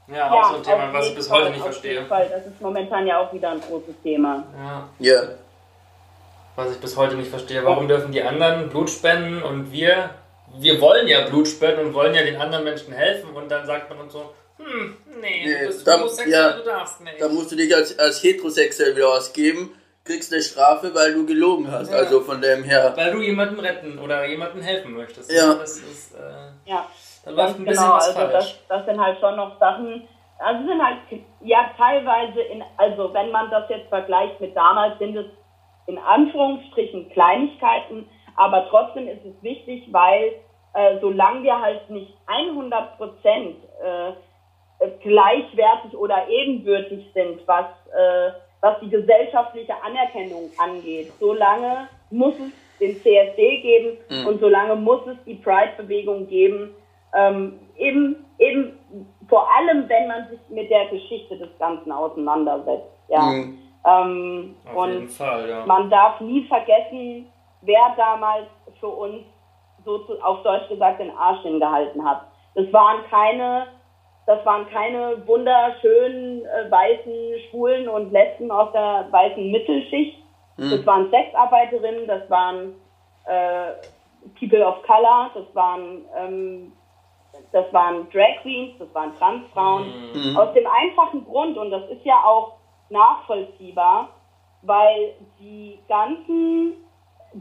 Ja, 0.08 0.30
auch 0.30 0.50
so 0.50 0.56
ein 0.56 0.62
Thema, 0.62 0.92
was 0.92 1.08
ich 1.08 1.14
bis 1.14 1.30
heute 1.30 1.50
nicht 1.50 1.60
auf 1.60 1.66
verstehe. 1.66 1.94
jeden 1.94 2.06
Fall. 2.06 2.28
Das 2.28 2.46
ist 2.46 2.60
momentan 2.60 3.06
ja 3.06 3.18
auch 3.18 3.32
wieder 3.32 3.52
ein 3.52 3.60
großes 3.60 3.94
Thema. 4.02 4.44
Ja, 4.56 4.88
Ja, 4.98 5.22
was 6.56 6.72
ich 6.72 6.78
bis 6.78 6.96
heute 6.96 7.16
nicht 7.16 7.30
verstehe. 7.30 7.64
Warum 7.64 7.88
dürfen 7.88 8.12
die 8.12 8.22
anderen 8.22 8.68
Blut 8.68 8.90
spenden 8.90 9.42
und 9.42 9.72
wir, 9.72 10.10
wir 10.58 10.80
wollen 10.80 11.08
ja 11.08 11.26
Blut 11.26 11.48
spenden 11.48 11.86
und 11.86 11.94
wollen 11.94 12.14
ja 12.14 12.22
den 12.22 12.36
anderen 12.36 12.64
Menschen 12.64 12.92
helfen 12.92 13.30
und 13.30 13.50
dann 13.50 13.66
sagt 13.66 13.88
man 13.90 14.00
uns 14.00 14.12
so, 14.12 14.32
hm, 14.58 14.96
nee, 15.20 15.46
nee 15.46 15.60
du 15.60 15.66
bist 15.66 15.86
da, 15.86 15.98
homosexuell, 15.98 16.30
ja, 16.30 16.52
du 16.52 16.64
darfst 16.64 17.00
nicht. 17.00 17.20
Da 17.20 17.28
musst 17.28 17.52
du 17.52 17.56
dich 17.56 17.74
als, 17.74 17.98
als 17.98 18.22
heterosexuell 18.22 18.96
wieder 18.96 19.08
ausgeben, 19.08 19.74
kriegst 20.04 20.32
eine 20.32 20.42
Strafe, 20.42 20.94
weil 20.94 21.14
du 21.14 21.26
gelogen 21.26 21.70
hast. 21.70 21.90
Ja. 21.90 21.98
Also 21.98 22.20
von 22.20 22.40
dem 22.40 22.62
her. 22.62 22.92
Weil 22.96 23.12
du 23.12 23.20
jemandem 23.20 23.58
retten 23.60 23.98
oder 23.98 24.24
jemandem 24.26 24.62
helfen 24.62 24.92
möchtest. 24.92 25.32
Ja. 25.32 25.54
Das 25.54 25.78
ist, 25.78 26.14
äh, 26.14 26.70
ja. 26.70 26.86
Da 27.24 27.30
läuft 27.30 27.58
ein 27.58 27.64
bisschen 27.64 27.84
genau, 27.84 27.96
was 27.96 28.08
also 28.08 28.18
falsch. 28.20 28.32
Das, 28.32 28.68
das 28.68 28.86
sind 28.86 29.00
halt 29.00 29.18
schon 29.18 29.36
noch 29.36 29.58
Sachen, 29.58 30.06
also 30.38 30.66
sind 30.66 30.84
halt, 30.84 30.98
ja, 31.40 31.70
teilweise 31.76 32.40
in, 32.40 32.62
also 32.76 33.14
wenn 33.14 33.30
man 33.30 33.50
das 33.50 33.68
jetzt 33.70 33.88
vergleicht 33.88 34.40
mit 34.40 34.54
damals, 34.54 34.98
sind 34.98 35.16
es 35.16 35.26
in 35.86 35.98
Anführungsstrichen 35.98 37.10
Kleinigkeiten, 37.10 38.08
aber 38.36 38.66
trotzdem 38.68 39.08
ist 39.08 39.24
es 39.24 39.42
wichtig, 39.42 39.88
weil 39.90 40.34
äh, 40.74 40.98
solange 41.00 41.42
wir 41.44 41.58
halt 41.58 41.88
nicht 41.88 42.12
100 42.26 42.96
Prozent 42.96 43.56
äh, 43.82 44.12
gleichwertig 45.02 45.96
oder 45.96 46.28
ebenbürtig 46.28 47.06
sind, 47.14 47.46
was, 47.46 47.66
äh, 47.92 48.32
was 48.60 48.78
die 48.80 48.90
gesellschaftliche 48.90 49.74
Anerkennung 49.82 50.50
angeht, 50.58 51.12
solange 51.20 51.88
muss 52.10 52.34
es 52.34 52.52
den 52.80 53.00
CSD 53.02 53.60
geben 53.60 53.98
mhm. 54.10 54.26
und 54.26 54.40
solange 54.40 54.76
muss 54.76 55.00
es 55.06 55.16
die 55.24 55.34
Pride-Bewegung 55.34 56.26
geben, 56.26 56.74
ähm, 57.14 57.60
eben, 57.76 58.24
eben 58.38 58.78
vor 59.28 59.48
allem, 59.56 59.88
wenn 59.88 60.08
man 60.08 60.28
sich 60.28 60.40
mit 60.48 60.70
der 60.70 60.86
Geschichte 60.86 61.38
des 61.38 61.56
Ganzen 61.58 61.92
auseinandersetzt. 61.92 62.90
Ja. 63.08 63.22
Mhm. 63.22 63.58
Ähm, 63.86 64.56
Auf 64.66 64.76
und 64.76 64.92
jeden 64.92 65.08
Fall, 65.08 65.48
ja. 65.48 65.66
man 65.66 65.90
darf 65.90 66.20
nie 66.20 66.46
vergessen, 66.46 67.26
wer 67.60 67.94
damals 67.96 68.46
für 68.80 68.88
uns 68.88 69.24
so 69.84 69.98
zu, 69.98 70.18
auf 70.22 70.42
Deutsch 70.42 70.68
gesagt 70.68 71.00
den 71.00 71.16
Arsch 71.16 71.42
hingehalten 71.42 72.04
hat. 72.04 72.22
Das 72.54 72.72
waren 72.72 73.04
keine, 73.10 73.66
das 74.26 74.44
waren 74.46 74.68
keine 74.70 75.26
wunderschönen 75.26 76.44
äh, 76.44 76.70
weißen 76.70 77.40
Schwulen 77.50 77.88
und 77.88 78.12
Lesben 78.12 78.50
aus 78.50 78.72
der 78.72 79.06
weißen 79.10 79.50
Mittelschicht. 79.50 80.18
Mhm. 80.56 80.70
Das 80.70 80.86
waren 80.86 81.10
Sexarbeiterinnen, 81.10 82.06
das 82.06 82.28
waren 82.30 82.74
äh, 83.26 83.72
People 84.38 84.66
of 84.66 84.82
Color, 84.82 85.30
das 85.34 85.54
waren 85.54 86.04
ähm, 86.16 86.72
das 87.52 87.72
waren 87.72 88.08
Drag 88.10 88.40
Queens, 88.42 88.74
das 88.78 88.92
waren 88.94 89.14
Transfrauen. 89.16 89.86
Mhm. 90.14 90.36
Aus 90.36 90.52
dem 90.54 90.66
einfachen 90.66 91.24
Grund, 91.24 91.56
und 91.56 91.70
das 91.70 91.88
ist 91.90 92.04
ja 92.04 92.22
auch 92.24 92.54
nachvollziehbar, 92.90 94.08
weil 94.62 95.14
die 95.38 95.78
ganzen 95.88 96.74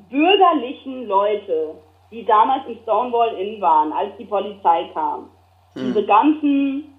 bürgerlichen 0.09 1.07
Leute, 1.07 1.75
die 2.11 2.25
damals 2.25 2.65
im 2.67 2.77
Stonewall 2.84 3.36
Inn 3.36 3.61
waren, 3.61 3.93
als 3.93 4.15
die 4.17 4.25
Polizei 4.25 4.89
kam, 4.93 5.29
mhm. 5.76 5.93
diese 5.93 6.05
ganzen 6.05 6.93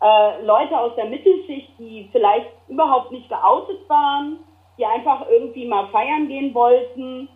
äh, 0.00 0.42
Leute 0.44 0.78
aus 0.78 0.94
der 0.96 1.06
Mittelschicht, 1.06 1.70
die 1.78 2.08
vielleicht 2.12 2.50
überhaupt 2.68 3.10
nicht 3.10 3.28
geoutet 3.28 3.88
waren, 3.88 4.38
die 4.78 4.86
einfach 4.86 5.26
irgendwie 5.28 5.66
mal 5.66 5.88
feiern 5.88 6.28
gehen 6.28 6.54
wollten, 6.54 7.28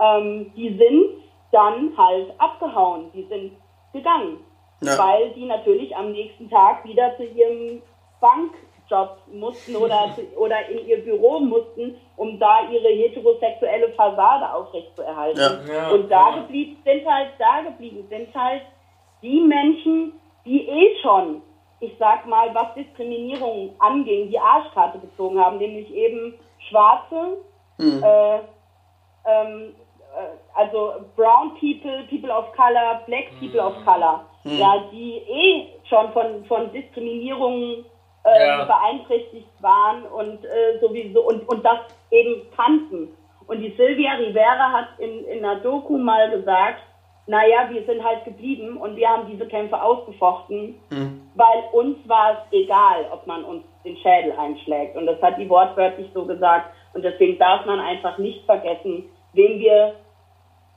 ähm, 0.00 0.52
die 0.56 0.76
sind 0.76 1.22
dann 1.52 1.96
halt 1.96 2.32
abgehauen. 2.38 3.10
Die 3.14 3.24
sind 3.24 3.52
gegangen. 3.92 4.38
Ja. 4.82 4.98
Weil 4.98 5.30
die 5.30 5.46
natürlich 5.46 5.94
am 5.96 6.12
nächsten 6.12 6.50
Tag 6.50 6.84
wieder 6.84 7.16
zu 7.16 7.24
ihrem 7.24 7.82
Bankjob 8.20 9.18
mussten 9.32 9.76
oder, 9.76 10.14
zu, 10.14 10.22
oder 10.36 10.68
in 10.68 10.86
ihr 10.86 11.02
Büro 11.02 11.40
mussten, 11.40 11.96
um 12.16 12.38
da 12.38 12.68
ihre 12.70 12.88
heterosexuelle 12.88 13.90
Fassade 13.90 14.52
aufrechtzuerhalten. 14.52 15.40
Ja. 15.66 15.74
Ja. 15.74 15.90
Und 15.90 16.10
da 16.10 16.30
geblieben 16.36 16.76
sind 16.84 17.06
halt, 17.06 17.30
da 17.38 17.62
geblieben 17.62 18.06
sind 18.08 18.34
halt 18.34 18.62
die 19.26 19.40
Menschen, 19.40 20.12
die 20.44 20.68
eh 20.68 20.96
schon, 21.02 21.42
ich 21.80 21.92
sag 21.98 22.26
mal, 22.26 22.54
was 22.54 22.74
Diskriminierung 22.74 23.74
anging, 23.80 24.30
die 24.30 24.38
Arschkarte 24.38 25.00
gezogen 25.00 25.38
haben, 25.38 25.58
nämlich 25.58 25.92
eben 25.92 26.34
Schwarze, 26.68 27.38
mhm. 27.78 28.02
äh, 28.02 28.36
ähm, 29.26 29.74
äh, 30.14 30.54
also 30.54 30.92
Brown 31.16 31.54
People, 31.58 32.04
People 32.08 32.30
of 32.30 32.52
Color, 32.52 33.02
Black 33.06 33.26
People 33.40 33.60
of 33.60 33.74
Color, 33.84 34.24
mhm. 34.44 34.58
ja, 34.58 34.84
die 34.92 35.16
eh 35.16 35.66
schon 35.88 36.12
von, 36.12 36.44
von 36.44 36.72
Diskriminierung 36.72 37.84
äh, 38.24 38.46
ja. 38.46 38.64
beeinträchtigt 38.64 39.48
waren 39.60 40.04
und 40.04 40.44
äh, 40.44 40.78
sowieso 40.80 41.22
und, 41.22 41.48
und 41.48 41.64
das 41.64 41.80
eben 42.12 42.42
kannten. 42.56 43.08
Und 43.48 43.60
die 43.60 43.74
Sylvia 43.76 44.12
Rivera 44.14 44.72
hat 44.72 44.88
in, 44.98 45.24
in 45.26 45.44
einer 45.44 45.60
Doku 45.60 45.98
mal 45.98 46.30
gesagt, 46.30 46.82
naja, 47.26 47.68
wir 47.70 47.84
sind 47.84 48.04
halt 48.04 48.24
geblieben 48.24 48.76
und 48.76 48.96
wir 48.96 49.08
haben 49.08 49.28
diese 49.28 49.46
Kämpfe 49.46 49.80
ausgefochten, 49.80 50.76
mhm. 50.90 51.28
weil 51.34 51.64
uns 51.72 51.96
war 52.06 52.32
es 52.32 52.58
egal, 52.58 53.06
ob 53.12 53.26
man 53.26 53.44
uns 53.44 53.64
den 53.84 53.96
Schädel 53.96 54.32
einschlägt. 54.38 54.96
Und 54.96 55.06
das 55.06 55.20
hat 55.20 55.38
die 55.38 55.48
wortwörtlich 55.48 56.08
so 56.14 56.24
gesagt. 56.24 56.70
Und 56.94 57.04
deswegen 57.04 57.38
darf 57.38 57.66
man 57.66 57.80
einfach 57.80 58.16
nicht 58.18 58.44
vergessen, 58.44 59.04
wem 59.32 59.58
wir 59.58 59.94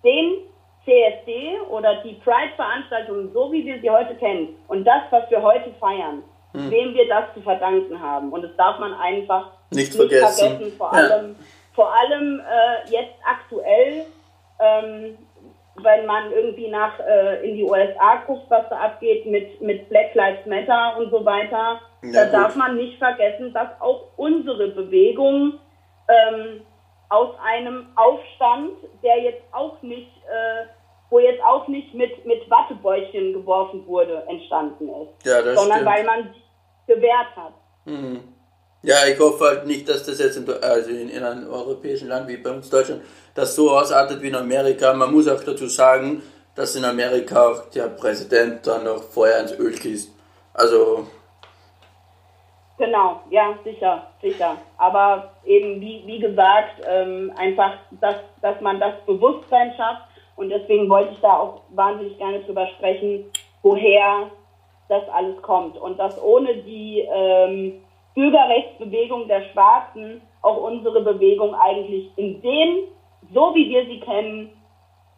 den 0.03 0.37
CSD 0.85 1.59
oder 1.69 2.01
die 2.03 2.13
Pride-Veranstaltungen, 2.13 3.31
so 3.31 3.51
wie 3.51 3.65
wir 3.65 3.79
sie 3.79 3.89
heute 3.89 4.15
kennen 4.15 4.55
und 4.67 4.85
das, 4.85 5.03
was 5.11 5.29
wir 5.29 5.41
heute 5.41 5.71
feiern, 5.79 6.23
hm. 6.53 6.71
wem 6.71 6.93
wir 6.95 7.07
das 7.07 7.25
zu 7.35 7.41
verdanken 7.41 8.01
haben. 8.01 8.31
Und 8.31 8.41
das 8.43 8.55
darf 8.57 8.79
man 8.79 8.93
einfach 8.93 9.51
nicht, 9.69 9.91
nicht 9.91 9.95
vergessen. 9.95 10.49
vergessen. 10.49 10.77
Vor 10.77 10.91
ja. 10.93 10.99
allem, 10.99 11.35
vor 11.73 11.93
allem 11.93 12.39
äh, 12.39 12.91
jetzt 12.91 13.15
aktuell, 13.23 14.05
ähm, 14.59 15.17
wenn 15.83 16.05
man 16.05 16.31
irgendwie 16.31 16.69
nach 16.69 16.99
äh, 16.99 17.47
in 17.47 17.55
die 17.55 17.63
USA 17.63 18.23
guckt, 18.25 18.49
was 18.49 18.67
da 18.69 18.77
abgeht 18.79 19.25
mit, 19.25 19.61
mit 19.61 19.89
Black 19.89 20.13
Lives 20.15 20.45
Matter 20.45 20.97
und 20.97 21.09
so 21.11 21.23
weiter, 21.25 21.81
ja, 22.03 22.11
da 22.13 22.23
gut. 22.25 22.33
darf 22.33 22.55
man 22.55 22.77
nicht 22.77 22.97
vergessen, 22.97 23.53
dass 23.53 23.69
auch 23.79 24.07
unsere 24.17 24.69
Bewegung 24.69 25.59
ähm, 26.07 26.61
aus 27.09 27.35
einem 27.43 27.87
Aufstand, 27.95 28.73
der 29.03 29.21
jetzt 29.21 29.43
auch 29.51 29.81
nicht, 29.81 30.11
äh, 30.27 30.67
wo 31.09 31.19
jetzt 31.19 31.43
auch 31.43 31.67
nicht 31.67 31.93
mit, 31.93 32.25
mit 32.25 32.49
Wattebäuchchen 32.49 33.33
geworfen 33.33 33.85
wurde, 33.87 34.23
entstanden 34.27 34.89
ist. 34.89 35.25
Ja, 35.25 35.41
sondern 35.41 35.79
stimmt. 35.79 35.85
weil 35.85 36.03
man 36.03 36.23
sich 36.33 36.43
gewehrt 36.87 37.35
hat. 37.35 37.53
Mhm. 37.85 38.35
Ja, 38.81 38.95
ich 39.11 39.19
hoffe 39.19 39.43
halt 39.43 39.65
nicht, 39.65 39.89
dass 39.89 40.05
das 40.05 40.19
jetzt 40.19 40.37
in, 40.37 40.49
also 40.49 40.89
in, 40.89 41.09
in 41.09 41.23
einem 41.23 41.49
europäischen 41.49 42.07
Land 42.07 42.27
wie 42.29 42.37
bei 42.37 42.51
uns 42.51 42.69
Deutschland 42.69 43.01
das 43.35 43.55
so 43.55 43.71
ausartet 43.71 44.21
wie 44.21 44.29
in 44.29 44.35
Amerika. 44.35 44.93
Man 44.93 45.11
muss 45.11 45.27
auch 45.27 45.43
dazu 45.43 45.67
sagen, 45.67 46.23
dass 46.55 46.75
in 46.75 46.85
Amerika 46.85 47.47
auch 47.47 47.69
der 47.69 47.87
Präsident 47.87 48.65
dann 48.65 48.85
noch 48.85 49.03
Feuer 49.03 49.39
ins 49.39 49.51
Öl 49.59 49.73
gießt. 49.73 50.09
Also 50.53 51.07
Genau, 52.79 53.19
ja, 53.29 53.59
sicher, 53.65 54.07
sicher. 54.21 54.55
Aber 54.77 55.31
eben, 55.43 55.81
wie, 55.81 56.01
wie 56.05 56.19
gesagt, 56.19 56.81
ähm, 56.87 57.29
einfach, 57.37 57.73
dass, 57.99 58.15
dass 58.41 58.61
man 58.61 58.79
das 58.79 58.93
Bewusstsein 59.05 59.73
schafft. 59.75 60.03
Und 60.37 60.49
deswegen 60.49 60.89
wollte 60.89 61.11
ich 61.11 61.19
da 61.19 61.39
auch 61.39 61.61
wahnsinnig 61.71 62.17
gerne 62.17 62.39
drüber 62.39 62.65
sprechen, 62.77 63.25
woher 63.63 64.31
das 64.87 65.03
alles 65.09 65.41
kommt. 65.41 65.77
Und 65.77 65.99
dass 65.99 66.21
ohne 66.23 66.55
die 66.55 67.05
ähm, 67.13 67.81
Bürgerrechtsbewegung 68.19 69.29
der 69.29 69.43
Schwarzen 69.53 70.21
auch 70.41 70.57
unsere 70.57 71.01
Bewegung 71.01 71.55
eigentlich 71.55 72.11
in 72.17 72.41
dem, 72.41 72.87
so 73.33 73.55
wie 73.55 73.69
wir 73.69 73.85
sie 73.85 74.01
kennen, 74.01 74.49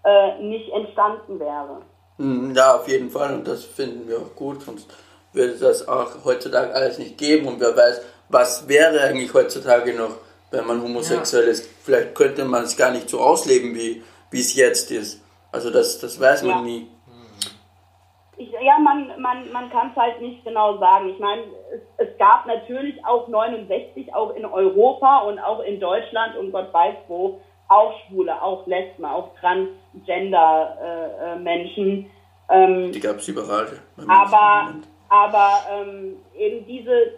äh, 0.03 0.39
nicht 0.43 0.69
entstanden 0.71 1.39
wäre. 1.39 1.81
Hm, 2.17 2.53
ja, 2.55 2.75
auf 2.75 2.87
jeden 2.87 3.09
Fall. 3.09 3.33
Und 3.33 3.47
das 3.47 3.65
finden 3.65 4.07
wir 4.07 4.19
auch 4.19 4.35
gut. 4.35 4.61
Sonst 4.61 4.87
würde 5.33 5.57
das 5.57 5.87
auch 5.87 6.23
heutzutage 6.23 6.75
alles 6.75 6.99
nicht 6.99 7.17
geben 7.17 7.47
und 7.47 7.59
wer 7.59 7.75
weiß, 7.75 8.05
was 8.29 8.67
wäre 8.67 9.01
eigentlich 9.01 9.33
heutzutage 9.33 9.95
noch, 9.95 10.17
wenn 10.51 10.67
man 10.67 10.83
homosexuell 10.83 11.45
ja. 11.45 11.51
ist. 11.51 11.67
Vielleicht 11.83 12.13
könnte 12.13 12.45
man 12.45 12.63
es 12.63 12.77
gar 12.77 12.91
nicht 12.91 13.09
so 13.09 13.19
ausleben, 13.19 13.73
wie, 13.73 14.03
wie 14.29 14.39
es 14.39 14.55
jetzt 14.55 14.91
ist. 14.91 15.23
Also 15.51 15.71
das, 15.71 15.99
das 15.99 16.19
weiß 16.19 16.43
man 16.43 16.57
ja. 16.57 16.61
nie. 16.61 16.87
Ich, 18.37 18.51
ja, 18.51 18.77
man, 18.79 19.19
man, 19.19 19.51
man 19.51 19.69
kann 19.71 19.91
es 19.91 19.95
halt 19.95 20.21
nicht 20.21 20.43
genau 20.43 20.77
sagen. 20.77 21.09
Ich 21.09 21.19
meine, 21.19 21.43
es, 21.73 21.81
es 21.97 22.15
gab 22.17 22.45
natürlich 22.45 23.03
auch 23.05 23.27
69, 23.27 24.13
auch 24.13 24.35
in 24.35 24.45
Europa 24.45 25.19
und 25.19 25.39
auch 25.39 25.61
in 25.61 25.79
Deutschland 25.79 26.35
und 26.37 26.51
Gott 26.51 26.73
weiß 26.73 26.95
wo, 27.07 27.39
auch 27.67 27.93
Schwule, 28.07 28.41
auch 28.41 28.65
Lesben, 28.67 29.05
auch 29.05 29.29
Transgender-Menschen. 29.39 32.09
Äh, 32.49 32.53
äh, 32.53 32.63
ähm, 32.63 32.91
Die 32.91 32.99
gab 32.99 33.15
es 33.17 33.29
überall. 33.29 33.79
Aber, 34.07 34.73
aber 35.09 35.59
ähm, 35.71 36.17
eben 36.37 36.65
diese, 36.65 37.13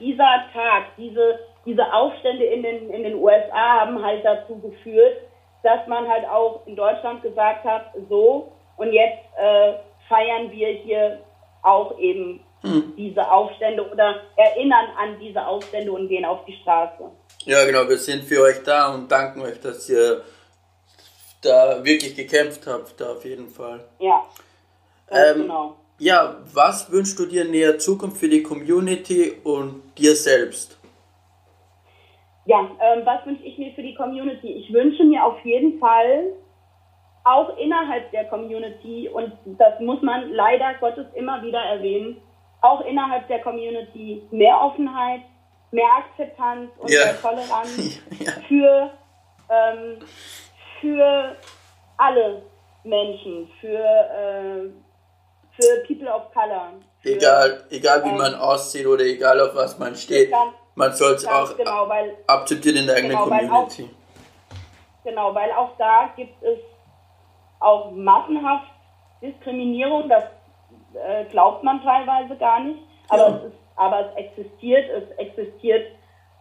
dieser 0.00 0.44
Tag, 0.52 0.84
diese, 0.96 1.40
diese 1.66 1.92
Aufstände 1.92 2.44
in 2.44 2.62
den, 2.62 2.88
in 2.90 3.02
den 3.02 3.16
USA 3.16 3.80
haben 3.80 4.02
halt 4.02 4.24
dazu 4.24 4.58
geführt, 4.60 5.18
dass 5.62 5.86
man 5.86 6.08
halt 6.08 6.26
auch 6.26 6.66
in 6.66 6.74
Deutschland 6.74 7.22
gesagt 7.22 7.64
hat, 7.64 7.92
so, 8.08 8.50
und 8.78 8.92
jetzt 8.92 9.22
äh, 9.36 9.74
feiern 10.08 10.50
wir 10.50 10.68
hier 10.68 11.18
auch 11.62 11.98
eben 11.98 12.40
hm. 12.62 12.94
diese 12.96 13.30
Aufstände 13.30 13.88
oder 13.90 14.22
erinnern 14.36 14.86
an 14.96 15.18
diese 15.20 15.44
Aufstände 15.44 15.92
und 15.92 16.08
gehen 16.08 16.24
auf 16.24 16.44
die 16.44 16.56
Straße. 16.62 17.04
Ja, 17.44 17.64
genau, 17.64 17.88
wir 17.88 17.98
sind 17.98 18.24
für 18.24 18.42
euch 18.42 18.62
da 18.62 18.94
und 18.94 19.10
danken 19.10 19.42
euch, 19.42 19.60
dass 19.60 19.88
ihr 19.88 20.22
da 21.42 21.84
wirklich 21.84 22.14
gekämpft 22.14 22.66
habt, 22.66 23.00
da 23.00 23.12
auf 23.12 23.24
jeden 23.24 23.48
Fall. 23.48 23.84
Ja, 23.98 24.22
ähm, 25.10 25.42
genau. 25.42 25.76
ja, 25.98 26.36
was 26.52 26.90
wünschst 26.90 27.18
du 27.18 27.26
dir 27.26 27.42
in 27.42 27.50
näher 27.50 27.78
Zukunft 27.78 28.18
für 28.18 28.28
die 28.28 28.42
Community 28.42 29.32
und 29.42 29.82
dir 29.98 30.14
selbst? 30.14 30.78
Ja, 32.44 32.58
ähm, 32.80 33.02
was 33.04 33.24
wünsche 33.26 33.42
ich 33.44 33.58
mir 33.58 33.72
für 33.72 33.82
die 33.82 33.94
Community? 33.94 34.52
Ich 34.52 34.72
wünsche 34.72 35.04
mir 35.04 35.24
auf 35.24 35.44
jeden 35.44 35.78
Fall 35.78 36.32
auch 37.24 37.56
innerhalb 37.56 38.10
der 38.10 38.24
Community, 38.24 39.08
und 39.08 39.32
das 39.44 39.78
muss 39.80 40.02
man 40.02 40.32
leider 40.32 40.74
Gottes 40.80 41.06
immer 41.14 41.42
wieder 41.42 41.60
erwähnen, 41.60 42.16
auch 42.62 42.80
innerhalb 42.82 43.26
der 43.28 43.40
Community 43.40 44.22
mehr 44.30 44.58
Offenheit, 44.60 45.20
mehr 45.70 45.88
Akzeptanz 45.98 46.70
und 46.78 46.90
Ja. 46.90 47.04
mehr 47.06 47.20
Toleranz 47.20 47.98
Ja. 48.18 48.32
für, 48.48 48.90
ähm, 49.50 49.98
für 50.80 51.36
alle 51.98 52.42
Menschen, 52.84 53.48
für, 53.60 53.68
äh, 53.78 54.70
für 55.60 55.84
People 55.86 56.08
of 56.12 56.32
Color. 56.32 56.72
Für, 57.00 57.08
Egal, 57.16 57.64
egal 57.70 58.04
wie 58.04 58.08
ähm, 58.10 58.16
man 58.18 58.34
aussieht 58.34 58.86
oder 58.86 59.04
egal 59.04 59.40
auf 59.40 59.54
was 59.54 59.78
man 59.78 59.94
steht, 59.94 60.30
Ganz- 60.30 60.54
man 60.74 60.92
soll 60.92 61.14
es 61.14 61.26
auch 61.26 61.54
genau, 61.56 61.88
weil 61.88 62.16
akzeptieren 62.26 62.76
in 62.76 62.86
der 62.86 62.96
eigenen 62.96 63.16
Genau, 63.16 63.28
weil 63.30 63.44
auch- 63.46 63.68
Community. 63.68 63.90
Genau, 65.04 65.34
weil 65.34 65.50
auch 65.52 65.76
da 65.78 66.10
gibt 66.16 66.40
es 66.42 66.58
auch 67.58 67.90
massenhaft 67.90 68.68
Diskriminierung, 69.20 70.08
das 70.08 70.24
äh, 70.94 71.24
glaubt 71.30 71.62
man 71.62 71.82
teilweise 71.82 72.36
gar 72.36 72.60
nicht, 72.60 72.80
aber, 73.08 73.28
Ja. 73.28 73.36
es, 73.36 73.44
ist, 73.44 73.58
aber 73.76 74.10
es 74.10 74.16
existiert, 74.16 74.90
es 74.90 75.18
existiert 75.18 75.86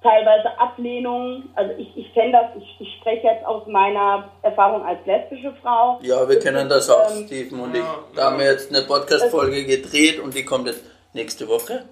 teilweise 0.01 0.59
Ablehnung, 0.59 1.43
also 1.55 1.73
ich, 1.77 1.95
ich 1.95 2.13
kenne 2.13 2.31
das, 2.31 2.45
ich, 2.57 2.75
ich 2.79 2.97
spreche 2.99 3.27
jetzt 3.27 3.45
aus 3.45 3.67
meiner 3.67 4.31
Erfahrung 4.41 4.83
als 4.83 4.99
lesbische 5.05 5.53
Frau. 5.61 5.99
Ja, 6.01 6.27
wir 6.27 6.39
kennen 6.39 6.67
das 6.67 6.89
auch, 6.89 7.11
ähm, 7.11 7.27
Steven 7.27 7.59
und 7.59 7.75
ja, 7.75 7.81
ich. 7.81 8.15
Da 8.15 8.23
haben 8.25 8.39
wir 8.39 8.45
jetzt 8.45 8.73
eine 8.73 8.85
Podcast-Folge 8.85 9.65
gedreht 9.65 10.19
und 10.19 10.33
die 10.33 10.43
kommt 10.43 10.67
jetzt 10.67 10.83
nächste 11.13 11.47
Woche 11.47 11.85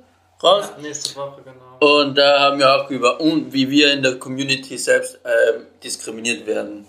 raus. 0.43 0.73
Ja, 0.75 0.81
nächste 0.81 1.19
Woche, 1.19 1.41
genau. 1.43 1.99
Und 2.01 2.17
da 2.17 2.39
haben 2.39 2.59
wir 2.59 2.75
auch 2.75 2.89
über, 2.89 3.21
und 3.21 3.53
wie 3.53 3.69
wir 3.69 3.93
in 3.93 4.01
der 4.01 4.17
Community 4.17 4.77
selbst 4.77 5.19
ähm, 5.23 5.67
diskriminiert 5.83 6.47
werden. 6.47 6.87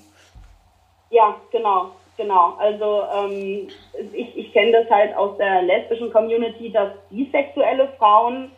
Ja, 1.11 1.37
genau, 1.51 1.91
genau. 2.21 2.55
Also 2.59 3.03
ähm, 3.15 3.69
ich, 4.13 4.37
ich 4.37 4.53
kenne 4.53 4.73
das 4.73 4.91
halt 4.91 5.17
aus 5.17 5.37
der 5.39 5.63
lesbischen 5.63 6.13
Community, 6.13 6.71
dass 6.71 6.91
bisexuelle 7.11 7.89
Frauen 7.99 8.51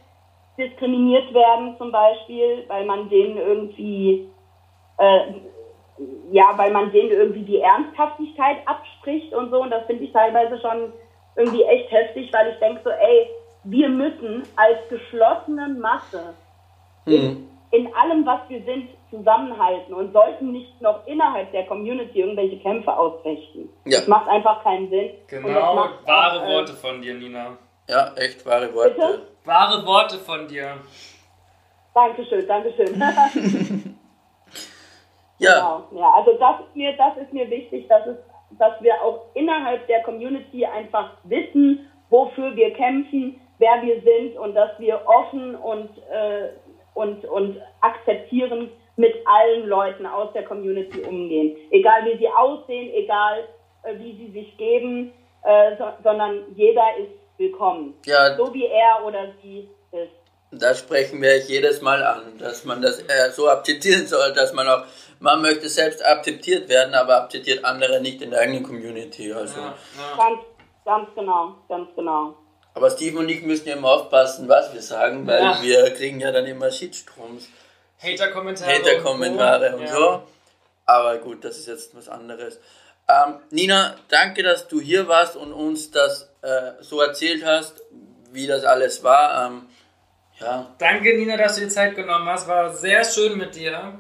diskriminiert 0.59 1.33
werden 1.33 1.75
zum 1.79 1.93
Beispiel, 1.93 2.65
weil 2.69 2.85
man 2.85 3.09
denen 3.09 3.39
irgendwie, 3.39 4.29
äh, 4.99 5.21
ja, 6.31 6.53
weil 6.57 6.73
man 6.73 6.93
denen 6.93 7.11
irgendwie 7.11 7.43
die 7.43 7.61
Ernsthaftigkeit 7.61 8.59
abspricht 8.67 9.33
und 9.33 9.51
so. 9.51 9.63
Und 9.63 9.71
das 9.71 9.87
finde 9.87 10.05
ich 10.05 10.13
teilweise 10.13 10.61
schon 10.61 10.93
irgendwie 11.37 11.63
echt 11.63 11.91
heftig, 11.91 12.33
weil 12.33 12.53
ich 12.53 12.59
denke 12.59 12.81
so, 12.85 12.91
ey, 12.91 13.29
wir 13.65 13.89
müssen 13.89 14.43
als 14.57 14.79
geschlossene 14.89 15.69
Masse 15.81 16.35
Hm. 17.07 17.49
In 17.73 17.93
allem, 17.95 18.25
was 18.25 18.41
wir 18.49 18.63
sind, 18.65 18.89
zusammenhalten 19.11 19.93
und 19.93 20.13
sollten 20.13 20.53
nicht 20.53 20.81
noch 20.81 21.07
innerhalb 21.07 21.51
der 21.53 21.67
Community 21.67 22.21
irgendwelche 22.21 22.59
Kämpfe 22.61 22.97
ausfechten. 22.97 23.69
Ja. 23.85 23.99
Das 23.99 24.09
macht 24.09 24.29
einfach 24.29 24.63
keinen 24.63 24.89
Sinn. 24.89 25.11
Und 25.11 25.21
das 25.33 25.43
Genau, 25.43 25.77
wahre 26.07 26.41
auch, 26.41 26.45
äh, 26.45 26.53
Worte 26.55 26.73
von 26.75 27.03
dir, 27.03 27.15
Nina. 27.15 27.59
Ja, 27.89 28.13
echt 28.17 28.47
wahre 28.47 28.73
Worte. 28.75 28.91
Bitte? 28.95 29.23
Wahre 29.45 29.85
Worte 29.87 30.19
von 30.19 30.47
dir. 30.49 30.77
Dankeschön, 31.95 32.47
Dankeschön. 32.47 33.03
Ja, 35.43 35.83
Genau. 35.89 36.01
Ja, 36.01 36.11
also 36.15 36.35
das 36.39 36.61
ist 36.61 36.77
mir, 36.77 36.97
das 36.97 37.17
ist 37.17 37.33
mir 37.33 37.51
wichtig, 37.51 37.89
dass 37.89 38.07
es, 38.07 38.17
dass 38.59 38.81
wir 38.81 38.95
auch 39.03 39.27
innerhalb 39.35 39.87
der 39.89 40.03
Community 40.05 40.65
einfach 40.65 41.11
wissen, 41.25 41.91
wofür 42.11 42.55
wir 42.55 42.73
kämpfen, 42.75 43.41
wer 43.59 43.83
wir 43.83 44.01
sind 44.03 44.39
und 44.39 44.55
dass 44.55 44.71
wir 44.79 45.01
offen 45.07 45.57
und, 45.57 45.91
äh, 46.11 46.51
und, 46.95 47.25
und 47.25 47.61
akzeptierend 47.81 48.71
mit 48.97 49.15
allen 49.27 49.67
Leuten 49.67 50.07
aus 50.07 50.33
der 50.33 50.45
Community 50.45 51.01
umgehen. 51.01 51.57
Egal 51.71 52.05
wie 52.05 52.19
sie 52.19 52.29
aussehen, 52.29 52.93
egal 52.93 53.49
äh, 53.83 53.99
wie 53.99 54.17
sie 54.17 54.33
sich 54.33 54.57
geben, 54.57 55.13
äh, 55.43 55.77
so, 55.77 55.85
sondern 56.03 56.45
jeder 56.55 56.97
ist 56.99 57.13
willkommen. 57.39 57.95
Ja. 58.07 58.37
So 58.37 58.53
wie 58.53 58.67
er 58.67 59.05
oder 59.05 59.33
sie 59.43 59.69
ist. 59.93 60.13
da 60.53 60.75
sprechen 60.75 61.21
wir 61.23 61.39
jedes 61.39 61.81
Mal 61.81 62.03
an, 62.03 62.39
dass 62.39 62.65
man 62.65 62.83
das 62.83 63.01
äh, 63.01 63.31
so 63.33 63.49
akzeptieren 63.49 64.07
soll, 64.07 64.33
dass 64.35 64.53
man 64.53 64.69
auch, 64.69 64.85
man 65.19 65.41
möchte 65.41 65.69
selbst 65.69 66.05
akzeptiert 66.05 66.69
werden, 66.69 66.95
aber 66.95 67.23
akzeptiert 67.23 67.65
andere 67.65 68.01
nicht 68.01 68.21
in 68.21 68.31
der 68.31 68.41
eigenen 68.41 68.63
Community. 68.63 69.33
Also. 69.33 69.61
Ja, 69.61 69.67
ja. 69.67 70.17
Ganz, 70.17 70.41
ganz 70.85 71.09
genau, 71.15 71.57
ganz 71.69 71.89
genau. 71.97 72.37
Aber 72.75 72.91
Steven 72.91 73.19
und 73.19 73.29
ich 73.29 73.43
müssen 73.43 73.69
ja 73.69 73.77
immer 73.77 73.91
aufpassen, 73.91 74.49
was 74.49 74.73
wir 74.73 74.81
sagen, 74.83 75.27
weil 75.27 75.43
Ja. 75.43 75.59
wir 75.63 75.95
kriegen 75.95 76.21
ja 76.21 76.33
dann 76.33 76.47
immer 76.47 76.71
Shitstroms, 76.71 77.49
Hater-Kommentare. 78.03 78.73
Hater-Kommentare 78.73 79.77
und 79.77 79.83
Ja. 79.83 79.93
so. 79.95 80.23
Aber 80.87 81.19
gut, 81.19 81.45
das 81.45 81.59
ist 81.59 81.69
jetzt 81.69 81.95
was 81.97 82.09
anderes. 82.09 82.59
Ähm, 83.09 83.35
Nina, 83.51 83.95
danke, 84.09 84.43
dass 84.43 84.69
du 84.69 84.81
hier 84.81 85.07
warst 85.09 85.37
und 85.37 85.53
uns 85.53 85.91
das 85.91 86.29
äh, 86.43 86.73
so 86.81 87.01
erzählt 87.01 87.45
hast, 87.45 87.75
wie 88.33 88.47
das 88.47 88.65
alles 88.65 89.03
war. 89.05 89.47
Ähm, 89.47 89.67
ja, 90.41 90.75
Danke, 90.79 91.17
Nina, 91.17 91.37
dass 91.37 91.57
du 91.57 91.61
dir 91.63 91.69
Zeit 91.69 91.95
genommen 91.95 92.27
hast. 92.29 92.49
War 92.49 92.73
sehr 92.75 93.05
schön 93.05 93.37
mit 93.39 93.55
dir. 93.55 93.99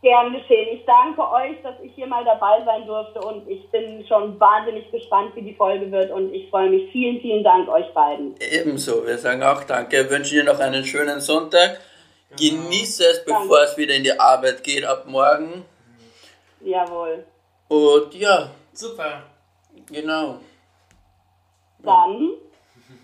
Gern 0.00 0.32
geschehen. 0.32 0.68
Ich 0.78 0.84
danke 0.86 1.20
euch, 1.28 1.60
dass 1.62 1.74
ich 1.82 1.92
hier 1.94 2.06
mal 2.06 2.24
dabei 2.24 2.62
sein 2.64 2.86
durfte 2.86 3.20
und 3.20 3.48
ich 3.48 3.68
bin 3.70 4.06
schon 4.06 4.38
wahnsinnig 4.38 4.88
gespannt, 4.92 5.34
wie 5.34 5.42
die 5.42 5.54
Folge 5.54 5.90
wird 5.90 6.12
und 6.12 6.32
ich 6.32 6.48
freue 6.50 6.70
mich. 6.70 6.92
Vielen, 6.92 7.20
vielen 7.20 7.42
Dank 7.42 7.68
euch 7.68 7.92
beiden. 7.94 8.36
ebenso. 8.38 9.04
Wir 9.04 9.18
sagen 9.18 9.42
auch 9.42 9.64
danke, 9.64 10.08
wünschen 10.08 10.34
dir 10.34 10.44
noch 10.44 10.60
einen 10.60 10.84
schönen 10.84 11.20
Sonntag. 11.20 11.80
Genieße 12.36 13.04
es, 13.04 13.24
bevor 13.24 13.56
Danke. 13.58 13.64
es 13.72 13.76
wieder 13.78 13.94
in 13.94 14.04
die 14.04 14.18
Arbeit 14.18 14.62
geht 14.62 14.84
ab 14.84 15.04
morgen. 15.06 15.64
Jawohl. 16.60 17.24
Und 17.68 18.14
ja, 18.14 18.50
Super. 18.72 19.22
genau. 19.90 20.38
Dann 21.82 22.34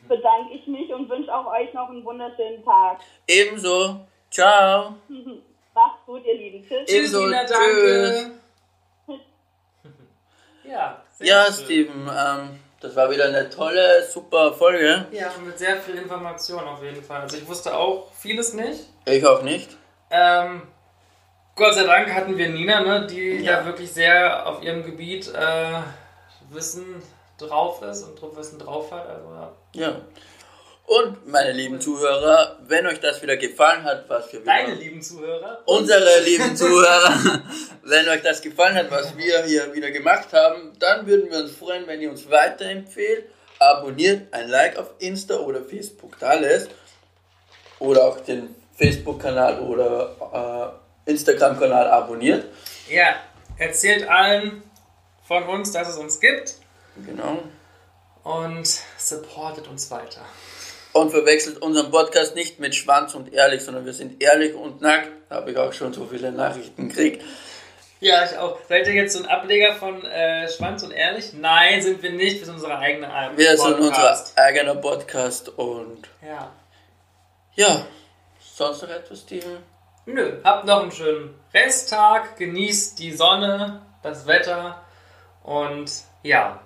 bedanke 0.09 0.55
ich 0.55 0.67
mich 0.67 0.93
und 0.93 1.09
wünsche 1.09 1.35
auch 1.35 1.47
euch 1.47 1.73
noch 1.73 1.89
einen 1.89 2.05
wunderschönen 2.05 2.65
Tag. 2.65 3.01
Ebenso. 3.27 4.01
Ciao. 4.31 4.95
Macht's 5.75 6.05
gut, 6.07 6.25
ihr 6.25 6.35
Lieben. 6.35 6.63
Tschüss. 6.63 6.87
Tschüss, 6.87 6.91
Ebenso. 6.95 7.25
Nina, 7.27 7.45
danke. 7.45 8.31
Ja, 10.65 11.03
sehr 11.13 11.27
Ja, 11.27 11.45
schön. 11.53 11.65
Steven, 11.65 12.09
ähm, 12.11 12.59
das 12.81 12.97
war 12.97 13.11
wieder 13.11 13.27
eine 13.27 13.51
tolle, 13.51 14.03
super 14.11 14.53
Folge. 14.55 15.07
Ja, 15.13 15.31
mit 15.45 15.59
sehr 15.59 15.77
viel 15.77 15.97
Information 15.97 16.65
auf 16.65 16.83
jeden 16.83 17.03
Fall. 17.03 17.21
Also 17.21 17.37
ich 17.37 17.47
wusste 17.47 17.77
auch 17.77 18.11
vieles 18.15 18.55
nicht. 18.55 18.85
Ich 19.05 19.27
auch 19.27 19.43
nicht. 19.43 19.77
Ähm, 20.11 20.63
Gott 21.55 21.75
sei 21.75 21.85
Dank 21.85 22.13
hatten 22.15 22.37
wir 22.39 22.49
Nina, 22.49 22.81
ne, 22.81 23.07
die 23.07 23.43
Ja. 23.45 23.61
ja. 23.61 23.67
wirklich 23.67 23.93
sehr 23.93 24.47
auf 24.47 24.63
ihrem 24.63 24.85
Gebiet 24.85 25.29
äh, 25.35 25.81
Wissen 26.51 27.03
drauf 27.39 27.83
ist 27.83 28.03
und 28.05 28.21
drauf 28.21 28.37
Wissen 28.37 28.59
drauf 28.59 28.91
hat. 28.91 29.07
Also, 29.07 29.29
ja. 29.35 29.53
Ja. 29.75 29.97
Und 30.87 31.27
meine 31.27 31.53
lieben 31.53 31.81
Zuhörer, 31.81 32.59
wenn 32.67 32.87
euch 32.87 33.01
das 33.01 33.23
wieder 33.23 33.39
gefallen 33.39 33.85
hat, 33.85 34.05
was 34.09 34.31
wir 34.33 34.43
wieder 34.43 34.53
Deine 34.53 34.75
lieben 34.75 35.01
Zuhörer. 35.01 35.63
unsere 35.65 36.21
lieben 36.21 36.55
Zuhörer, 36.57 37.43
wenn 37.83 38.07
euch 38.09 38.21
das 38.23 38.43
gefallen 38.43 38.75
hat, 38.75 38.91
was 38.91 39.17
wir 39.17 39.45
hier 39.45 39.73
wieder 39.73 39.91
gemacht 39.91 40.33
haben, 40.35 40.73
dann 40.79 41.07
würden 41.07 41.31
wir 41.31 41.39
uns 41.39 41.53
freuen, 41.57 41.87
wenn 41.87 42.03
ihr 42.03 42.11
uns 42.11 42.29
weiterempfehlt, 42.29 43.25
abonniert, 43.59 44.33
ein 44.35 44.49
Like 44.51 44.77
auf 44.77 44.91
Insta 44.99 45.37
oder 45.37 45.63
Facebook 45.63 46.17
lässt 46.21 46.69
oder 47.79 48.05
auch 48.05 48.21
den 48.21 48.55
Facebook-Kanal 48.77 49.61
oder 49.61 50.77
äh, 51.07 51.11
Instagram-Kanal 51.11 51.89
abonniert. 51.89 52.45
Ja, 52.91 53.15
erzählt 53.57 54.07
allen 54.09 54.63
von 55.27 55.45
uns, 55.45 55.73
dass 55.73 55.89
es 55.89 55.97
uns 55.97 56.21
gibt 56.21 56.57
Genau. 57.07 57.43
und 58.23 58.67
supportet 58.99 59.67
uns 59.69 59.91
weiter. 59.91 60.21
Und 60.95 61.11
verwechselt 61.11 61.61
unseren 61.61 61.91
Podcast 61.91 62.35
nicht 62.37 62.61
mit 62.61 62.75
Schwanz 62.75 63.15
und 63.15 63.33
ehrlich, 63.33 63.63
sondern 63.63 63.85
wir 63.85 63.93
sind 63.93 64.23
ehrlich 64.23 64.55
und 64.55 64.81
nackt. 64.81 65.11
Da 65.29 65.37
habe 65.37 65.51
ich 65.51 65.57
auch 65.59 65.73
schon 65.73 65.93
so 65.93 66.07
viele 66.07 66.31
Nachrichten 66.33 66.89
gekriegt. 66.89 67.23
Ja, 68.01 68.25
ich 68.25 68.39
auch. 68.39 68.59
Seid 68.69 68.87
ihr 68.87 68.93
jetzt 68.95 69.15
so 69.15 69.19
ein 69.21 69.27
Ableger 69.29 69.75
von 69.75 70.05
äh, 70.05 70.49
Schwanz 70.49 70.83
und 70.85 70.93
Ehrlich? 70.93 71.33
Nein, 71.33 71.83
sind 71.83 72.03
wir 72.03 72.13
nicht. 72.13 72.39
Wir 72.39 72.47
sind 72.47 72.55
unsere 72.55 72.79
eigene 72.79 73.13
Al- 73.13 73.37
Wir 73.37 73.57
sind 73.57 73.75
unser 73.75 73.91
Podcast. 73.91 74.39
eigener 74.39 74.75
Podcast 74.77 75.49
und 75.49 76.07
Ja. 76.25 76.53
ja, 77.55 77.87
sonst 78.41 78.83
noch 78.83 78.91
etwas, 78.91 79.21
Steven? 79.21 79.59
Nö, 80.07 80.39
habt 80.45 80.65
noch 80.67 80.83
einen 80.83 80.93
schönen 80.93 81.35
Resttag, 81.55 82.37
genießt 82.37 82.99
die 82.99 83.13
Sonne, 83.13 83.81
das 84.03 84.27
Wetter 84.27 84.83
und 85.43 85.91
ja, 86.23 86.61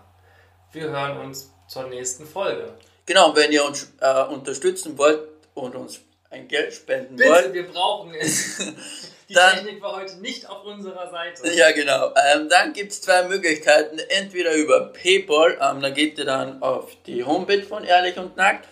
wir 0.73 0.91
hören 0.91 1.19
uns 1.19 1.51
zur 1.69 1.85
nächsten 1.85 2.27
Folge. 2.27 2.75
Genau, 3.09 3.35
wenn 3.35 3.51
ihr 3.51 3.65
uns 3.65 3.91
äh, 4.01 4.23
unterstützen 4.25 4.99
wollt 4.99 5.21
und 5.55 5.75
uns 5.75 6.01
ein 6.29 6.47
Geld 6.47 6.75
spenden 6.75 7.17
Bitte, 7.17 7.31
wollt, 7.31 7.55
wir 7.55 7.67
brauchen 7.67 8.15
es. 8.15 8.59
Die 9.31 9.35
Dann- 9.35 9.57
Technik 9.57 9.81
war 9.83 9.97
heute 9.97 10.17
nicht 10.21 10.47
auf 10.49 10.63
unserer 10.65 11.11
Seite. 11.11 11.51
Ja, 11.55 11.71
genau. 11.73 12.13
Ähm, 12.33 12.51
dann 12.51 12.75
gibt 12.75 12.93
es 12.93 13.01
zwei 13.01 13.23
Möglichkeiten. 13.25 13.99
Entweder 14.11 14.55
über 14.55 14.93
PayPal, 14.93 15.59
ähm, 15.61 15.81
da 15.81 15.89
geht 15.89 16.19
ihr 16.19 16.27
dann 16.27 16.63
auf 16.63 16.91
die 17.07 17.25
Homepage 17.25 17.63
von 17.63 17.83
Ehrlich 17.85 18.19
und 18.19 18.37
Nackt, 18.37 18.69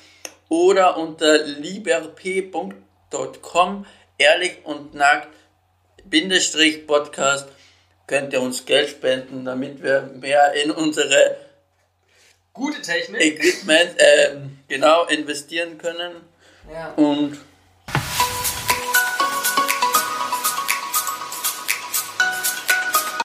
oder 0.51 0.99
unter 0.99 1.39
liberp.com, 1.45 2.75
ehrlich 4.19 4.59
und 4.65 4.95
nackt, 4.95 5.29
Bindestrich 6.05 6.87
Podcast, 6.87 7.49
könnt 8.07 8.33
ihr 8.35 8.41
uns 8.43 8.65
Geld 8.67 8.91
spenden, 8.91 9.45
damit 9.47 9.83
wir 9.83 10.03
mehr 10.03 10.53
in 10.53 10.71
unsere 10.71 11.37
Gute 12.57 12.83
Technik. 12.83 13.21
Equipment 13.21 13.91
ähm, 13.99 14.59
genau 14.69 15.05
investieren 15.07 15.79
können. 15.79 16.13
Ja. 16.73 16.93
Und 16.95 17.39